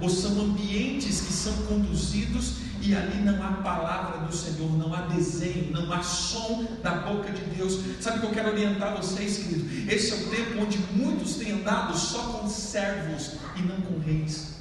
ou 0.00 0.08
são 0.08 0.40
ambientes 0.40 1.20
que 1.20 1.34
são 1.34 1.52
conduzidos 1.66 2.54
e 2.80 2.94
ali 2.94 3.22
não 3.22 3.42
há 3.44 3.52
palavra 3.62 4.26
do 4.26 4.34
Senhor, 4.34 4.76
não 4.78 4.94
há 4.94 5.02
desenho, 5.02 5.70
não 5.70 5.92
há 5.92 6.02
som 6.02 6.66
da 6.82 6.92
boca 6.92 7.30
de 7.30 7.44
Deus. 7.56 7.78
Sabe 8.00 8.18
o 8.18 8.20
que 8.20 8.26
eu 8.28 8.32
quero 8.32 8.50
orientar 8.50 8.96
vocês, 8.96 9.38
querido? 9.38 9.92
Esse 9.92 10.12
é 10.12 10.16
o 10.16 10.30
tempo 10.30 10.62
onde 10.62 10.78
muitos 10.92 11.34
têm 11.34 11.52
andado 11.52 11.96
só 11.96 12.22
com 12.22 12.48
servos 12.48 13.34
e 13.56 13.62
não 13.62 13.80
com 13.82 13.98
reis. 13.98 14.60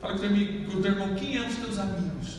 Fala 0.00 0.18
com 0.18 0.24
o 0.24 0.82
teu 0.82 0.92
irmão, 0.92 1.14
quem 1.14 1.36
é 1.36 1.46
os 1.46 1.56
teus 1.56 1.78
amigos? 1.78 2.38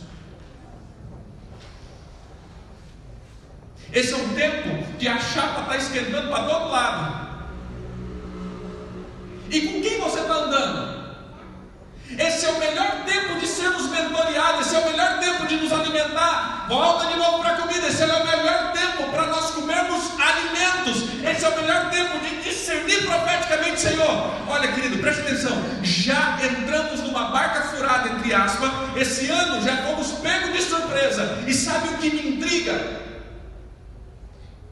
Esse 3.93 4.13
é 4.13 4.17
um 4.17 4.33
tempo 4.33 4.97
que 4.97 5.07
a 5.07 5.19
chapa 5.19 5.61
está 5.61 5.77
esquentando 5.77 6.29
para 6.29 6.43
todo 6.43 6.69
lado. 6.69 7.27
E 9.49 9.61
com 9.61 9.81
quem 9.81 9.99
você 9.99 10.19
está 10.19 10.33
andando? 10.33 10.96
Esse 12.17 12.45
é 12.45 12.49
o 12.49 12.59
melhor 12.59 13.03
tempo 13.05 13.39
de 13.39 13.47
sermos 13.47 13.89
mentoreados, 13.89 14.67
esse 14.67 14.75
é 14.75 14.79
o 14.79 14.85
melhor 14.91 15.19
tempo 15.19 15.45
de 15.45 15.57
nos 15.57 15.73
alimentar. 15.73 16.65
Volta 16.69 17.07
de 17.07 17.15
novo 17.17 17.39
para 17.39 17.55
a 17.55 17.61
comida, 17.61 17.87
esse 17.87 18.01
é 18.01 18.05
o 18.05 18.25
melhor 18.25 18.71
tempo 18.71 19.11
para 19.11 19.27
nós 19.27 19.51
comermos 19.51 20.03
alimentos. 20.19 21.03
Esse 21.23 21.45
é 21.45 21.49
o 21.49 21.55
melhor 21.55 21.89
tempo 21.89 22.19
de 22.19 22.43
discernir 22.43 23.05
profeticamente, 23.05 23.81
Senhor. 23.81 24.47
Olha, 24.47 24.71
querido, 24.71 24.99
preste 24.99 25.21
atenção. 25.21 25.61
Já 25.83 26.37
entramos 26.43 27.01
numa 27.01 27.29
barca 27.29 27.61
furada, 27.63 28.09
entre 28.09 28.33
aspas. 28.33 28.71
Esse 28.95 29.29
ano 29.29 29.61
já 29.61 29.77
fomos 29.83 30.11
pegos 30.13 30.53
de 30.53 30.61
surpresa. 30.61 31.43
E 31.45 31.53
sabe 31.53 31.89
o 31.89 31.97
que 31.97 32.09
me 32.09 32.35
intriga? 32.35 33.01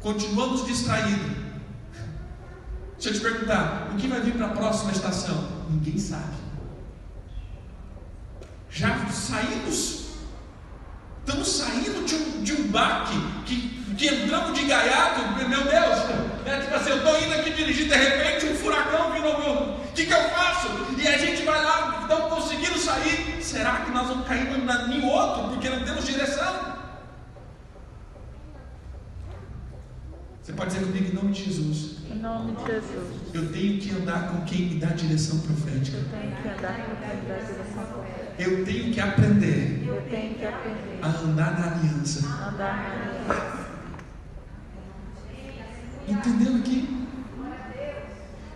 Continuamos 0.01 0.65
distraídos. 0.65 1.35
Deixa 2.93 3.09
eu 3.09 3.13
te 3.13 3.19
perguntar, 3.19 3.89
o 3.91 3.97
que 3.97 4.07
vai 4.07 4.21
vir 4.21 4.33
para 4.35 4.47
a 4.47 4.49
próxima 4.49 4.91
estação? 4.91 5.49
Ninguém 5.69 5.97
sabe. 5.97 6.44
Já 8.75 9.09
saímos, 9.09 10.07
estamos 11.19 11.47
saindo 11.47 12.05
de 12.05 12.15
um, 12.15 12.43
de 12.43 12.53
um 12.53 12.67
baque 12.67 13.15
que, 13.45 13.69
que 13.95 14.05
entramos 14.05 14.59
de 14.59 14.65
gaiato, 14.65 15.21
meu 15.47 15.63
Deus, 15.63 16.43
né? 16.43 16.59
tipo 16.61 16.75
assim, 16.75 16.89
eu 16.89 16.97
estou 16.97 17.21
indo 17.21 17.33
aqui 17.35 17.51
dirigir, 17.51 17.87
de 17.87 17.95
repente 17.95 18.47
um 18.47 18.55
furacão 18.55 19.13
virou 19.13 19.39
meu. 19.39 19.75
O 19.75 19.93
que, 19.95 20.05
que 20.05 20.11
eu 20.11 20.29
faço? 20.29 20.67
E 20.97 21.07
a 21.07 21.17
gente 21.17 21.43
vai 21.43 21.63
lá, 21.63 22.01
estamos 22.01 22.33
conseguindo 22.33 22.77
sair. 22.77 23.41
Será 23.41 23.77
que 23.85 23.91
nós 23.91 24.09
vamos 24.09 24.27
cair 24.27 24.45
em 24.45 25.09
outro 25.09 25.53
porque 25.53 25.69
não 25.69 25.85
temos 25.85 26.05
direção? 26.05 26.75
Você 30.43 30.51
pode 30.51 30.73
dizer 30.73 30.85
comigo 30.85 31.11
em 31.11 31.15
nome 31.15 31.31
de 31.31 31.45
Jesus. 31.45 31.95
Em 32.11 32.19
nome 32.19 32.57
de 32.57 32.65
Jesus, 32.65 33.33
Eu 33.33 33.53
tenho 33.53 33.79
que 33.79 33.89
andar 33.91 34.31
com 34.31 34.43
quem 34.43 34.67
me 34.67 34.75
dá 34.81 34.87
direção 34.87 35.39
profética. 35.39 35.95
eu 35.95 36.03
tenho 36.09 36.35
que 36.35 36.47
andar 36.49 36.75
com 36.85 36.95
quem 36.97 37.25
dá 37.25 37.35
direção 37.35 37.85
correta. 37.85 38.14
Eu 38.37 38.65
tenho 38.65 38.93
que 38.93 38.99
aprender 38.99 39.83
Eu 39.87 40.01
tenho 40.09 40.35
que 40.35 40.45
aprender 40.45 40.99
a 41.01 41.07
andar 41.07 41.59
na 41.59 41.71
aliança. 41.71 42.27
andar 42.27 42.75
na 42.83 43.33
aliança. 43.33 43.65
Entendeu 46.07 46.55
aqui? 46.57 47.05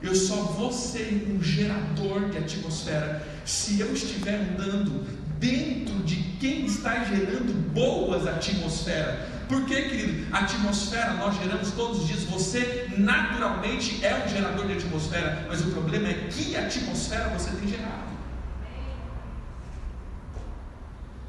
Eu 0.01 0.15
só 0.15 0.35
vou 0.35 0.71
ser 0.71 1.27
um 1.29 1.43
gerador 1.43 2.29
de 2.29 2.37
atmosfera 2.37 3.21
se 3.43 3.79
eu 3.79 3.91
estiver 3.93 4.35
andando 4.35 5.05
dentro 5.39 5.95
de 6.03 6.15
quem 6.39 6.65
está 6.65 7.03
gerando 7.03 7.53
boas 7.73 8.25
atmosferas. 8.27 9.27
Por 9.47 9.65
quê, 9.65 9.81
querido? 9.83 10.27
Atmosfera 10.33 11.13
nós 11.13 11.35
geramos 11.37 11.71
todos 11.71 12.01
os 12.01 12.07
dias. 12.07 12.23
Você 12.25 12.87
naturalmente 12.97 14.05
é 14.05 14.23
um 14.23 14.29
gerador 14.29 14.67
de 14.67 14.73
atmosfera, 14.73 15.45
mas 15.47 15.61
o 15.61 15.71
problema 15.71 16.07
é 16.07 16.27
que 16.29 16.55
atmosfera 16.55 17.29
você 17.29 17.49
tem 17.57 17.67
gerado. 17.67 18.18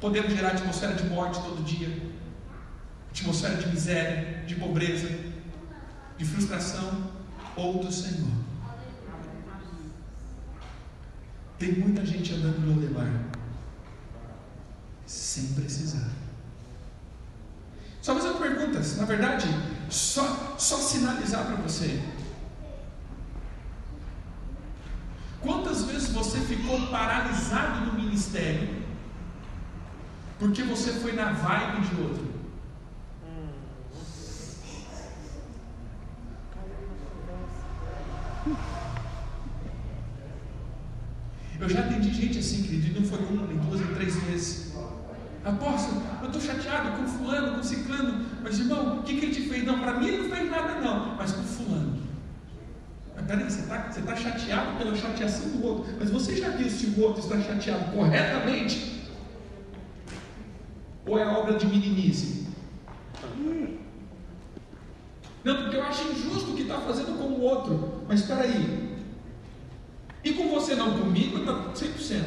Podemos 0.01 0.33
gerar 0.33 0.53
atmosfera 0.53 0.95
de 0.95 1.07
morte 1.07 1.39
todo 1.43 1.63
dia, 1.63 1.95
atmosfera 3.11 3.55
de 3.55 3.67
miséria, 3.69 4.43
de 4.47 4.55
pobreza, 4.55 5.07
de 6.17 6.25
frustração 6.25 7.11
ou 7.55 7.83
do 7.83 7.91
Senhor. 7.91 8.31
Tem 11.59 11.73
muita 11.73 12.03
gente 12.03 12.33
andando 12.33 12.61
no 12.61 12.73
Lodebar 12.73 13.11
sem 15.05 15.53
precisar. 15.53 16.09
Só 18.01 18.15
fazer 18.15 18.29
uma 18.29 18.39
pergunta, 18.39 18.79
na 18.97 19.05
verdade, 19.05 19.45
só, 19.87 20.55
só 20.57 20.77
sinalizar 20.77 21.45
para 21.45 21.57
você. 21.57 22.01
Quantas 25.39 25.83
vezes 25.83 26.09
você 26.09 26.39
ficou 26.39 26.87
paralisado 26.87 27.85
no 27.85 27.93
ministério 27.93 28.80
porque 30.41 30.63
você 30.63 30.93
foi 30.93 31.11
na 31.11 31.31
vibe 31.33 31.87
de 31.87 32.01
outro? 32.01 32.31
Eu 41.59 41.69
já 41.69 41.81
atendi 41.81 42.11
gente 42.11 42.39
assim, 42.39 42.63
querido, 42.63 42.87
e 42.87 42.99
não 42.99 43.07
foi 43.07 43.19
uma, 43.19 43.45
nem 43.45 43.57
duas, 43.57 43.81
nem 43.81 43.93
três 43.93 44.15
vezes. 44.23 44.73
Apóstolo, 45.45 46.01
eu 46.21 46.25
estou 46.25 46.41
chateado 46.41 46.97
com 46.97 47.07
fulano, 47.07 47.57
com 47.57 47.63
ciclano. 47.63 48.25
Mas 48.41 48.57
irmão, 48.57 48.97
o 48.97 49.03
que, 49.03 49.19
que 49.19 49.25
ele 49.27 49.35
te 49.35 49.41
fez? 49.47 49.63
Não, 49.63 49.79
para 49.79 49.99
mim 49.99 50.07
ele 50.07 50.27
não 50.27 50.35
fez 50.35 50.49
nada 50.49 50.81
não, 50.81 51.15
mas 51.17 51.33
com 51.33 51.43
fulano. 51.43 52.01
Mas 53.15 53.25
peraí, 53.27 53.43
você 53.43 53.59
está 53.59 53.77
tá 53.77 54.15
chateado 54.15 54.75
pela 54.79 54.95
chateação 54.95 55.49
do 55.49 55.63
outro. 55.63 55.93
Mas 55.99 56.09
você 56.09 56.35
já 56.35 56.49
viu 56.49 56.67
se 56.67 56.87
o 56.87 56.99
outro 56.99 57.21
está 57.21 57.39
chateado 57.39 57.91
corretamente? 57.91 59.00
Ou 61.05 61.17
é 61.17 61.25
obra 61.25 61.57
de 61.57 61.65
meninice? 61.65 62.47
Não, 65.43 65.55
porque 65.55 65.75
eu 65.75 65.83
acho 65.83 66.07
injusto 66.11 66.51
o 66.51 66.55
que 66.55 66.61
está 66.63 66.79
fazendo 66.79 67.17
com 67.17 67.25
o 67.25 67.41
outro. 67.41 68.03
Mas 68.07 68.21
espera 68.21 68.43
aí. 68.43 68.97
E 70.23 70.33
com 70.33 70.49
você 70.49 70.75
não, 70.75 70.99
comigo 70.99 71.39
está 71.39 71.53
100%. 71.73 72.23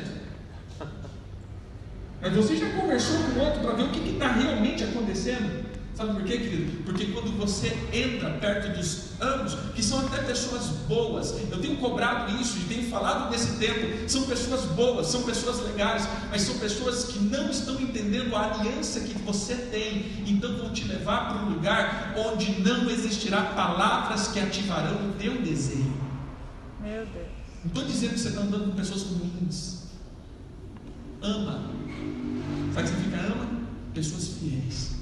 Mas 2.20 2.34
você 2.34 2.56
já 2.56 2.70
conversou 2.70 3.16
com 3.18 3.38
o 3.38 3.44
outro 3.44 3.60
para 3.60 3.74
ver 3.74 3.82
o 3.84 3.90
que 3.90 4.10
está 4.10 4.32
realmente 4.32 4.82
acontecendo? 4.82 5.63
Sabe 5.94 6.12
por 6.12 6.24
quê, 6.24 6.38
querido? 6.38 6.82
Porque 6.82 7.06
quando 7.06 7.30
você 7.38 7.68
entra 7.92 8.30
perto 8.30 8.76
dos 8.76 9.12
ambos, 9.20 9.54
que 9.76 9.82
são 9.82 10.00
até 10.00 10.22
pessoas 10.22 10.66
boas, 10.88 11.36
eu 11.52 11.60
tenho 11.60 11.76
cobrado 11.76 12.36
isso 12.40 12.58
e 12.58 12.64
tenho 12.64 12.90
falado 12.90 13.30
nesse 13.30 13.58
tempo, 13.58 14.08
são 14.08 14.24
pessoas 14.24 14.64
boas, 14.72 15.06
são 15.06 15.22
pessoas 15.22 15.60
legais, 15.60 16.08
mas 16.30 16.42
são 16.42 16.58
pessoas 16.58 17.04
que 17.04 17.20
não 17.20 17.48
estão 17.48 17.80
entendendo 17.80 18.34
a 18.34 18.54
aliança 18.54 19.00
que 19.00 19.14
você 19.20 19.54
tem, 19.54 20.24
então 20.26 20.56
vão 20.56 20.72
te 20.72 20.82
levar 20.84 21.28
para 21.28 21.42
um 21.44 21.50
lugar 21.50 22.14
onde 22.16 22.60
não 22.60 22.90
existirá 22.90 23.42
palavras 23.54 24.28
que 24.28 24.40
ativarão 24.40 25.10
o 25.10 25.12
teu 25.12 25.40
desejo. 25.42 25.94
Meu 26.82 27.06
Deus. 27.06 27.28
Não 27.62 27.68
estou 27.68 27.84
dizendo 27.84 28.14
que 28.14 28.20
você 28.20 28.28
está 28.30 28.40
andando 28.40 28.70
com 28.70 28.76
pessoas 28.76 29.02
ruins. 29.02 29.84
Ama. 31.22 31.70
Sabe 32.74 32.88
o 32.88 32.90
que 32.90 32.96
significa 32.96 33.26
ama? 33.26 33.46
Pessoas 33.94 34.28
fiéis 34.40 34.93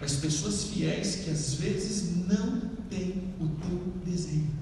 mas 0.00 0.16
pessoas 0.16 0.64
fiéis 0.64 1.16
que 1.16 1.30
às 1.30 1.54
vezes 1.54 2.26
não 2.26 2.60
têm 2.90 3.34
o 3.40 3.48
teu 3.48 3.92
desejo. 4.04 4.54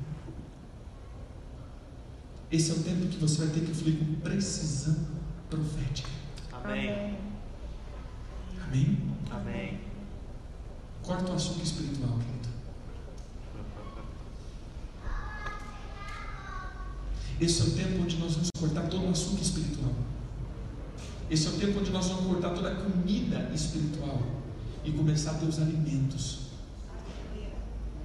Esse 2.50 2.70
é 2.70 2.74
o 2.74 2.82
tempo 2.82 3.06
que 3.08 3.18
você 3.18 3.44
vai 3.44 3.54
ter 3.54 3.64
que 3.64 3.74
fluir 3.74 3.98
com 3.98 4.14
precisão 4.20 4.96
profética. 5.50 6.08
Amém. 6.52 7.18
Amém? 8.64 8.98
Amém. 9.30 9.80
Corta 11.02 11.32
o 11.32 11.34
açúcar 11.34 11.64
espiritual, 11.64 12.18
querido. 12.18 12.48
Esse 17.40 17.60
é 17.60 17.64
o 17.64 17.70
tempo 17.72 18.02
onde 18.02 18.16
nós 18.18 18.34
vamos 18.34 18.50
cortar 18.56 18.88
todo 18.88 19.04
o 19.04 19.10
açúcar 19.10 19.42
espiritual. 19.42 19.92
Esse 21.28 21.48
é 21.48 21.50
o 21.50 21.54
tempo 21.54 21.80
onde 21.80 21.90
nós 21.90 22.06
vamos 22.06 22.26
cortar 22.26 22.50
toda 22.50 22.70
a 22.70 22.74
comida 22.76 23.50
espiritual 23.52 24.33
e 24.84 24.92
começar 24.92 25.32
a 25.32 25.34
ter 25.34 25.46
os 25.46 25.58
alimentos. 25.58 26.44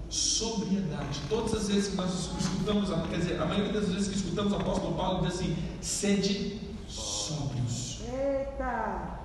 Sobriedade. 0.09 1.21
Todas 1.29 1.53
as 1.53 1.67
vezes 1.67 1.89
que 1.89 1.95
nós 1.95 2.31
escutamos, 2.39 2.89
quer 3.09 3.17
dizer, 3.17 3.39
a 3.39 3.45
maioria 3.45 3.73
das 3.73 3.89
vezes 3.89 4.07
que 4.07 4.15
escutamos 4.15 4.51
o 4.53 4.55
apóstolo 4.55 4.95
Paulo 4.95 5.27
diz 5.27 5.35
assim: 5.35 5.55
sede 5.81 6.59
sóbrios. 6.87 7.99
Eita! 8.11 9.19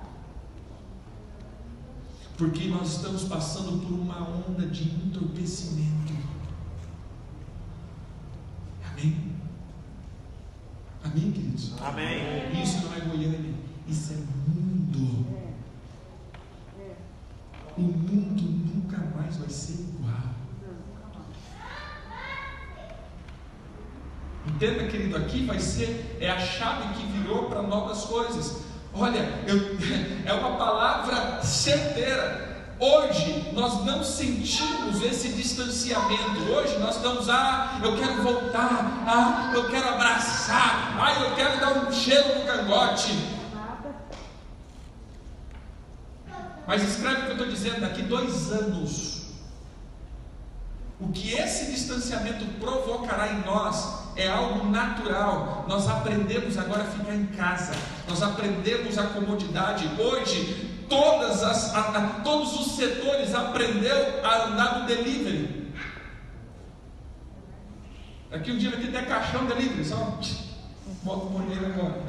Porque 2.37 2.67
nós 2.67 2.97
estamos 2.97 3.23
passando 3.23 3.81
por 3.81 3.93
uma 3.93 4.21
onda 4.47 4.67
de 4.67 4.83
entorpecimento. 4.83 6.13
Amém? 8.91 9.35
Amém, 11.03 11.31
queridos? 11.31 11.73
Amém. 11.81 12.61
Isso 12.61 12.85
não 12.85 12.93
é 12.93 12.99
Goiânia, 12.99 13.53
isso 13.87 14.13
é 14.13 14.17
mundo. 14.17 15.25
O 17.77 17.81
mundo 17.81 18.55
vai 19.37 19.49
ser 19.49 19.73
igual. 19.73 20.15
Entenda, 24.47 24.87
querido, 24.87 25.17
aqui 25.17 25.45
vai 25.45 25.59
ser 25.59 26.17
é 26.19 26.29
a 26.29 26.39
chave 26.39 26.93
que 26.93 27.05
virou 27.07 27.49
para 27.49 27.61
novas 27.61 28.05
coisas. 28.05 28.63
Olha, 28.93 29.27
eu, 29.47 29.77
é 30.25 30.33
uma 30.33 30.57
palavra 30.57 31.41
certeira. 31.43 32.45
Hoje 32.79 33.51
nós 33.53 33.85
não 33.85 34.03
sentimos 34.03 35.01
esse 35.01 35.29
distanciamento. 35.29 36.41
Hoje 36.51 36.77
nós 36.77 36.97
estamos, 36.97 37.29
ah, 37.29 37.79
eu 37.83 37.97
quero 37.97 38.21
voltar, 38.21 39.03
ah, 39.07 39.51
eu 39.55 39.69
quero 39.69 39.89
abraçar, 39.89 40.95
ah, 40.99 41.23
eu 41.23 41.35
quero 41.35 41.59
dar 41.59 41.87
um 41.87 41.91
cheiro 41.91 42.39
no 42.39 42.45
cangote. 42.45 43.35
Mas 46.67 46.81
escreve 46.83 47.21
o 47.21 47.23
que 47.25 47.27
eu 47.27 47.31
estou 47.33 47.47
dizendo, 47.47 47.81
daqui 47.81 48.01
dois 48.01 48.51
anos, 48.51 49.14
o 51.05 51.11
que 51.11 51.33
esse 51.33 51.71
distanciamento 51.71 52.43
provocará 52.59 53.31
em 53.31 53.41
nós 53.45 54.05
é 54.15 54.27
algo 54.27 54.67
natural. 54.69 55.65
Nós 55.67 55.87
aprendemos 55.87 56.57
agora 56.57 56.81
a 56.81 56.85
ficar 56.85 57.13
em 57.13 57.27
casa, 57.27 57.73
nós 58.07 58.23
aprendemos 58.23 58.97
a 58.97 59.03
comodidade. 59.07 59.89
Hoje, 60.01 60.83
todas 60.89 61.43
as, 61.43 61.75
a, 61.75 61.79
a, 61.79 62.01
todos 62.23 62.59
os 62.59 62.75
setores 62.75 63.35
aprendeu 63.35 64.25
a 64.25 64.45
andar 64.45 64.79
no 64.79 64.87
delivery. 64.87 65.71
Aqui 68.31 68.51
um 68.51 68.57
dia 68.57 68.71
vai 68.71 68.79
ter 68.79 68.89
até 68.89 69.05
caixão 69.05 69.45
delivery, 69.45 69.85
só 69.85 70.19
bota 71.03 71.25
o 71.25 71.37
agora. 71.37 72.03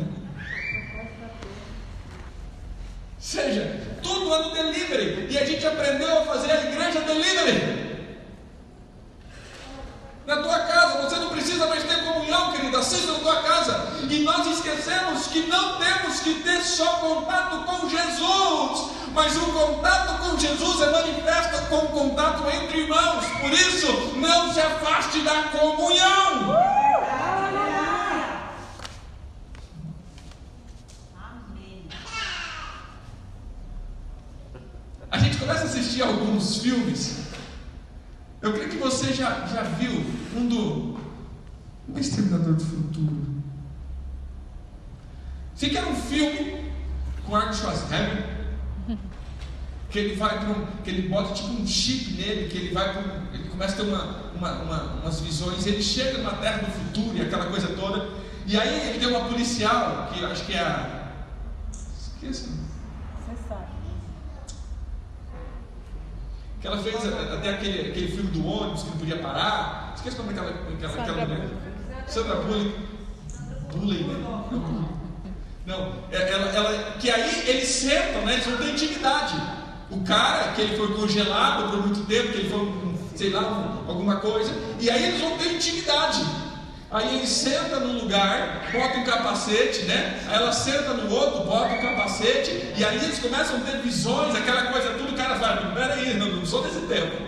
seja, 3.19 3.81
tudo 4.03 4.35
é 4.35 4.43
no 4.43 4.55
delivery. 4.55 5.27
E 5.31 5.39
a 5.39 5.45
gente 5.45 5.67
aprendeu 5.67 6.23
a 6.23 6.25
fazer 6.25 6.51
a 6.51 6.71
igreja 6.71 7.01
delivery. 7.01 7.86
Na 10.27 10.39
tua 10.39 10.59
casa, 10.59 11.03
você 11.03 11.17
não 11.17 11.29
precisa 11.29 11.67
mais 11.69 11.85
ter 11.85 12.05
comunhão, 12.05 12.51
querido. 12.51 12.77
Assista 12.77 13.13
na 13.13 13.19
tua 13.21 13.43
casa. 13.43 13.87
E 14.11 14.25
nós 14.25 14.45
esquecemos 14.49 15.29
que 15.29 15.47
não 15.47 15.79
temos 15.79 16.19
que 16.19 16.35
ter 16.43 16.61
só 16.63 16.95
contato 16.95 17.65
com 17.65 17.89
Jesus, 17.89 18.91
mas 19.15 19.37
o 19.37 19.53
contato 19.53 20.19
com 20.19 20.37
Jesus 20.37 20.81
é 20.83 20.91
manifesta 20.91 21.67
com 21.67 21.87
contato 21.87 22.43
entre 22.51 22.81
irmãos. 22.81 23.25
Por 23.41 23.53
isso, 23.53 23.87
não 24.17 24.53
se 24.53 24.61
afaste 24.61 25.21
da 25.21 25.45
comunhão. 25.45 26.57
A 35.09 35.19
gente 35.19 35.37
começa 35.37 35.63
a 35.63 35.65
assistir 35.67 36.03
alguns 36.03 36.59
filmes. 36.59 37.26
Eu 38.43 38.53
creio 38.53 38.69
que 38.69 38.77
você 38.77 39.13
já, 39.13 39.47
já 39.47 39.63
viu 39.63 39.93
um 40.37 40.47
do. 40.47 40.97
Um 41.89 41.99
Exterminador 41.99 42.55
do 42.55 42.65
Futuro. 42.65 43.27
Sei 45.55 45.71
que 45.71 45.79
era 45.79 45.87
um 45.89 45.95
filme 45.95 46.71
com 47.25 47.35
Arnold 47.35 47.57
Schwarzenegger. 47.57 48.37
Que 49.89 50.01
ele 50.01 50.17
vai 50.17 50.41
para 50.41 50.51
um. 50.51 50.67
Que 50.83 50.91
ele 50.91 51.09
bota 51.09 51.33
tipo 51.33 51.49
um 51.49 51.67
chip 51.67 52.11
nele, 52.15 52.49
que 52.49 52.59
ele 52.59 52.75
vai 52.75 52.93
para 52.93 53.03
um, 53.03 53.33
Ele 53.33 53.49
começa 53.49 53.75
a 53.75 53.77
ter 53.77 53.91
uma, 53.91 54.33
uma, 54.35 54.53
uma, 54.63 54.83
umas 55.01 55.21
visões. 55.21 55.65
Ele 55.65 55.81
chega 55.81 56.19
numa 56.19 56.33
terra 56.33 56.59
do 56.59 56.73
futuro 56.73 57.17
e 57.17 57.23
aquela 57.23 57.47
coisa 57.47 57.69
toda. 57.69 58.07
E 58.47 58.59
aí 58.59 58.89
ele 58.91 58.99
tem 58.99 59.09
uma 59.09 59.29
policial, 59.29 60.11
que 60.13 60.21
eu 60.21 60.29
acho 60.29 60.45
que 60.45 60.53
é 60.55 60.61
a. 60.61 61.13
Esqueci. 61.73 62.51
Você 62.51 63.49
sabe. 63.49 63.76
Que 66.67 66.73
ela 66.73 66.83
fez 66.83 66.97
até 67.33 67.51
aquele, 67.51 67.91
aquele 67.91 68.09
filme 68.09 68.31
do 68.33 68.45
ônibus 68.45 68.83
que 68.83 68.91
não 68.91 68.97
podia 68.99 69.17
parar. 69.19 69.93
Esqueci 69.95 70.17
como 70.17 70.31
é 70.31 70.35
aquela, 70.35 70.51
aquela, 70.51 70.93
Sandra 70.93 71.03
aquela 71.13 71.27
mulher. 71.27 71.39
Bullock. 71.49 72.13
Sandra 72.13 72.35
Bullock. 72.37 72.75
Bullock, 73.73 74.05
né? 74.05 74.89
Não, 75.65 75.93
é- 76.11 76.33
ela, 76.33 76.47
ela, 76.51 76.93
que 76.99 77.09
aí 77.11 77.49
eles 77.49 77.69
sentam, 77.69 78.23
né? 78.25 78.35
Eles 78.35 78.47
não 78.49 78.57
têm 78.57 78.71
intimidade. 78.73 79.35
O 79.93 80.01
cara, 80.01 80.53
que 80.55 80.63
ele 80.63 80.77
foi 80.77 80.93
congelado 80.95 81.71
por 81.71 81.87
muito 81.87 82.05
tempo, 82.07 82.33
que 82.33 82.39
ele 82.39 82.51
foi, 82.51 82.97
sei 83.15 83.31
lá, 83.31 83.43
um- 83.43 83.89
alguma 83.89 84.17
coisa, 84.17 84.53
e 84.81 84.91
aí 84.91 85.05
eles 85.05 85.21
vão 85.21 85.39
ter 85.39 85.55
intimidade. 85.55 86.25
Aí 86.97 87.15
ele 87.15 87.27
senta 87.27 87.79
num 87.79 88.01
lugar, 88.01 88.71
bota 88.73 88.97
um 88.97 89.05
capacete, 89.05 89.83
né? 89.83 90.19
Aí 90.27 90.37
ela 90.37 90.51
senta 90.51 90.95
no 90.95 91.15
outro, 91.15 91.45
bota 91.45 91.75
um 91.75 91.81
capacete, 91.83 92.73
e 92.75 92.83
aí 92.83 92.97
eles 92.97 93.19
começam 93.19 93.59
a 93.59 93.61
ter 93.61 93.83
visões, 93.83 94.35
aquela 94.35 94.73
coisa 94.73 94.95
tudo, 94.95 95.13
o 95.13 95.15
cara 95.15 95.39
fala, 95.39 95.75
peraí, 95.75 96.19
eu 96.19 96.37
não 96.37 96.47
sou 96.47 96.63
desse 96.63 96.81
tempo. 96.87 97.23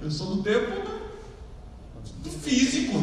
Eu 0.00 0.10
sou 0.10 0.34
do 0.34 0.42
tempo 0.42 0.82
do 2.02 2.30
físico. 2.30 2.94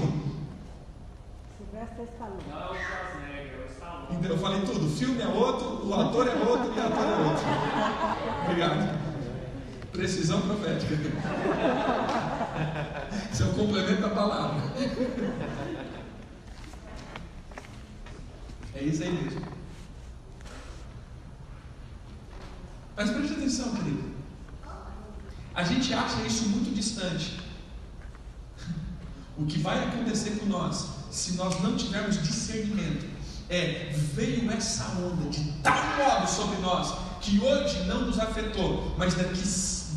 Silvestre 1.57 2.03
Stallone. 2.03 2.43
É 2.51 3.37
é. 3.37 4.15
Então 4.15 4.31
eu 4.31 4.37
falei 4.39 4.59
tudo, 4.59 4.87
o 4.87 4.89
filme 4.89 5.21
é 5.21 5.27
outro, 5.27 5.87
o 5.87 5.93
ator 5.93 6.27
é 6.27 6.33
outro 6.33 6.73
e 6.75 6.79
o 6.79 6.83
ator 6.83 7.05
é 7.05 7.29
outro. 7.29 7.45
Obrigado. 8.43 9.08
Precisão 9.99 10.39
profética. 10.39 10.95
Isso 13.33 13.43
é 13.43 13.45
o 13.47 13.53
complemento 13.53 14.01
da 14.01 14.09
palavra. 14.09 14.61
É 18.75 18.81
isso 18.81 19.03
aí 19.03 19.11
mesmo. 19.11 19.41
Mas 22.95 23.09
preste 23.09 23.33
atenção, 23.33 23.75
querido. 23.75 24.13
A 25.53 25.63
gente 25.65 25.93
acha 25.93 26.21
isso 26.21 26.47
muito 26.47 26.73
distante. 26.73 27.37
O 29.37 29.45
que 29.45 29.59
vai 29.59 29.83
acontecer 29.83 30.39
com 30.39 30.45
nós, 30.45 30.91
se 31.11 31.33
nós 31.33 31.61
não 31.61 31.75
tivermos 31.75 32.23
discernimento, 32.23 33.05
é 33.49 33.91
veio 34.15 34.49
essa 34.49 34.85
onda 34.97 35.29
de 35.29 35.43
tal 35.61 35.97
modo 35.97 36.25
sobre 36.25 36.57
nós 36.61 36.97
que 37.19 37.39
hoje 37.41 37.83
não 37.83 38.05
nos 38.05 38.17
afetou, 38.17 38.95
mas 38.97 39.13
daqui 39.13 39.45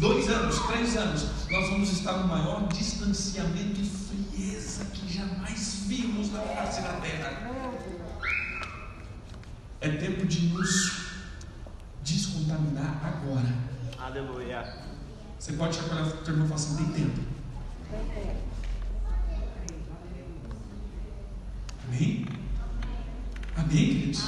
dois 0.02 0.28
anos, 0.28 0.58
três 0.66 0.96
anos, 0.96 1.28
nós 1.48 1.68
vamos 1.70 1.92
estar 1.92 2.14
no 2.14 2.26
maior 2.26 2.66
distanciamento 2.66 3.80
e 3.80 3.86
frieza 3.86 4.84
que 4.86 5.10
jamais 5.10 5.84
vimos 5.86 6.32
na 6.32 6.40
face 6.40 6.82
da 6.82 6.94
terra. 6.94 7.52
É 9.80 9.88
tempo 9.90 10.26
de 10.26 10.48
nos 10.48 11.02
descontaminar 12.02 13.00
agora. 13.00 13.54
Aleluia. 13.96 14.74
Você 15.38 15.52
pode 15.52 15.76
chacoalhar 15.76 16.08
o 16.08 16.10
teu 16.24 16.34
irmão 16.34 16.46
e 16.46 16.48
falar 16.48 16.60
assim: 16.60 16.76
tem 16.76 17.04
tempo. 17.04 17.20
Amém? 21.86 22.26
Amém, 23.56 23.86
queridos? 23.86 24.24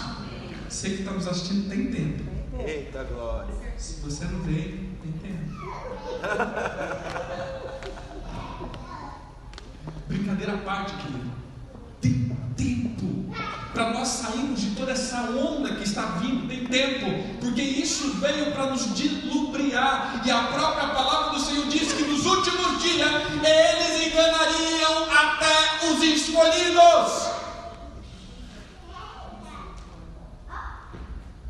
Você 0.68 0.90
que 0.90 0.94
está 1.00 1.10
nos 1.10 1.26
assistindo 1.26 1.68
tem 1.68 1.90
tempo. 1.90 2.22
Eita 2.64 3.02
glória. 3.02 3.52
Se 3.76 4.00
você 4.02 4.24
não 4.26 4.40
veio, 4.42 4.94
tem 5.02 5.12
tempo. 5.20 5.43
Brincadeira 10.08 10.54
à 10.54 10.58
parte, 10.58 10.94
querido. 10.94 11.32
Tem 12.00 12.36
tempo 12.56 13.34
para 13.72 13.92
nós 13.92 14.08
sairmos 14.08 14.60
de 14.60 14.70
toda 14.76 14.92
essa 14.92 15.22
onda 15.30 15.74
que 15.74 15.82
está 15.84 16.02
vindo. 16.20 16.46
Tem 16.48 16.66
tempo, 16.66 17.06
porque 17.40 17.62
isso 17.62 18.14
veio 18.18 18.52
para 18.52 18.66
nos 18.66 18.94
dilubriar. 18.94 20.22
E 20.24 20.30
a 20.30 20.44
própria 20.44 20.86
palavra 20.88 21.30
do 21.38 21.40
Senhor 21.40 21.66
diz 21.66 21.92
que 21.92 22.04
nos 22.04 22.24
últimos 22.24 22.80
dias 22.82 23.10
eles 23.42 24.06
enganariam 24.06 25.10
até 25.10 25.88
os 25.88 26.02
escolhidos. 26.02 27.34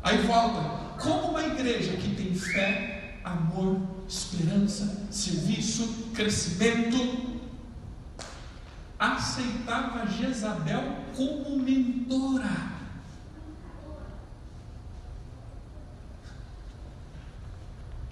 Aí 0.03 0.17
volta. 0.19 0.75
Como 1.01 1.29
uma 1.29 1.41
igreja 1.43 1.95
que 1.97 2.15
tem 2.15 2.33
fé, 2.35 3.19
amor, 3.23 3.94
esperança, 4.07 5.07
serviço, 5.09 5.87
crescimento, 6.13 7.39
aceitava 8.99 10.07
Jezabel 10.07 10.97
como 11.15 11.57
mentora. 11.57 12.75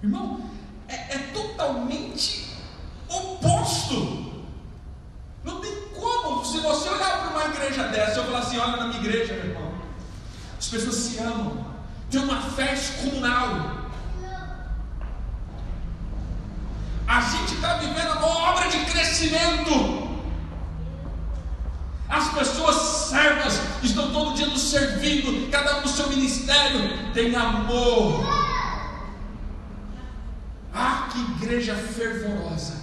Irmão, 0.02 0.50
é, 0.86 1.14
é 1.14 1.18
totalmente 1.32 2.50
oposto. 3.08 4.44
Não 5.42 5.60
tem 5.60 5.88
como, 5.94 6.44
se 6.44 6.58
você 6.58 6.88
olhar 6.88 7.20
para 7.20 7.30
uma 7.30 7.54
igreja 7.54 7.88
dessa, 7.88 8.18
eu 8.18 8.24
falar 8.24 8.40
assim: 8.40 8.58
olha 8.58 8.76
na 8.76 8.86
minha 8.88 9.00
igreja, 9.00 9.34
meu 9.34 9.46
irmão, 9.46 9.72
as 10.58 10.68
pessoas 10.68 10.96
se 10.96 11.18
amam, 11.18 11.64
tem 12.10 12.20
uma 12.20 12.40
fé 12.50 12.74
comunal. 13.02 13.83
A 17.14 17.20
gente 17.20 17.54
está 17.54 17.74
vivendo 17.74 18.10
uma 18.16 18.26
obra 18.26 18.68
de 18.68 18.84
crescimento. 18.86 20.18
As 22.08 22.34
pessoas 22.34 22.74
servas 23.08 23.60
estão 23.84 24.12
todo 24.12 24.34
dia 24.34 24.46
nos 24.48 24.62
servindo, 24.62 25.48
cada 25.48 25.78
um 25.78 25.82
no 25.82 25.88
seu 25.88 26.08
ministério, 26.08 27.12
tem 27.12 27.36
amor. 27.36 28.24
Ah, 30.74 31.08
que 31.12 31.20
igreja 31.36 31.76
fervorosa. 31.76 32.82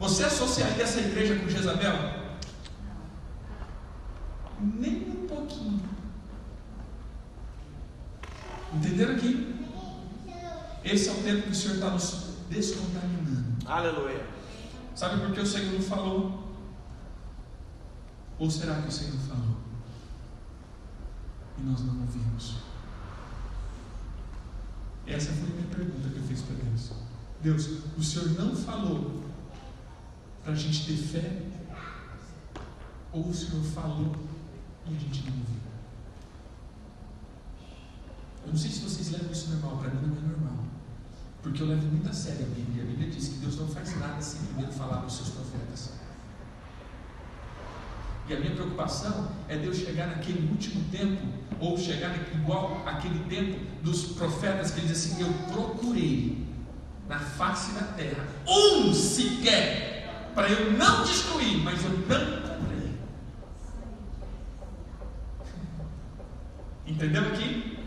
Você 0.00 0.24
associaria 0.24 0.82
essa 0.82 0.98
igreja 0.98 1.36
com 1.36 1.48
Jezabel? 1.48 1.94
Nem 4.60 5.08
um 5.08 5.28
pouquinho. 5.28 5.88
Entenderam 8.74 9.14
aqui? 9.14 9.57
Esse 10.90 11.10
é 11.10 11.12
o 11.12 11.22
tempo 11.22 11.42
que 11.42 11.50
o 11.50 11.54
Senhor 11.54 11.74
está 11.74 11.90
nos 11.90 12.24
descontaminando. 12.48 13.58
Aleluia. 13.66 14.26
Sabe 14.94 15.20
por 15.20 15.32
que 15.34 15.40
o 15.40 15.46
Senhor 15.46 15.70
não 15.74 15.82
falou? 15.82 16.48
Ou 18.38 18.50
será 18.50 18.80
que 18.80 18.88
o 18.88 18.92
Senhor 18.92 19.18
falou? 19.28 19.58
E 21.58 21.62
nós 21.62 21.80
não 21.80 22.00
ouvimos? 22.00 22.54
Essa 25.06 25.30
foi 25.32 25.48
a 25.50 25.52
minha 25.56 25.66
pergunta 25.66 26.08
que 26.08 26.16
eu 26.16 26.22
fiz 26.22 26.40
para 26.40 26.56
Deus. 26.56 26.90
Deus, 27.42 27.68
o 27.98 28.02
Senhor 28.02 28.30
não 28.30 28.56
falou 28.56 29.24
para 30.42 30.54
a 30.54 30.56
gente 30.56 30.86
ter 30.86 30.96
fé? 30.96 31.42
Ou 33.12 33.28
o 33.28 33.34
Senhor 33.34 33.62
falou 33.62 34.16
e 34.86 34.96
a 34.96 34.98
gente 34.98 35.30
não 35.30 35.36
ouviu? 35.38 35.60
Eu 38.46 38.52
não 38.52 38.56
sei 38.56 38.70
se 38.70 38.80
vocês 38.80 39.10
levam 39.10 39.30
isso 39.30 39.50
normal, 39.50 39.76
para 39.76 39.90
mim 39.90 40.06
não 40.06 40.16
é 40.16 40.20
normal. 40.20 40.77
Porque 41.48 41.62
eu 41.62 41.68
levo 41.68 41.86
muito 41.86 42.06
a 42.10 42.12
sério 42.12 42.44
a 42.44 42.54
Bíblia. 42.54 42.82
A 42.82 42.86
Bíblia 42.86 43.10
diz 43.10 43.28
que 43.28 43.38
Deus 43.38 43.56
não 43.56 43.68
faz 43.68 43.98
nada 43.98 44.20
sem 44.20 44.38
primeiro 44.48 44.70
falar 44.70 44.98
com 44.98 45.06
os 45.06 45.16
seus 45.16 45.30
profetas. 45.30 45.92
E 48.28 48.34
a 48.34 48.38
minha 48.38 48.54
preocupação 48.54 49.30
é 49.48 49.56
Deus 49.56 49.78
chegar 49.78 50.08
naquele 50.08 50.46
último 50.50 50.84
tempo, 50.90 51.26
ou 51.58 51.78
chegar 51.78 52.14
igual 52.34 52.82
aquele 52.86 53.18
tempo 53.30 53.58
dos 53.82 54.08
profetas 54.12 54.72
que 54.72 54.82
diz 54.82 54.90
assim: 54.90 55.22
Eu 55.22 55.32
procurei 55.50 56.46
na 57.08 57.18
face 57.18 57.72
da 57.72 57.92
terra 57.94 58.26
um 58.46 58.92
sequer, 58.92 60.30
para 60.34 60.50
eu 60.50 60.72
não 60.72 61.02
destruir, 61.02 61.62
mas 61.64 61.82
eu 61.82 61.90
não 61.90 61.98
encontrei. 62.00 62.92
Entendeu 66.86 67.22
aqui? 67.22 67.77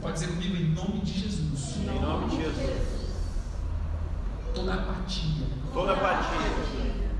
Pode 0.00 0.14
dizer 0.14 0.28
comigo 0.28 0.56
em 0.56 0.70
nome 0.74 1.00
de 1.00 1.20
Jesus. 1.20 1.76
Em 1.78 2.00
nome 2.00 2.30
de 2.30 2.36
Jesus. 2.42 3.10
Toda 4.54 4.74
apatia, 4.74 5.46
Toda 5.72 5.92
apatia, 5.92 7.10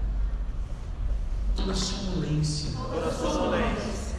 toda 1.57 1.75
sonolência. 1.75 2.73
toda 2.91 3.11
sonolência. 3.13 4.17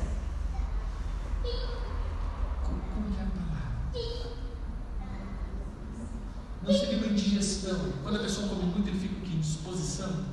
Como, 2.63 2.79
como 2.93 3.07
é 3.19 3.23
a 3.23 3.27
palavra? 3.27 3.71
Não 6.63 6.73
seria 6.73 6.97
uma 6.99 7.07
indigestão. 7.07 7.79
Quando 8.03 8.15
a 8.17 8.19
pessoa 8.19 8.47
come 8.47 8.63
muito, 8.63 8.87
ele 8.87 8.99
fica 8.99 9.15
o 9.17 9.21
quê? 9.21 9.35
Indisposição. 9.35 10.31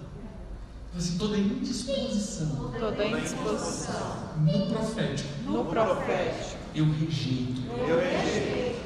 Assim, 0.96 1.18
toda 1.18 1.36
indisposição 1.36 2.72
Toda 2.78 3.04
indisposição 3.04 4.34
no 4.38 4.66
profético. 4.68 5.28
no 5.44 5.64
profético. 5.66 6.47
Eu 6.74 6.84
rejeito. 6.84 7.60
Eu 7.86 7.98
rejeito. 8.00 8.78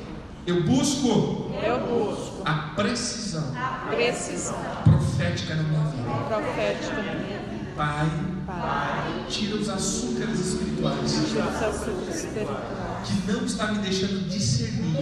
Eu 0.46 0.62
busco 0.64 1.50
Eu 1.62 1.86
busco 1.86 2.42
a 2.44 2.72
precisão 2.74 3.52
precisão 3.88 4.58
profética 4.84 5.54
na 5.54 5.62
minha 5.62 5.84
vida. 5.90 6.02
profética 6.26 6.96
na 6.96 7.02
minha 7.02 7.38
vida. 7.38 7.72
Pai, 7.76 8.10
Pai, 8.46 9.24
tira 9.28 9.56
os 9.56 9.68
açúcares 9.68 10.38
espirituais 10.40 11.10
tira 11.28 11.44
os 11.46 11.62
açúcares 11.62 12.24
espirituais. 12.24 12.58
que 13.04 13.32
não 13.32 13.44
está 13.44 13.72
me 13.72 13.78
deixando 13.78 14.28
discernir 14.28 14.96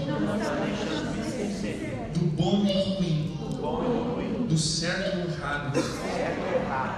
do 2.14 2.26
bom 2.36 2.64
e 2.66 2.72
do 2.72 3.62
ruim, 4.14 4.46
do 4.46 4.58
certo 4.58 5.16
e 5.18 5.22
do 5.22 5.32
errado, 5.32 5.72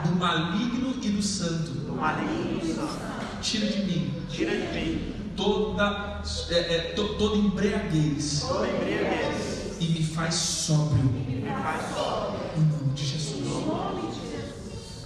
do 0.05 0.17
maligno 0.17 0.95
e 1.03 1.11
do 1.11 1.23
santo. 1.23 1.71
Do 1.71 1.95
maligno 1.95 2.59
do 2.61 2.67
santo. 2.67 3.13
Tira 3.41 3.67
de 3.67 3.85
mim 3.85 4.15
Tira 4.31 4.53
de 4.53 4.79
mim 4.79 5.12
toda, 5.37 6.23
é, 6.51 6.55
é, 6.55 6.81
to- 6.95 7.15
toda 7.17 7.37
embriaguez 7.37 8.41
toda 8.47 8.69
embriaguez. 8.69 9.77
e 9.81 9.87
me 9.87 10.05
faz 10.05 10.35
sóbrio 10.35 11.05
Me 11.05 11.43
faz 11.63 11.95
só. 11.95 12.37
em 12.57 12.61
nome 12.61 12.93
de 12.95 13.05
Jesus. 13.07 13.43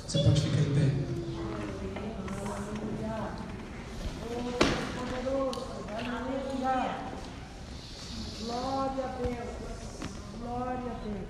Você 0.07 0.19
pode 0.23 0.41
ficar 0.41 0.61
em 0.61 0.75
pé. 0.75 1.07
Poderoso, 4.37 5.67
aleluia. 5.89 6.97
Glória 8.41 9.05
a 9.05 9.09
Deus. 9.19 9.57
Glória 10.41 10.93
a 10.93 11.05
Deus. 11.05 11.29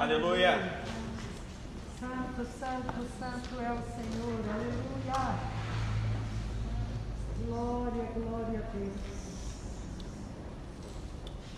Aleluia. 0.00 0.82
Santo, 1.98 2.46
santo, 2.58 3.06
santo 3.18 3.60
é 3.60 3.72
o 3.72 3.82
Senhor. 3.94 4.40
Aleluia. 4.52 5.22
Glória, 7.46 8.04
glória 8.14 8.58
a 8.60 8.76
Deus. 8.76 9.02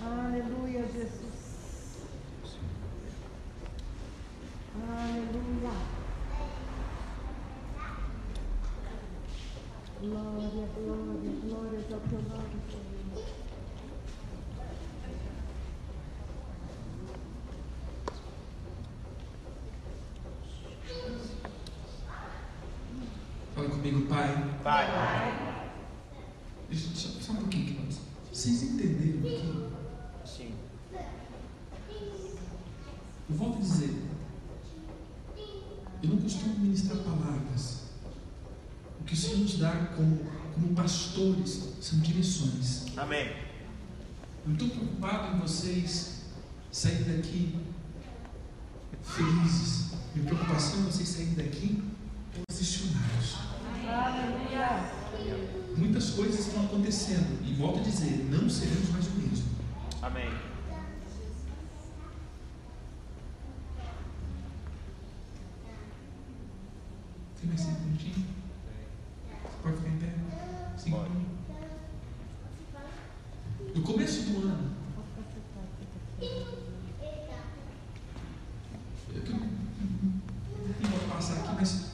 Aleluia, 0.03 0.83
Jesus. 0.93 1.45
Aleluia. 4.89 5.71
Glória, 10.01 10.69
glória, 10.75 11.33
glória 11.43 11.85
comigo, 23.55 24.07
Pai. 24.09 24.57
Pai. 24.63 24.87
Deixa, 26.69 26.89
só, 26.95 27.09
só 27.21 27.33
um 27.33 27.37
pouquinho, 27.37 27.67
queridos. 27.67 27.99
Vocês 28.33 28.63
entenderam 28.63 29.21
aqui? 29.21 29.69
Sim. 30.27 30.55
Eu 33.31 33.37
volto 33.37 33.59
a 33.59 33.61
dizer. 33.61 34.03
Eu 36.03 36.11
não 36.11 36.17
costumo 36.19 36.59
ministrar 36.59 36.99
palavras. 36.99 37.85
O 39.01 39.05
que 39.05 39.15
o 39.15 39.17
Senhor 39.17 39.39
nos 39.39 39.59
dá 39.59 39.73
como, 39.97 40.19
como 40.55 40.75
pastores 40.75 41.75
são 41.95 42.01
direções. 42.01 42.87
Amém. 42.97 43.33
Eu 44.47 44.53
estou 44.53 44.69
preocupado 44.69 45.37
em 45.37 45.41
vocês 45.41 46.23
saírem 46.71 47.17
daqui 47.17 47.59
felizes. 49.03 49.93
Minha 50.15 50.27
preocupação 50.29 50.81
é 50.81 50.83
vocês 50.85 51.09
saírem 51.09 51.35
daqui 51.35 51.83
posicionados. 52.49 53.37
Aleluia. 53.89 54.93
Muitas 55.77 56.11
coisas 56.11 56.47
estão 56.47 56.65
acontecendo. 56.65 57.41
E 57.47 57.55
volto 57.55 57.81
a 57.81 57.83
dizer, 57.83 58.29
não 58.31 58.49
seremos 58.49 58.91
mais 58.91 59.07
o 59.07 59.11
mesmo. 59.13 59.45
Amém. 60.03 60.31
Tem 67.41 67.49
mais 67.49 67.61
cinco 67.61 67.81
minutinhos? 67.83 68.19
Você 68.19 69.57
pode 69.63 69.77
ficar 69.77 69.89
em 69.91 69.99
pé? 69.99 70.15
Cinco 70.79 70.97
Pode. 70.97 71.11
minutos. 71.11 71.35
No 73.75 73.83
começo 73.83 74.23
do 74.23 74.43
ano, 74.47 74.71
eu 79.15 79.23
que- 79.23 79.33
não 79.33 80.91
vou 80.91 81.09
passar 81.11 81.35
aqui, 81.41 81.55
mas 81.57 81.91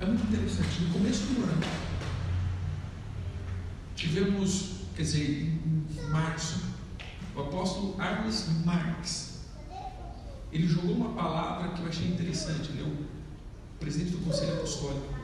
é 0.00 0.06
muito 0.06 0.22
interessante. 0.24 0.82
No 0.82 0.92
começo 0.92 1.22
do 1.26 1.42
ano, 1.42 1.60
tivemos, 3.96 4.76
quer 4.94 5.02
dizer, 5.02 5.28
em 5.40 6.08
março, 6.10 6.62
o 7.34 7.40
apóstolo 7.40 8.00
Arnes 8.00 8.46
Marx, 8.64 9.40
ele 10.52 10.66
jogou 10.68 10.92
uma 10.94 11.10
palavra 11.14 11.70
que 11.70 11.82
eu 11.82 11.88
achei 11.88 12.06
interessante. 12.08 12.70
Ele 12.70 12.82
é 12.82 12.84
o 12.84 13.06
presidente 13.80 14.12
do 14.12 14.18
Conselho 14.24 14.54
Apostólico. 14.54 15.18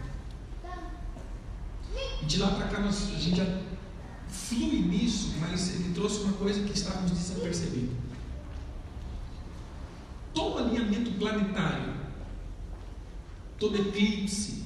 E 2.23 2.25
de 2.27 2.39
lá 2.39 2.49
para 2.55 2.67
cá 2.69 2.81
nós, 2.81 3.14
a 3.14 3.14
gente 3.25 3.37
já 3.37 3.61
flui 4.29 4.81
nisso, 4.81 5.35
mas 5.41 5.75
ele 5.75 5.95
trouxe 5.95 6.21
uma 6.21 6.35
coisa 6.35 6.63
que 6.63 6.73
estávamos 6.73 7.11
desapercebendo. 7.11 7.93
Todo 10.33 10.59
alinhamento 10.59 11.13
planetário, 11.13 11.95
todo 13.59 13.77
eclipse, 13.77 14.65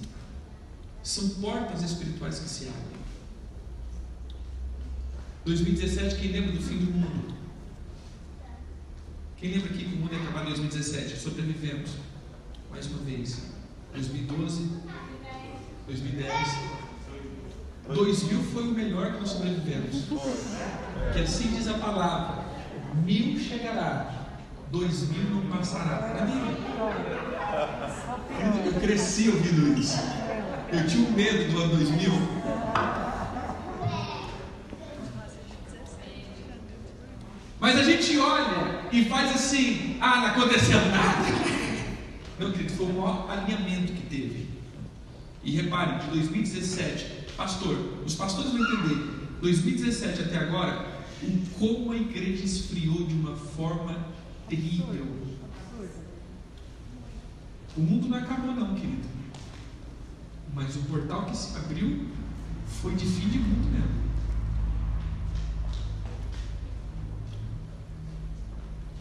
são 1.02 1.28
portas 1.40 1.82
espirituais 1.82 2.38
que 2.38 2.48
se 2.48 2.68
abrem. 2.68 2.98
2017, 5.44 6.16
quem 6.16 6.32
lembra 6.32 6.52
do 6.52 6.60
fim 6.60 6.78
do 6.78 6.90
mundo? 6.90 7.34
Quem 9.36 9.52
lembra 9.52 9.68
que 9.68 9.84
o 9.84 9.88
mundo 9.90 10.12
ia 10.12 10.20
acabar 10.20 10.42
em 10.42 10.48
2017? 10.48 11.16
Sobrevivemos. 11.16 11.92
Mais 12.70 12.86
uma 12.86 12.98
vez. 12.98 13.42
2012, 13.94 14.68
2010. 15.86 16.77
2000 17.94 18.42
foi 18.52 18.62
o 18.64 18.72
melhor 18.72 19.12
que 19.12 19.20
nós 19.20 19.30
sobrevivemos. 19.30 20.04
Que 21.12 21.20
assim 21.20 21.48
diz 21.56 21.68
a 21.68 21.74
palavra: 21.74 22.44
mil 23.04 23.38
chegará, 23.38 24.26
dois 24.70 25.08
mil 25.08 25.24
não 25.30 25.42
passará. 25.50 26.14
Na. 26.14 26.26
Eu 28.66 28.80
cresci 28.80 29.28
ouvindo 29.30 29.78
isso. 29.78 29.98
Eu 30.70 30.86
tinha 30.86 31.08
um 31.08 31.12
medo 31.12 31.50
do 31.50 31.62
ano 31.62 31.76
2000. 31.76 32.12
Mas 37.60 37.76
a 37.76 37.82
gente 37.82 38.18
olha 38.18 38.82
e 38.92 39.04
faz 39.06 39.34
assim: 39.34 39.96
ah, 40.00 40.20
não 40.20 40.26
aconteceu 40.26 40.78
nada. 40.90 41.26
Não, 42.38 42.52
querido, 42.52 42.72
foi 42.74 42.86
o 42.86 42.92
maior 42.92 43.28
alinhamento 43.30 43.92
que 43.94 44.02
teve. 44.02 44.48
E 45.42 45.56
repare, 45.56 45.98
de 46.04 46.10
2017, 46.10 47.17
pastor, 47.38 48.02
os 48.04 48.16
pastores 48.16 48.50
vão 48.50 48.60
entender, 48.60 49.28
2017 49.40 50.22
até 50.22 50.38
agora, 50.38 50.84
como 51.56 51.92
a 51.92 51.96
igreja 51.96 52.44
esfriou 52.44 53.06
de 53.06 53.14
uma 53.14 53.36
forma 53.36 53.96
terrível. 54.48 55.06
O 57.76 57.80
mundo 57.80 58.08
não 58.08 58.18
acabou 58.18 58.52
não, 58.52 58.74
querido. 58.74 59.06
Mas 60.52 60.74
o 60.74 60.80
portal 60.80 61.26
que 61.26 61.36
se 61.36 61.56
abriu 61.56 62.08
foi 62.66 62.96
de 62.96 63.06
fim 63.06 63.28
de 63.28 63.38
mundo 63.38 63.70
mesmo. 63.70 64.08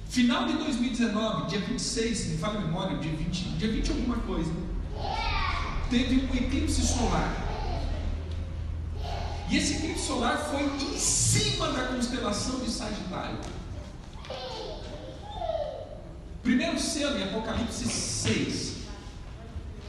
Final 0.09 0.45
de 0.45 0.53
2019, 0.57 1.47
dia 1.47 1.59
26, 1.59 2.17
se 2.17 2.29
me 2.29 2.37
fala 2.37 2.59
a 2.59 2.61
memória, 2.61 2.97
dia 2.99 3.15
20, 3.15 3.57
dia 3.57 3.71
20 3.71 3.89
alguma 3.89 4.17
coisa, 4.17 4.51
teve 5.89 6.27
um 6.27 6.35
eclipse 6.35 6.81
solar. 6.81 7.46
E 9.49 9.57
esse 9.57 9.75
eclipse 9.75 10.05
solar 10.05 10.37
foi 10.37 10.63
em 10.63 10.97
cima 10.97 11.71
da 11.71 11.87
constelação 11.87 12.59
de 12.59 12.69
Sagitário. 12.69 13.37
Primeiro 16.43 16.79
selo 16.79 17.17
em 17.17 17.23
Apocalipse 17.23 17.85
6 17.85 18.73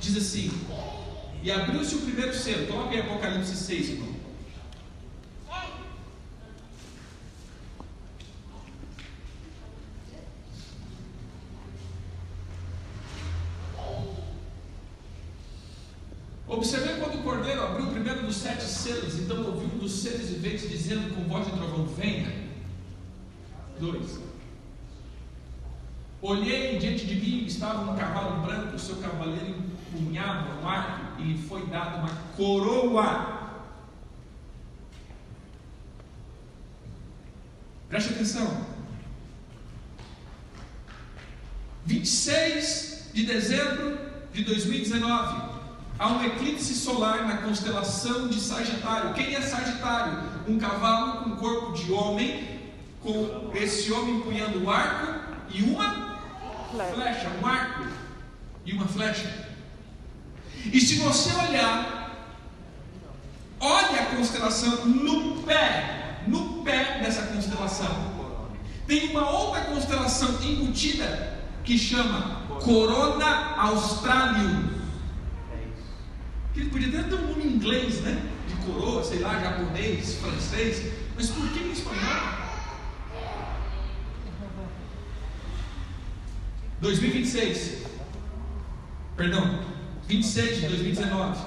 diz 0.01 0.17
assim: 0.17 0.51
E 1.43 1.51
abriu-se 1.51 1.95
o 1.97 2.01
primeiro 2.01 2.35
selo. 2.35 2.67
Coloca 2.67 2.91
aí 2.91 3.01
Apocalipse 3.01 3.57
6, 3.57 3.91
irmão. 3.91 4.18
2. 23.79 24.21
Olhei 26.21 26.77
e 26.77 26.79
diante 26.79 27.07
de 27.07 27.15
mim 27.15 27.47
estava 27.47 27.91
um 27.91 27.97
cavalo 27.97 28.43
branco, 28.43 28.75
o 28.75 28.79
seu 28.79 28.97
cavaleiro 28.97 29.55
empunhava 29.95 30.61
um 30.61 30.69
arco 30.69 31.21
e 31.21 31.23
lhe 31.23 31.39
foi 31.39 31.65
dada 31.67 31.99
uma 31.99 32.11
coroa. 32.37 33.39
Preste 37.89 38.11
atenção. 38.11 38.67
26 41.87 43.11
de 43.15 43.25
dezembro 43.25 43.99
de 44.33 44.45
2019, 44.45 45.43
há 45.99 46.09
um 46.09 46.25
eclipse 46.25 46.75
solar 46.75 47.27
na 47.27 47.39
constelação 47.39 48.29
de 48.29 48.39
Sagitário. 48.39 49.15
Quem 49.15 49.35
é 49.35 49.41
Sagitário? 49.41 50.19
Um 50.47 50.59
cavalo 50.59 51.23
com 51.23 51.37
corpo 51.37 51.73
de 51.73 51.91
homem 51.91 52.58
com 53.03 53.51
esse 53.55 53.93
homem 53.93 54.17
empunhando 54.17 54.63
um 54.63 54.71
arco 54.71 55.15
e 55.51 55.63
uma 55.63 56.19
flecha, 56.95 57.31
um 57.43 57.47
arco 57.47 57.87
e 58.65 58.73
uma 58.73 58.87
flecha. 58.87 59.47
E 60.67 60.81
se 60.81 60.97
você 60.97 61.33
olhar, 61.49 62.29
olha 63.61 64.03
a 64.03 64.07
constelação 64.17 64.87
no 64.87 65.43
pé, 65.43 66.23
no 66.27 66.63
pé 66.63 67.01
dessa 67.01 67.23
constelação. 67.23 68.19
Tem 68.87 69.11
uma 69.11 69.31
outra 69.31 69.63
constelação 69.63 70.43
embutida 70.43 71.39
que 71.63 71.79
chama 71.79 72.43
Corona 72.61 73.55
Australium. 73.57 74.71
Que 76.55 76.61
ele 76.61 76.71
podia 76.71 76.89
até 76.89 77.09
ter 77.09 77.15
um 77.15 77.29
nome 77.29 77.45
em 77.45 77.53
inglês, 77.53 78.01
né? 78.01 78.23
De 78.49 78.55
coroa, 78.67 79.05
sei 79.05 79.21
lá, 79.21 79.39
japonês, 79.39 80.15
francês. 80.17 80.93
Mas 81.15 81.29
por 81.29 81.47
que 81.51 81.61
em 81.61 81.73
espanhol? 81.73 82.48
2026. 86.81 87.87
Perdão, 89.17 89.61
26 90.07 90.61
de 90.61 90.69
2019. 90.69 91.39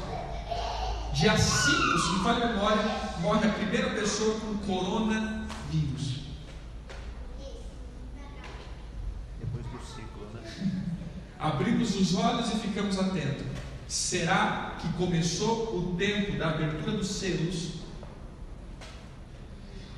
Dia 1.13 1.37
5, 1.37 1.99
se 1.99 2.13
me 2.13 2.23
falha 2.23 2.45
a 2.45 2.53
memória, 2.53 2.83
morre 3.21 3.47
a 3.47 3.51
primeira 3.51 3.89
pessoa 3.91 4.39
com 4.39 4.57
coronavírus. 4.57 6.21
Depois 9.39 9.65
do 9.65 9.79
ciclo, 9.85 10.27
né? 10.33 10.83
Abrimos 11.39 11.95
os 11.95 12.15
olhos 12.15 12.53
e 12.53 12.57
ficamos 12.57 12.97
atentos. 12.99 13.45
Será 13.87 14.77
que 14.79 14.87
começou 14.93 15.77
o 15.77 15.95
tempo 15.97 16.37
da 16.37 16.49
abertura 16.49 16.93
dos 16.93 17.07
selos? 17.07 17.80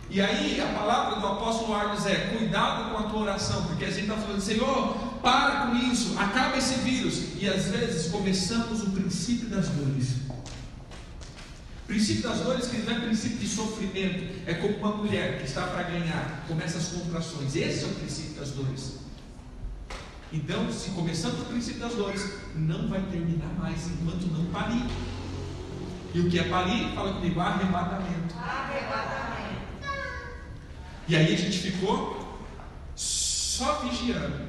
E 0.09 0.21
aí 0.21 0.61
a 0.61 0.67
palavra 0.67 1.19
do 1.19 1.27
apóstolo 1.27 1.73
Arnes 1.73 2.05
é: 2.05 2.35
cuidado 2.37 2.91
com 2.91 2.97
a 2.97 3.03
tua 3.03 3.21
oração, 3.21 3.63
porque 3.65 3.85
a 3.85 3.89
gente 3.89 4.09
está 4.09 4.15
falando, 4.15 4.41
Senhor, 4.41 4.95
para 5.21 5.67
com 5.67 5.75
isso, 5.75 6.17
acaba 6.19 6.57
esse 6.57 6.75
vírus. 6.81 7.35
E 7.39 7.47
às 7.47 7.65
vezes 7.65 8.11
começamos 8.11 8.83
o 8.83 8.91
princípio 8.91 9.49
das 9.49 9.69
dores. 9.69 10.17
O 11.83 11.87
princípio 11.87 12.23
das 12.23 12.39
dores 12.39 12.67
que 12.67 12.77
não 12.77 12.93
é 12.93 12.99
princípio 12.99 13.37
de 13.37 13.47
sofrimento, 13.47 14.41
é 14.45 14.53
como 14.53 14.77
uma 14.77 14.97
mulher 14.97 15.39
que 15.39 15.45
está 15.45 15.67
para 15.67 15.83
ganhar, 15.83 16.45
começa 16.47 16.77
as 16.77 16.87
contrações. 16.87 17.55
Esse 17.55 17.83
é 17.83 17.87
o 17.87 17.91
princípio 17.95 18.39
das 18.39 18.51
dores. 18.51 19.03
Então, 20.31 20.71
se 20.71 20.89
começamos 20.91 21.41
o 21.41 21.45
princípio 21.45 21.81
das 21.81 21.93
dores, 21.93 22.33
não 22.55 22.87
vai 22.87 23.01
terminar 23.03 23.53
mais 23.59 23.87
enquanto 23.87 24.23
não 24.31 24.45
parir. 24.45 24.83
E 26.13 26.19
o 26.19 26.29
que 26.29 26.39
é 26.39 26.43
parir? 26.43 26.91
Fala 26.95 27.13
comigo, 27.13 27.39
arrebatamento. 27.39 28.35
E 31.07 31.15
aí 31.15 31.33
a 31.33 31.37
gente 31.37 31.57
ficou 31.57 32.39
só 32.95 33.79
vigiando. 33.79 34.47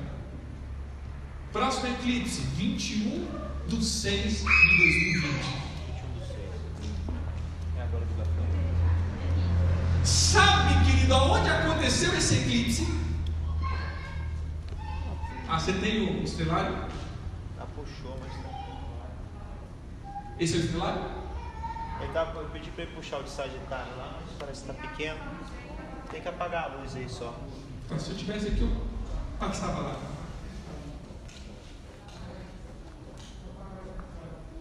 Próximo 1.52 1.88
eclipse, 1.88 2.42
21 2.56 3.28
de 3.66 3.84
6 3.84 4.38
de 4.38 4.44
2020. 4.44 5.24
21 5.24 6.12
do 6.12 6.26
6. 6.26 6.38
É 7.76 7.82
agora 7.82 8.04
do 8.04 8.14
café. 8.14 8.30
Sabe, 10.04 10.84
querido, 10.84 11.14
aonde 11.14 11.48
aconteceu 11.48 12.16
esse 12.16 12.36
eclipse? 12.36 12.86
Ah, 15.48 15.58
você 15.58 15.72
tem 15.72 16.20
o 16.20 16.22
estelário? 16.22 16.76
Ah, 17.58 17.66
puxou, 17.74 18.16
mas 18.20 18.32
tá. 18.32 18.48
Esse 20.38 20.54
é 20.54 20.56
o 20.58 20.60
estelário? 20.60 21.02
Ele 22.00 22.12
tá, 22.12 22.32
eu 22.34 22.48
pedi 22.50 22.70
pra 22.70 22.84
ele 22.84 22.94
puxar 22.94 23.18
o 23.18 23.22
de 23.24 23.30
Sagitário 23.30 23.96
lá, 23.96 24.20
mas 24.20 24.36
parece 24.38 24.62
que 24.62 24.66
tá 24.66 24.74
pequeno. 24.74 25.18
Tem 26.14 26.22
que 26.22 26.28
apagar 26.28 26.70
a 26.70 26.76
luz 26.76 26.94
aí 26.94 27.08
só. 27.08 27.36
Então, 27.84 27.98
se 27.98 28.12
eu 28.12 28.16
tivesse 28.16 28.46
aqui, 28.46 28.60
eu 28.60 28.70
passava 29.36 29.80
lá. 29.80 29.96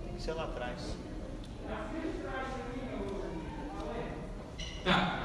Tem 0.04 0.16
que 0.16 0.22
ser 0.24 0.34
lá 0.34 0.46
atrás. 0.46 0.80
Tá. 4.84 5.20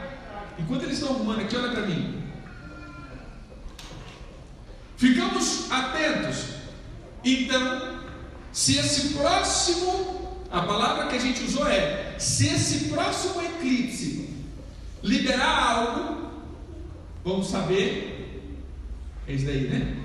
Enquanto 0.58 0.82
eles 0.82 0.98
estão 0.98 1.14
arrumando 1.14 1.40
aqui, 1.40 1.56
olha 1.56 1.72
para 1.72 1.86
mim. 1.86 2.30
Ficamos 4.98 5.72
atentos. 5.72 6.56
Então, 7.24 8.02
se 8.52 8.76
esse 8.76 9.14
próximo, 9.14 10.44
a 10.50 10.60
palavra 10.60 11.06
que 11.06 11.16
a 11.16 11.20
gente 11.20 11.42
usou 11.42 11.66
é, 11.66 12.18
se 12.18 12.48
esse 12.48 12.90
próximo 12.90 13.40
eclipse 13.40 14.17
liberar 15.02 15.76
algo, 15.76 16.30
vamos 17.24 17.46
saber. 17.48 18.14
É 19.26 19.32
isso 19.32 19.46
daí, 19.46 19.68
né? 19.68 20.04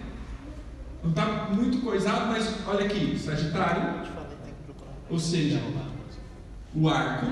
Não 1.01 1.09
está 1.09 1.25
muito 1.51 1.81
coisado, 1.83 2.27
mas 2.27 2.67
olha 2.67 2.85
aqui, 2.85 3.17
Sagitário, 3.17 4.09
ou 5.09 5.19
seja, 5.19 5.61
o 6.73 6.89
arco, 6.89 7.27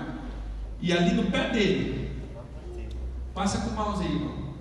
e 0.81 0.91
ali 0.91 1.13
no 1.13 1.31
pé 1.31 1.49
dele. 1.49 2.11
Passa 3.33 3.61
com 3.61 3.69
o 3.69 3.73
mouse 3.73 4.03
aí, 4.03 4.11
irmão. 4.11 4.51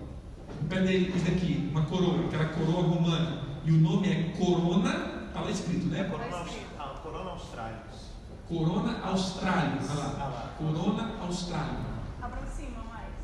O 0.63 0.65
pé 0.67 0.81
dele, 0.81 1.13
isso 1.15 1.25
daqui, 1.25 1.69
uma 1.71 1.83
coroa, 1.83 2.25
aquela 2.27 2.47
coroa 2.47 2.83
romana. 2.83 3.43
E 3.65 3.73
o 3.73 3.79
nome 3.79 4.09
é 4.09 4.33
Corona, 4.39 5.27
está 5.27 5.41
lá 5.41 5.51
escrito, 5.51 5.87
né? 5.87 6.05
Corona, 6.05 6.45
ah, 6.79 7.01
Corona 7.03 7.31
Australis. 7.31 8.11
Corona 8.49 9.01
Australis. 9.05 9.91
Olha 9.91 10.01
lá. 10.01 10.29
lá. 10.29 10.55
Corona 10.57 11.11
Australis. 11.21 11.87
Aproxima 12.23 12.83
mais. 12.91 13.15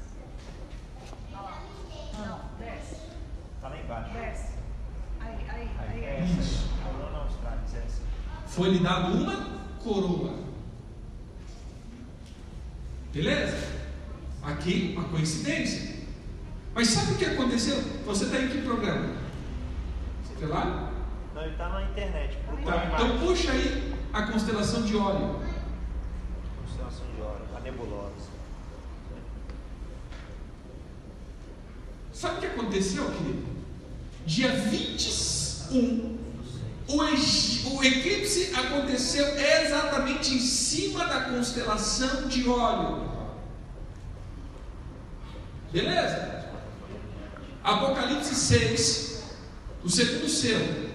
Olha 1.32 1.42
lá. 1.42 1.58
Não, 2.18 2.40
desce. 2.58 2.96
Tá 3.60 3.68
lá 3.68 3.78
embaixo. 3.78 4.12
Desce. 4.12 4.52
Aí, 5.20 5.36
aí, 5.48 5.70
Aí, 5.78 5.88
aí. 5.98 6.04
é 6.04 6.20
essa. 6.22 6.40
essa. 6.40 6.68
Corona 6.84 7.18
Australis, 7.18 7.74
é 7.74 7.78
essa. 7.78 8.02
Foi 8.46 8.70
lhe 8.70 8.78
dado 8.78 9.12
uma 9.12 9.36
coroa. 9.82 10.34
Beleza? 13.12 13.76
Aqui, 14.42 14.94
uma 14.96 15.08
coincidência. 15.08 15.96
Mas 16.74 16.88
sabe 16.88 17.12
o 17.14 17.16
que 17.16 17.24
aconteceu? 17.24 17.80
Você 18.04 18.24
está 18.24 18.38
em 18.38 18.48
que 18.48 18.62
programa? 18.62 19.16
Sei 20.38 20.46
lá? 20.46 20.92
Não, 21.34 21.42
ele 21.42 21.56
tá 21.56 21.68
na 21.70 21.82
internet. 21.84 22.36
Tá. 22.64 22.90
Então 22.94 23.18
puxa 23.18 23.50
aí 23.52 23.94
a 24.12 24.22
constelação 24.24 24.82
de 24.82 24.96
óleo. 24.96 25.40
Constelação 26.62 27.06
de 27.14 27.22
Órion, 27.22 27.56
a 27.56 27.60
nebulosa. 27.60 28.25
Sabe 32.16 32.38
o 32.38 32.40
que 32.40 32.46
aconteceu, 32.46 33.04
querido? 33.10 33.44
Dia 34.24 34.48
21, 34.48 36.16
o, 36.88 36.96
o 36.96 37.84
eclipse 37.84 38.54
aconteceu 38.54 39.26
exatamente 39.38 40.34
em 40.34 40.40
cima 40.40 41.04
da 41.04 41.24
constelação 41.24 42.26
de 42.26 42.48
óleo. 42.48 43.06
Beleza? 45.70 46.46
Apocalipse 47.62 48.34
6, 48.34 49.22
o 49.84 49.90
segundo 49.90 50.26
selo. 50.26 50.86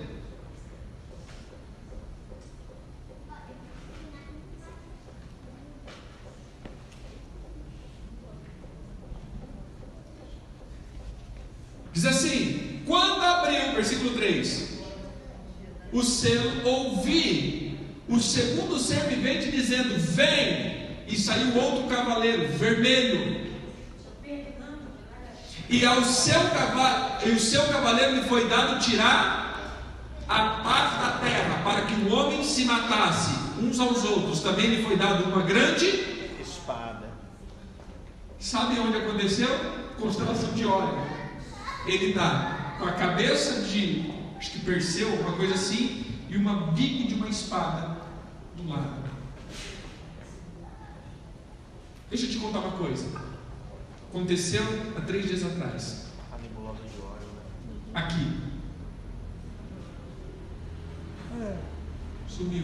Diz 12.01 12.05
assim: 12.05 12.81
quando 12.87 13.21
abriu, 13.21 13.73
versículo 13.73 14.15
3, 14.15 14.69
o 15.93 16.01
selo, 16.21 16.51
ouvi 16.63 17.79
o 18.07 18.19
segundo 18.19 18.77
ser 18.77 19.01
vivente 19.07 19.49
dizendo: 19.49 19.97
Vem! 19.97 20.81
E 21.07 21.17
saiu 21.17 21.55
outro 21.57 21.87
cavaleiro, 21.93 22.47
vermelho. 22.57 23.41
E 25.69 25.85
ao 25.85 26.03
seu 26.03 26.39
cavalo, 26.49 27.25
e 27.25 27.29
o 27.29 27.39
seu 27.39 27.65
cavaleiro 27.67 28.15
lhe 28.15 28.23
foi 28.23 28.47
dado 28.47 28.79
tirar 28.79 29.81
a 30.27 30.49
paz 30.63 31.01
da 31.01 31.19
terra, 31.25 31.61
para 31.63 31.81
que 31.81 31.93
o 31.93 32.13
homem 32.13 32.43
se 32.43 32.65
matasse 32.65 33.31
uns 33.59 33.79
aos 33.79 34.03
outros. 34.03 34.41
Também 34.41 34.67
lhe 34.67 34.83
foi 34.83 34.95
dado 34.97 35.23
uma 35.25 35.41
grande 35.43 36.11
Espada. 36.41 37.09
Sabe 38.39 38.79
onde 38.79 38.97
aconteceu? 38.97 39.49
Constelação 39.99 40.51
de 40.53 40.65
Órion. 40.65 41.05
Ele 41.87 42.09
está 42.09 42.75
com 42.77 42.85
a 42.85 42.91
cabeça 42.91 43.61
de, 43.61 44.11
acho 44.37 44.51
que 44.51 44.59
Perseu, 44.59 45.07
uma 45.21 45.33
coisa 45.33 45.53
assim, 45.55 46.00
e 46.31 46.37
uma 46.37 46.71
bico 46.71 47.09
de 47.09 47.15
uma 47.15 47.27
espada 47.27 47.97
do 48.55 48.69
lado. 48.69 49.03
Deixa 52.09 52.25
eu 52.25 52.29
te 52.29 52.39
contar 52.39 52.59
uma 52.59 52.77
coisa. 52.77 53.05
Aconteceu 54.09 54.63
há 54.97 55.01
três 55.01 55.25
dias 55.25 55.43
atrás. 55.43 56.05
Aqui. 57.93 58.39
Sumiu. 62.29 62.63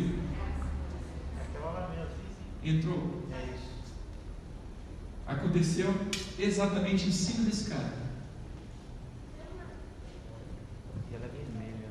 É 1.43 1.97
mesmo. 1.97 2.77
Entrou. 2.77 3.23
É. 3.33 3.57
Aconteceu 5.29 5.93
exatamente 6.39 7.09
em 7.09 7.11
cima 7.11 7.43
desse 7.43 7.69
cara. 7.69 7.93
E 11.11 11.15
ela 11.15 11.25
é 11.25 11.27
vermelha. 11.27 11.75
né? 11.75 11.89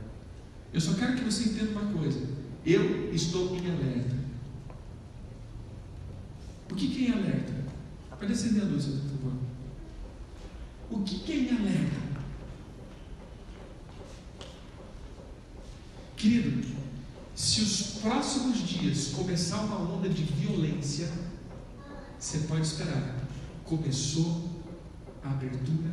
Eu 0.77 0.81
só 0.83 0.93
quero 0.93 1.17
que 1.17 1.25
você 1.25 1.45
entenda 1.45 1.71
uma 1.71 1.91
coisa. 1.91 2.21
Eu 2.63 3.11
estou 3.15 3.57
em 3.57 3.71
alerta. 3.71 4.15
O 6.71 6.75
que, 6.75 6.89
que 6.89 7.07
é 7.07 7.09
em 7.09 7.13
alerta? 7.13 7.55
Pode 8.11 8.31
acender 8.31 8.63
a 8.63 8.67
luz, 8.67 8.85
por 8.85 9.09
favor. 9.09 9.33
O 10.91 11.03
que, 11.03 11.21
que 11.21 11.33
é 11.33 11.37
em 11.37 11.57
alerta? 11.57 11.97
Querido, 16.15 16.77
se 17.35 17.63
os 17.63 17.81
próximos 18.03 18.59
dias 18.59 19.13
começar 19.15 19.63
uma 19.63 19.81
onda 19.81 20.11
de 20.11 20.25
violência, 20.25 21.11
você 22.19 22.41
pode 22.41 22.67
esperar. 22.67 23.27
Começou 23.65 24.63
a 25.25 25.31
abertura 25.31 25.91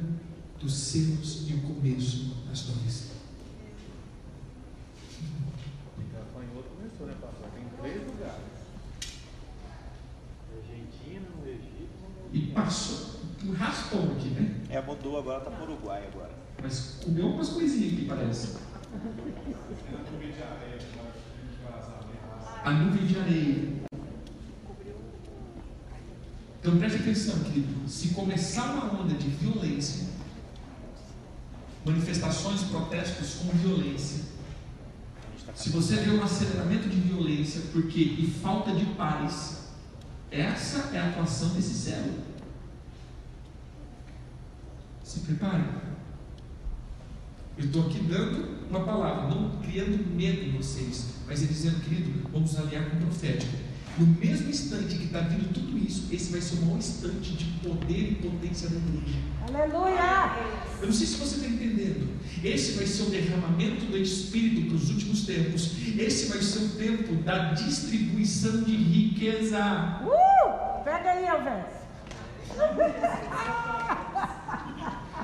dos 0.59 0.73
selos 0.73 1.49
e 1.49 1.53
o 1.53 1.61
começo 1.61 2.35
das 2.49 2.63
dores. 2.63 3.13
Gafanhoto 6.13 6.69
começou, 6.75 7.07
né, 7.07 7.15
pastor? 7.19 7.49
Tem 7.55 7.65
três 7.81 8.07
lugares. 8.07 8.53
Argentina, 10.55 11.27
no 11.35 11.47
Egito. 11.47 11.89
E 12.31 12.39
passou 12.53 13.21
um 13.45 13.51
raspão 13.51 14.03
aqui, 14.15 14.29
né? 14.29 14.55
É, 14.69 14.81
mudou 14.81 15.19
agora, 15.19 15.41
tá 15.41 15.51
pro 15.51 15.63
Uruguai 15.63 16.07
agora. 16.13 16.31
Mas 16.61 16.99
comeu 17.03 17.27
umas 17.27 17.49
coisinhas 17.49 17.93
aqui, 17.93 18.05
parece. 18.05 18.57
A 22.63 22.71
nuvem 22.71 23.05
de 23.05 23.19
areia. 23.19 23.83
Então 26.59 26.77
preste 26.77 26.99
atenção, 26.99 27.39
querido. 27.39 27.89
Se 27.89 28.09
começar 28.09 28.73
uma 28.73 29.01
onda 29.01 29.13
de 29.13 29.27
violência, 29.27 30.07
manifestações, 31.85 32.61
protestos 32.63 33.35
com 33.35 33.49
violência, 33.57 34.23
se 35.53 35.69
você 35.69 35.97
vê 35.97 36.11
um 36.11 36.23
aceleramento 36.23 36.87
de 36.87 36.99
violência, 37.01 37.61
porque 37.73 37.99
e 37.99 38.33
falta 38.41 38.71
de 38.71 38.85
paz, 38.95 39.63
essa 40.31 40.95
é 40.95 40.99
a 40.99 41.09
atuação 41.09 41.49
desse 41.49 41.73
céu. 41.73 42.03
Se 45.13 45.19
prepare. 45.19 45.63
Eu 47.55 47.65
estou 47.65 47.85
aqui 47.85 47.99
dando 47.99 48.67
uma 48.67 48.79
palavra, 48.79 49.27
não 49.27 49.61
criando 49.61 50.03
medo 50.15 50.41
em 50.43 50.57
vocês, 50.57 51.09
mas 51.27 51.43
é 51.43 51.45
dizendo, 51.45 51.81
querido, 51.81 52.27
vamos 52.31 52.57
alinhar 52.57 52.89
com 52.89 52.97
o 52.97 53.01
profético. 53.01 53.53
No 53.99 54.07
mesmo 54.07 54.49
instante 54.49 54.95
que 54.95 55.03
está 55.03 55.19
vindo 55.19 55.53
tudo 55.53 55.77
isso, 55.77 56.07
esse 56.11 56.31
vai 56.31 56.41
ser 56.41 56.55
o 56.55 56.61
maior 56.65 56.79
instante 56.79 57.33
de 57.33 57.45
poder 57.59 58.11
e 58.11 58.15
potência 58.15 58.69
da 58.69 58.75
igreja. 58.75 59.19
Aleluia! 59.47 60.35
Eu 60.81 60.87
não 60.87 60.93
sei 60.93 61.05
se 61.05 61.15
você 61.17 61.35
está 61.35 61.47
entendendo. 61.47 62.09
Esse 62.43 62.71
vai 62.71 62.87
ser 62.87 63.03
o 63.03 63.09
derramamento 63.11 63.85
do 63.85 63.97
Espírito 63.99 64.65
para 64.69 64.75
os 64.77 64.89
últimos 64.89 65.27
tempos. 65.27 65.73
Esse 65.95 66.25
vai 66.29 66.41
ser 66.41 66.63
o 66.63 66.69
tempo 66.69 67.13
da 67.21 67.53
distribuição 67.53 68.63
de 68.63 68.75
riqueza. 68.75 70.01
Uh! 70.03 70.83
Pega 70.83 71.11
aí, 71.11 71.25
Elvis. 71.27 71.83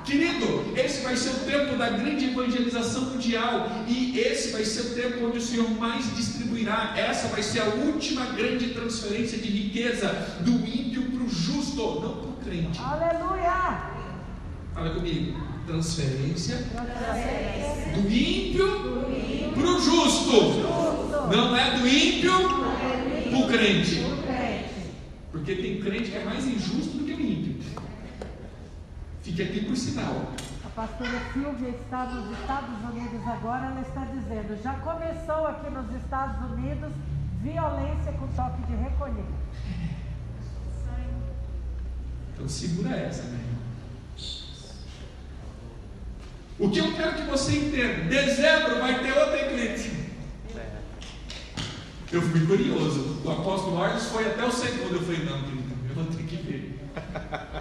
Querido, 0.09 0.73
esse 0.75 1.03
vai 1.03 1.15
ser 1.15 1.29
o 1.29 1.39
tempo 1.45 1.77
da 1.77 1.89
grande 1.89 2.31
evangelização 2.31 3.11
mundial. 3.11 3.69
E 3.87 4.17
esse 4.17 4.51
vai 4.51 4.65
ser 4.65 4.81
o 4.81 4.95
tempo 4.95 5.27
onde 5.27 5.37
o 5.37 5.41
Senhor 5.41 5.69
mais 5.69 6.03
distribuirá. 6.15 6.95
Essa 6.97 7.27
vai 7.27 7.43
ser 7.43 7.59
a 7.59 7.65
última 7.65 8.25
grande 8.25 8.69
transferência 8.69 9.37
de 9.37 9.47
riqueza 9.47 10.07
do 10.39 10.53
ímpio 10.67 11.11
para 11.11 11.23
o 11.23 11.29
justo, 11.29 12.01
não 12.01 12.17
para 12.17 12.27
o 12.27 12.37
crente. 12.43 12.79
Aleluia! 12.79 13.83
Fala 14.73 14.89
comigo. 14.95 15.47
Transferência 15.67 16.57
do 17.93 18.11
ímpio 18.11 18.67
para 19.53 19.63
o 19.63 19.79
justo. 19.79 20.41
Não 21.29 21.55
é 21.55 21.77
do 21.77 21.87
ímpio 21.87 22.31
para 23.29 23.37
o 23.37 23.47
crente. 23.47 24.03
Porque 25.31 25.53
tem 25.53 25.79
crente 25.79 26.09
que 26.09 26.17
é 26.17 26.23
mais 26.25 26.47
injusto 26.47 26.97
do 26.97 27.03
que. 27.05 27.08
Aqui 29.41 29.63
por 29.65 29.75
sinal. 29.77 30.33
A 30.65 30.69
pastora 30.69 31.17
Silvia 31.31 31.69
está 31.69 32.05
nos 32.07 32.37
Estados 32.37 32.75
Unidos 32.91 33.25
agora, 33.25 33.67
ela 33.67 33.81
está 33.81 34.03
dizendo, 34.05 34.61
já 34.61 34.73
começou 34.75 35.47
aqui 35.47 35.69
nos 35.69 35.95
Estados 35.95 36.51
Unidos 36.51 36.91
violência 37.41 38.11
com 38.19 38.27
toque 38.27 38.61
de 38.63 38.75
recolher. 38.75 39.23
Então 42.33 42.49
segura 42.49 42.95
essa, 42.97 43.23
né? 43.23 43.39
O 46.59 46.69
que 46.69 46.79
eu 46.79 46.93
quero 46.93 47.15
que 47.15 47.21
você 47.23 47.57
entenda, 47.59 48.09
dezembro 48.09 48.79
vai 48.79 49.01
ter 49.01 49.17
outra 49.17 49.37
eclipse. 49.37 50.09
Eu 52.11 52.21
fui 52.21 52.45
curioso. 52.45 53.21
O 53.23 53.31
apóstolo 53.31 53.81
Arnes 53.81 54.07
foi 54.07 54.25
até 54.25 54.43
o 54.43 54.51
segundo. 54.51 54.95
Eu 54.95 55.01
falei, 55.01 55.23
não, 55.23 55.43
querido, 55.43 55.73
eu 55.87 55.95
vou 55.95 56.05
ter 56.05 56.23
que 56.23 56.35
ver. 56.37 56.68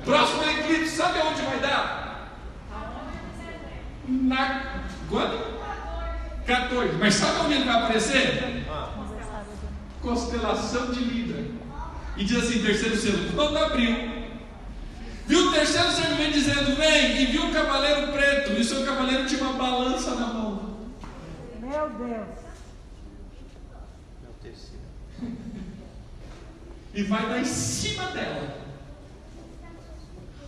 Próximo 0.05 0.43
eclipse, 0.45 0.97
sabe 0.97 1.19
onde 1.21 1.43
vai 1.43 1.61
dar? 1.61 2.39
Na. 4.09 4.83
Quando? 5.09 5.59
14. 6.47 6.97
Mas 6.99 7.15
sabe 7.15 7.41
onde 7.45 7.55
ele 7.55 7.65
vai 7.65 7.77
aparecer? 7.77 8.65
Constelação 10.01 10.91
de 10.91 11.01
Libra. 11.01 11.45
E 12.17 12.25
diz 12.25 12.43
assim: 12.43 12.63
terceiro 12.63 12.97
selo, 12.97 13.33
quando 13.35 13.57
abriu. 13.59 14.19
Viu 15.27 15.49
o 15.49 15.53
terceiro 15.53 15.91
selo 15.91 16.17
vem 16.17 16.33
dizendo: 16.33 16.75
Vem, 16.75 17.23
e 17.23 17.27
viu 17.27 17.47
o 17.47 17.53
cavaleiro 17.53 18.13
preto, 18.13 18.53
e 18.53 18.61
o 18.61 18.65
seu 18.65 18.85
cavaleiro 18.85 19.27
tinha 19.27 19.43
uma 19.43 19.53
balança 19.53 20.15
na 20.15 20.27
mão. 20.27 20.79
Meu 21.61 21.91
Deus. 21.91 22.39
É 24.25 24.29
o 24.29 24.43
terceiro. 24.43 24.85
E 26.95 27.03
vai 27.03 27.29
dar 27.29 27.41
em 27.41 27.45
cima 27.45 28.05
dela. 28.07 28.59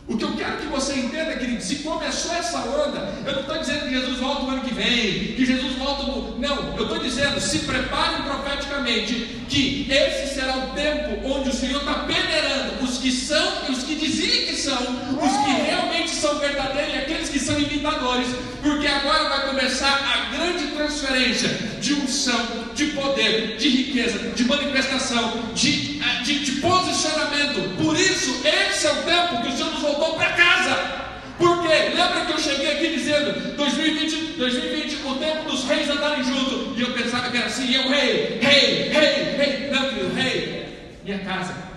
O 0.08 0.16
que 0.16 0.24
eu 0.24 0.34
quero 0.34 0.56
que 0.56 0.59
você 0.70 0.94
entenda, 0.94 1.36
querido, 1.36 1.62
se 1.62 1.76
começou 1.76 2.34
essa 2.34 2.58
onda, 2.58 3.12
eu 3.26 3.32
não 3.32 3.40
estou 3.40 3.58
dizendo 3.58 3.84
que 3.84 3.90
Jesus 3.90 4.18
volta 4.18 4.42
no 4.42 4.50
ano 4.50 4.60
que 4.62 4.74
vem, 4.74 5.34
que 5.34 5.44
Jesus 5.44 5.74
volta 5.74 6.04
no. 6.04 6.38
Não, 6.38 6.76
eu 6.76 6.84
estou 6.84 6.98
dizendo, 6.98 7.40
se 7.40 7.60
preparem 7.60 8.22
profeticamente, 8.22 9.40
que 9.48 9.86
esse 9.90 10.34
será 10.34 10.56
o 10.56 10.68
tempo 10.74 11.26
onde 11.28 11.50
o 11.50 11.52
Senhor 11.52 11.80
está 11.80 11.94
peneirando 12.04 12.84
os 12.84 12.98
que 12.98 13.10
são 13.10 13.52
e 13.68 13.72
os 13.72 13.82
que 13.82 13.94
dizem 13.94 14.46
que 14.46 14.56
são, 14.56 14.76
os 14.76 15.44
que 15.44 15.62
realmente 15.62 16.10
são 16.10 16.38
verdadeiros 16.38 16.94
e 16.94 16.98
aqueles 16.98 17.28
que 17.28 17.38
são 17.38 17.58
imitadores, 17.58 18.28
porque 18.62 18.86
agora 18.86 19.28
vai 19.28 19.48
começar 19.48 19.92
a 19.92 20.36
grande 20.36 20.68
transferência 20.68 21.48
de 21.80 21.94
unção, 21.94 22.70
de 22.74 22.86
poder, 22.86 23.56
de 23.56 23.68
riqueza, 23.68 24.30
de 24.30 24.44
manifestação, 24.44 25.32
de, 25.54 25.99
de, 26.30 26.44
de 26.44 26.52
posicionamento. 26.60 27.76
Por 27.76 27.98
isso, 27.98 28.40
esse 28.46 28.86
é 28.86 28.92
o 28.92 29.02
tempo 29.02 29.42
que 29.42 29.48
o 29.48 29.52
Senhor 29.52 29.72
nos 29.72 29.82
voltou 29.82 30.14
para 30.14 30.30
casa. 30.32 31.00
Porque 31.36 31.68
lembra 31.68 32.26
que 32.26 32.32
eu 32.32 32.38
cheguei 32.38 32.72
aqui 32.72 32.88
dizendo 32.96 33.56
2020, 33.56 34.36
2020, 34.36 35.06
o 35.06 35.14
tempo 35.16 35.50
dos 35.50 35.64
reis 35.64 35.88
andarem 35.88 36.22
juntos. 36.22 36.78
E 36.78 36.82
eu 36.82 36.92
pensava 36.92 37.30
que 37.30 37.36
era 37.36 37.46
assim, 37.46 37.74
eu 37.74 37.88
rei, 37.88 38.38
rei, 38.40 38.90
rei, 38.90 39.36
rei. 39.36 39.70
Não, 39.72 39.88
querido, 39.88 40.14
rei, 40.14 40.98
minha 41.04 41.18
casa. 41.20 41.69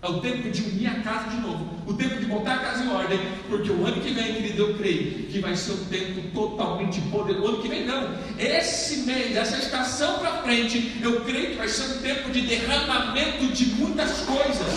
É 0.00 0.06
o 0.06 0.20
tempo 0.20 0.48
de 0.48 0.62
unir 0.62 0.86
a 0.86 1.00
casa 1.02 1.28
de 1.28 1.40
novo. 1.40 1.70
O 1.84 1.92
tempo 1.92 2.20
de 2.20 2.26
botar 2.26 2.54
a 2.54 2.58
casa 2.58 2.84
em 2.84 2.88
ordem. 2.94 3.18
Porque 3.48 3.68
o 3.68 3.84
ano 3.84 4.00
que 4.00 4.12
vem, 4.12 4.34
querido, 4.34 4.62
eu 4.62 4.74
creio 4.78 5.26
que 5.26 5.40
vai 5.40 5.56
ser 5.56 5.72
um 5.72 5.84
tempo 5.86 6.20
totalmente 6.32 7.00
poderoso. 7.00 7.44
O 7.44 7.48
ano 7.48 7.62
que 7.62 7.68
vem 7.68 7.84
não. 7.84 8.14
Esse 8.38 8.98
mês, 8.98 9.36
essa 9.36 9.56
estação 9.56 10.20
para 10.20 10.42
frente, 10.42 11.00
eu 11.02 11.22
creio 11.22 11.50
que 11.50 11.56
vai 11.56 11.66
ser 11.66 11.96
um 11.96 12.00
tempo 12.00 12.30
de 12.30 12.42
derramamento 12.42 13.46
de 13.46 13.66
muitas 13.74 14.20
coisas. 14.20 14.68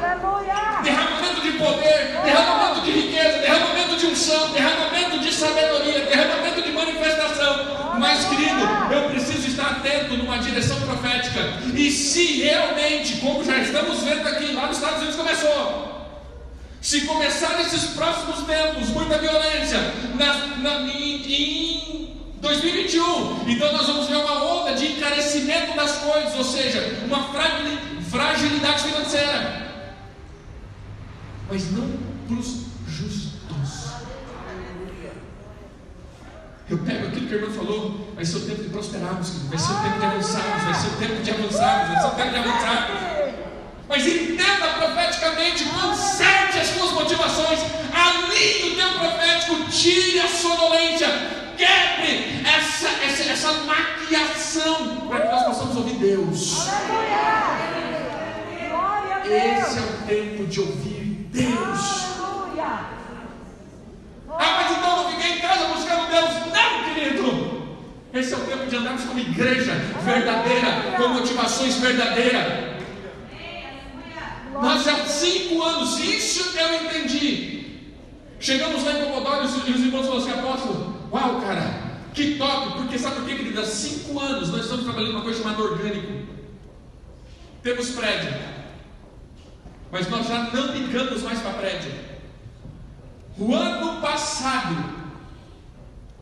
Aleluia! 0.00 0.80
Derramamento 0.82 1.40
de 1.42 1.52
poder, 1.52 2.22
derramamento 2.24 2.80
de 2.86 2.90
riqueza, 2.90 3.38
derramamento 3.38 3.96
de 3.96 4.06
unção, 4.06 4.50
derramamento 4.52 5.18
de 5.18 5.34
sabedoria, 5.34 6.06
derramamento 6.06 6.62
de 6.62 6.72
manifestação. 6.72 7.77
Mas, 7.98 8.24
querido, 8.26 8.60
eu 8.92 9.10
preciso 9.10 9.48
estar 9.48 9.70
atento 9.72 10.16
numa 10.16 10.38
direção 10.38 10.80
profética. 10.80 11.40
E 11.74 11.90
se 11.90 12.42
realmente, 12.42 13.16
como 13.16 13.44
já 13.44 13.58
estamos 13.58 14.02
vendo 14.02 14.26
aqui, 14.26 14.52
lá 14.52 14.66
nos 14.66 14.76
Estados 14.76 14.98
Unidos 14.98 15.16
começou. 15.16 15.88
Se 16.80 17.02
começar 17.02 17.56
nesses 17.58 17.90
próximos 17.90 18.44
tempos 18.46 18.88
muita 18.90 19.18
violência 19.18 19.78
na, 20.14 20.46
na, 20.58 20.80
em, 20.92 21.32
em 21.32 22.14
2021, 22.40 23.48
então 23.48 23.72
nós 23.72 23.86
vamos 23.86 24.06
ver 24.06 24.16
uma 24.16 24.44
onda 24.44 24.74
de 24.74 24.92
encarecimento 24.92 25.76
das 25.76 25.98
coisas, 25.98 26.34
ou 26.36 26.44
seja, 26.44 27.00
uma 27.06 27.24
fragili- 27.32 27.78
fragilidade 28.10 28.82
financeira 28.84 29.68
mas 31.50 31.70
não 31.72 31.88
para 32.26 32.36
os 32.36 32.67
Eu 36.70 36.76
pego 36.78 37.06
aquilo 37.06 37.26
que 37.26 37.34
o 37.34 37.38
irmão 37.38 37.50
falou, 37.50 38.12
vai 38.14 38.24
ser 38.24 38.36
o 38.36 38.40
tempo 38.40 38.62
de 38.62 38.68
prosperarmos, 38.68 39.30
vai 39.48 39.58
ser 39.58 39.72
o 39.72 39.76
tempo 39.76 39.98
de 39.98 40.04
avançarmos, 40.04 40.64
vai 40.64 40.74
ser 40.74 40.88
o 40.88 40.96
tempo 40.98 41.22
de 41.22 41.30
avançarmos, 41.30 41.88
vai 41.88 42.00
ser 42.00 42.06
o 42.06 42.10
tempo 42.10 42.30
de 42.30 42.36
avançarmos. 42.36 43.00
Mas 43.88 44.06
entenda 44.06 44.66
profeticamente, 44.76 45.64
conserte 45.64 46.58
as 46.58 46.66
suas 46.68 46.92
motivações, 46.92 47.60
alinhe 47.90 48.72
o 48.72 48.76
teu 48.76 48.98
profético, 48.98 49.70
tire 49.70 50.20
a 50.20 50.28
sonolência, 50.28 51.08
quebre 51.56 52.42
essa, 52.46 52.88
essa, 53.02 53.32
essa 53.32 53.52
maquiação, 53.64 55.08
para 55.08 55.20
que 55.20 55.32
nós 55.32 55.44
possamos 55.44 55.76
ouvir 55.76 55.94
Deus! 55.94 56.68
Esse 59.24 59.78
é 59.78 59.82
o 59.82 60.06
tempo 60.06 60.46
de 60.46 60.60
ouvir 60.60 61.28
Deus. 61.32 62.08
Ah, 64.38 64.62
mas 64.62 64.78
então 64.78 65.02
não 65.02 65.10
fiquei 65.10 65.36
em 65.36 65.40
casa 65.40 65.66
buscando 65.66 66.08
Deus. 66.08 66.30
Não, 66.54 66.94
querido. 66.94 67.58
Esse 68.14 68.32
é 68.32 68.36
o 68.36 68.40
tempo 68.40 68.66
de 68.66 68.76
andarmos 68.76 69.04
como 69.04 69.18
igreja 69.18 69.72
verdadeira, 70.04 70.94
com 70.96 71.08
motivações 71.08 71.76
verdadeiras. 71.76 72.78
Nós 74.62 74.88
há 74.88 75.04
cinco 75.04 75.62
anos, 75.62 75.98
isso 76.00 76.56
eu 76.58 76.84
entendi. 76.84 77.58
Chegamos 78.40 78.84
lá 78.84 78.92
em 78.92 79.04
Comodoro 79.04 79.42
e 79.42 79.46
os 79.46 79.56
os 79.56 79.80
irmãos 79.80 80.06
falaram 80.06 80.22
assim, 80.22 80.38
apóstolo, 80.38 81.08
uau, 81.12 81.40
cara, 81.40 81.98
que 82.14 82.36
top, 82.36 82.78
porque 82.78 82.98
sabe 82.98 83.16
por 83.16 83.24
quê, 83.26 83.34
querido? 83.34 83.60
Há 83.60 83.64
cinco 83.64 84.18
anos 84.20 84.50
nós 84.50 84.62
estamos 84.62 84.84
trabalhando 84.84 85.12
uma 85.12 85.22
coisa 85.22 85.42
chamada 85.42 85.62
orgânico. 85.62 86.12
Temos 87.62 87.90
prédio, 87.90 88.34
mas 89.90 90.08
nós 90.08 90.26
já 90.26 90.44
não 90.52 90.72
ligamos 90.72 91.22
mais 91.22 91.40
para 91.40 91.52
prédio. 91.54 91.92
O 93.38 93.54
ano 93.54 94.00
passado, 94.00 94.76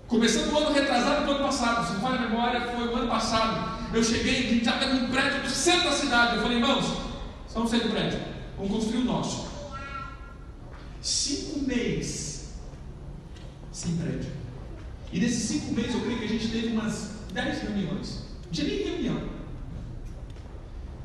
começando 0.06 0.52
o 0.52 0.59
ano 0.59 0.72
retrasado 0.72 1.24
do 1.24 1.32
ano 1.32 1.44
passado, 1.44 1.86
se 1.86 1.94
não 1.94 2.01
falha 2.01 2.18
a 2.18 2.28
memória, 2.28 2.60
foi 2.60 2.88
o 2.88 2.97
ano 2.97 3.09
passado. 3.09 3.76
Eu 3.94 4.05
cheguei, 4.05 4.38
a 4.38 4.43
gente 4.43 4.59
estava 4.59 4.86
num 4.86 5.09
prédio 5.09 5.43
do 5.43 5.51
centro 5.51 5.90
da 5.90 5.97
cidade. 5.97 6.36
Eu 6.36 6.43
falei, 6.43 6.59
irmãos, 6.59 7.06
Vamos 7.56 7.70
sair 7.70 7.84
do 7.84 7.88
prédio. 7.88 8.20
Vamos 8.59 8.70
construir 8.70 8.98
o 8.98 9.05
nosso. 9.05 9.48
Cinco 11.01 11.60
meses 11.60 12.51
sem 13.72 13.97
prédio. 13.97 14.30
E 15.10 15.18
nesses 15.18 15.44
cinco 15.44 15.72
meses 15.72 15.94
eu 15.94 16.02
creio 16.02 16.18
que 16.18 16.24
a 16.26 16.28
gente 16.28 16.48
teve 16.48 16.68
umas 16.68 17.12
dez 17.32 17.62
reuniões. 17.62 18.24
Não 18.44 18.52
tinha 18.52 18.68
nem 18.68 18.82
reunião. 18.84 19.22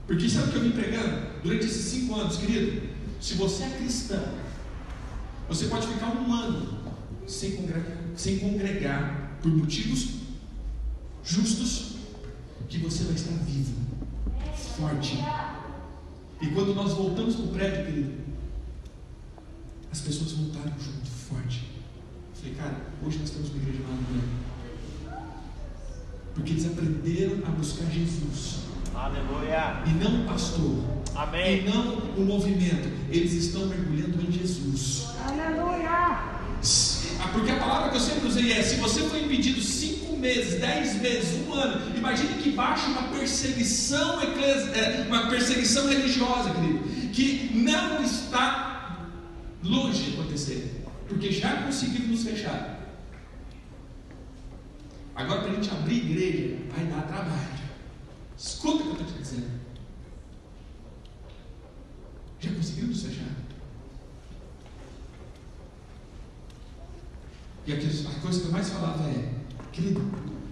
Porque 0.06 0.28
sabe 0.28 0.50
o 0.50 0.52
que 0.52 0.58
eu 0.58 0.64
vim 0.64 0.72
pregando? 0.72 1.26
Durante 1.42 1.66
esses 1.66 1.86
cinco 1.86 2.16
anos, 2.20 2.36
querido, 2.36 2.90
se 3.22 3.36
você 3.36 3.64
é 3.64 3.70
cristão, 3.70 4.24
você 5.52 5.66
pode 5.66 5.86
ficar 5.86 6.08
um 6.16 6.34
ano 6.34 6.80
sem 7.28 7.58
congregar, 7.58 7.98
sem 8.16 8.40
congregar 8.40 9.38
por 9.42 9.52
motivos 9.52 10.12
justos, 11.26 11.96
que 12.70 12.78
você 12.78 13.04
vai 13.04 13.16
estar 13.16 13.34
vivo, 13.44 13.76
forte. 14.78 15.18
E 16.42 16.48
quando 16.48 16.74
nós 16.74 16.94
voltamos 16.94 17.36
para 17.36 17.44
o 17.44 17.48
prédio, 17.50 17.86
querido, 17.86 18.14
as 19.92 20.00
pessoas 20.00 20.32
voltaram 20.32 20.72
junto, 20.80 21.10
forte. 21.10 21.70
Eu 22.34 22.42
falei, 22.42 22.56
cara, 22.56 22.78
hoje 23.06 23.20
nós 23.20 23.30
temos 23.32 23.50
uma 23.50 23.62
igreja 23.62 23.80
lá 23.84 25.18
Porque 26.34 26.52
eles 26.52 26.66
aprenderam 26.66 27.46
a 27.46 27.52
buscar 27.52 27.92
Jesus. 27.92 28.62
Aleluia. 28.96 29.84
E 29.86 29.90
não 30.02 30.24
o 30.24 30.26
pastor. 30.28 30.78
Amém. 31.14 31.60
E 31.60 31.70
não 31.70 31.98
o 32.18 32.26
movimento. 32.26 32.88
Eles 33.10 33.34
estão 33.34 33.68
mergulhando 33.68 34.22
em 34.22 34.32
Jesus. 34.32 35.01
Aleluia! 35.28 35.90
Ah, 37.20 37.28
Porque 37.32 37.52
a 37.52 37.60
palavra 37.60 37.90
que 37.90 37.98
eu 37.98 38.02
sempre 38.02 38.28
usei 38.28 38.52
é: 38.54 38.62
se 38.64 38.76
você 38.76 39.02
foi 39.04 39.24
impedido 39.24 39.62
cinco 39.62 40.18
meses, 40.18 40.60
dez 40.60 41.02
meses, 41.02 41.48
um 41.48 41.54
ano, 41.54 41.96
imagine 41.96 42.42
que 42.42 42.52
baixa 42.52 42.88
uma 42.88 43.04
perseguição, 43.10 44.20
é, 44.22 45.06
uma 45.08 45.30
perseguição 45.30 45.88
religiosa, 45.88 46.52
querido, 46.52 46.80
que 47.12 47.52
não 47.54 48.04
está 48.04 49.08
longe 49.64 50.04
de 50.04 50.20
acontecer, 50.20 50.84
porque 51.08 51.32
já 51.32 51.64
conseguiram 51.64 52.08
nos 52.08 52.24
fechar. 52.24 52.80
Agora, 55.16 55.42
para 55.42 55.52
a 55.52 55.56
gente 55.56 55.70
abrir 55.70 55.98
igreja, 55.98 56.58
vai 56.76 56.86
dar 56.86 57.02
trabalho. 57.04 57.62
Escuta 58.38 58.78
o 58.78 58.82
que 58.82 58.88
eu 58.88 58.92
estou 58.94 59.08
te 59.08 59.14
dizendo. 59.22 59.52
Já 62.40 62.52
conseguiram 62.52 62.88
nos 62.88 63.04
fechar? 63.04 63.41
E 67.66 67.74
a 67.74 68.22
coisa 68.22 68.40
que 68.40 68.46
eu 68.48 68.52
mais 68.52 68.70
falava 68.70 69.08
é, 69.10 69.30
querido, 69.72 70.02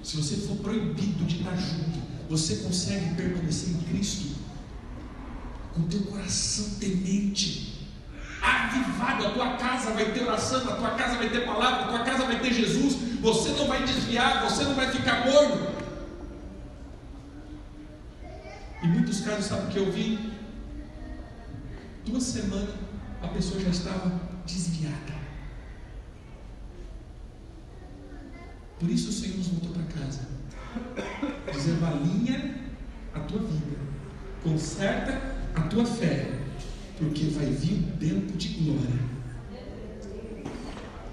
se 0.03 0.17
você 0.17 0.35
for 0.35 0.57
proibido 0.57 1.25
de 1.25 1.37
estar 1.37 1.55
junto, 1.55 1.99
você 2.29 2.57
consegue 2.57 3.15
permanecer 3.15 3.69
em 3.69 3.81
Cristo 3.89 4.37
com 5.73 5.83
teu 5.83 6.01
coração 6.01 6.77
temente, 6.79 7.89
avivado, 8.41 9.27
a 9.27 9.31
tua 9.31 9.57
casa 9.57 9.91
vai 9.91 10.11
ter 10.11 10.23
oração, 10.23 10.59
a 10.69 10.75
tua 10.75 10.91
casa 10.91 11.17
vai 11.17 11.29
ter 11.29 11.45
palavra, 11.45 11.85
a 11.85 11.87
tua 11.87 11.99
casa 11.99 12.25
vai 12.25 12.39
ter 12.39 12.53
Jesus, 12.53 12.95
você 13.19 13.49
não 13.49 13.67
vai 13.67 13.83
desviar, 13.83 14.43
você 14.43 14.63
não 14.63 14.75
vai 14.75 14.91
ficar 14.91 15.25
morno. 15.25 15.67
Em 18.83 18.87
muitos 18.87 19.21
casos, 19.21 19.45
sabe 19.45 19.67
o 19.67 19.69
que 19.69 19.79
eu 19.79 19.91
vi? 19.91 20.31
Duas 22.05 22.23
semanas 22.23 22.69
a 23.21 23.27
pessoa 23.27 23.59
já 23.59 23.69
estava 23.69 24.21
desviada. 24.45 25.18
Por 28.79 28.89
isso 28.89 29.09
o 29.09 29.11
Senhor 29.11 29.37
nos 29.37 29.47
voltou 29.47 29.71
para 29.71 29.83
casa. 30.01 30.21
Dizendo: 31.51 31.85
alinha 31.85 32.55
a 33.13 33.19
tua 33.19 33.39
vida, 33.39 33.77
conserta 34.41 35.21
a 35.55 35.61
tua 35.61 35.85
fé, 35.85 36.27
porque 36.97 37.25
vai 37.25 37.47
vir 37.47 37.73
um 37.73 37.97
tempo 37.97 38.37
de 38.37 38.47
glória. 38.49 39.09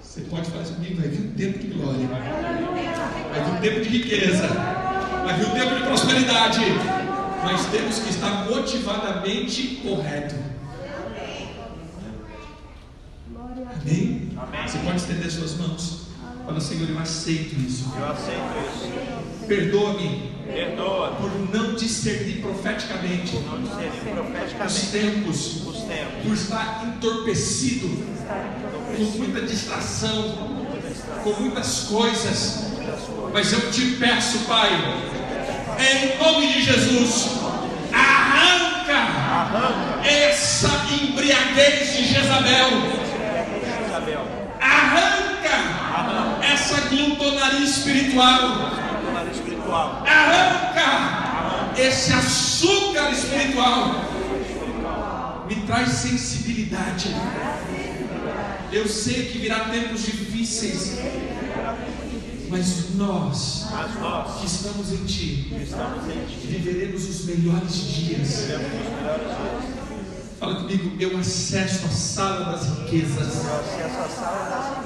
Você 0.01 0.21
pode 0.21 0.49
falar 0.49 0.63
isso 0.63 0.73
comigo? 0.75 1.01
Vai 1.01 1.09
vir 1.09 1.27
um 1.27 1.33
tempo 1.33 1.59
de 1.59 1.67
glória, 1.67 2.07
vai 2.07 3.43
vir 3.43 3.51
um 3.51 3.61
tempo 3.61 3.81
de 3.81 3.89
riqueza, 3.89 4.47
vai 4.47 5.37
vir 5.37 5.47
um 5.47 5.51
tempo 5.51 5.75
de 5.75 5.81
prosperidade. 5.83 6.61
Mas 7.43 7.65
temos 7.67 7.99
que 7.99 8.09
estar 8.09 8.45
motivadamente 8.49 9.79
correto. 9.83 10.35
Amém? 13.81 14.31
Amém. 14.37 14.67
Você 14.67 14.77
pode 14.79 14.97
estender 14.97 15.29
suas 15.29 15.55
mãos. 15.57 16.06
Fala, 16.47 16.61
Senhor, 16.61 16.89
eu 16.89 16.97
aceito 16.99 17.55
isso. 17.59 17.91
Eu 17.99 18.05
aceito 18.09 18.41
isso. 18.71 18.89
Perdoa-me 19.47 20.31
Perdoa. 20.45 21.09
por 21.19 21.29
não 21.53 21.75
discernir 21.75 22.39
profeticamente 22.41 23.35
Não 23.35 23.61
discernir 23.61 23.97
os 23.97 24.03
profeticamente 24.13 24.85
tempos, 24.87 25.67
os 25.67 25.77
tempos. 25.83 26.23
por 26.23 26.33
estar 26.33 26.85
entorpecido 26.87 27.89
com 28.95 29.03
muita 29.17 29.41
distração, 29.41 30.55
com 31.21 31.33
muitas 31.33 31.79
coisas. 31.81 32.71
Mas 33.33 33.51
eu 33.51 33.69
te 33.69 33.97
peço, 33.99 34.39
Pai, 34.45 34.69
em 35.79 36.17
nome 36.17 36.53
de 36.53 36.63
Jesus, 36.63 37.27
arranca 37.91 39.99
essa 40.07 40.69
embriaguez 40.93 41.91
de 41.93 42.05
Jezabel. 42.05 42.69
Isabel. 43.85 44.36
Glutonaria 46.97 47.59
espiritual. 47.65 48.71
Espiritual. 49.31 50.03
Arranca 50.05 51.73
esse 51.79 52.11
açúcar 52.13 53.11
espiritual. 53.11 54.05
Me 55.47 55.55
traz 55.67 55.89
sensibilidade. 55.89 57.15
Eu 58.71 58.87
sei 58.87 59.25
que 59.27 59.37
virá 59.37 59.61
tempos 59.65 60.01
difíceis, 60.03 60.97
mas 62.49 62.95
nós 62.95 63.67
Mas 63.71 63.99
nós 63.99 64.39
que 64.39 64.45
estamos 64.45 64.91
em 64.91 65.05
Ti 65.05 65.53
estamos 65.61 66.03
em 66.05 66.25
ti. 66.25 66.47
viveremos 66.47 67.07
os 67.07 67.25
melhores 67.25 67.75
dias. 67.75 68.29
Temos 68.47 68.65
os 68.65 68.89
melhores 68.95 69.27
dias. 69.27 69.77
Fala 70.39 70.55
comigo, 70.61 70.91
eu 70.99 71.17
acesso 71.17 71.85
a 71.85 71.89
sala 71.89 72.51
das 72.51 72.67
riquezas. 72.79 73.27
Acesso 73.37 73.99
às 74.05 74.11
salas 74.11 74.49
das 74.49 74.65
riquezas. 74.69 74.76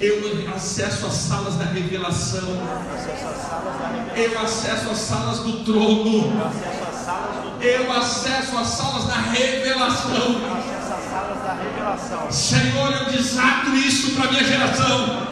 Eu 0.00 0.54
acesso 0.54 1.06
às 1.06 1.12
salas 1.12 1.54
da 1.56 1.64
revelação. 1.64 2.48
Eu 4.16 4.40
acesso 4.40 4.90
às 4.90 4.98
salas 4.98 5.38
do 5.40 5.64
trono. 5.64 6.32
Eu 7.60 7.92
acesso 7.92 8.56
às 8.56 8.66
salas 8.68 9.04
da 9.04 9.14
revelação. 9.14 10.40
Senhor, 12.30 12.92
eu 12.92 13.04
desato 13.10 13.76
isso 13.76 14.12
para 14.12 14.30
minha 14.30 14.44
geração. 14.44 15.26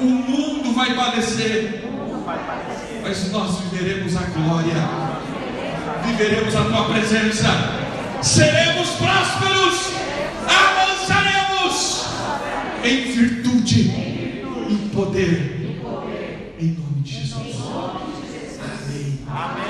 O 0.00 0.04
mundo 0.04 0.74
vai 0.74 0.94
padecer, 0.94 1.84
mas 3.02 3.30
nós 3.30 3.58
viveremos 3.60 4.16
a 4.16 4.20
glória. 4.20 4.74
Viveremos 6.06 6.56
a 6.56 6.64
tua 6.64 6.84
presença. 6.84 7.48
Seremos 8.22 8.88
prósperos. 8.90 9.97
Em 12.84 13.12
virtude, 13.12 13.90
em 14.70 14.88
poder. 14.94 15.58
Em 16.60 16.66
nome 16.66 17.02
de 17.02 17.12
Jesus. 17.14 17.56
Amém. 17.66 19.18
Amém. 19.28 19.67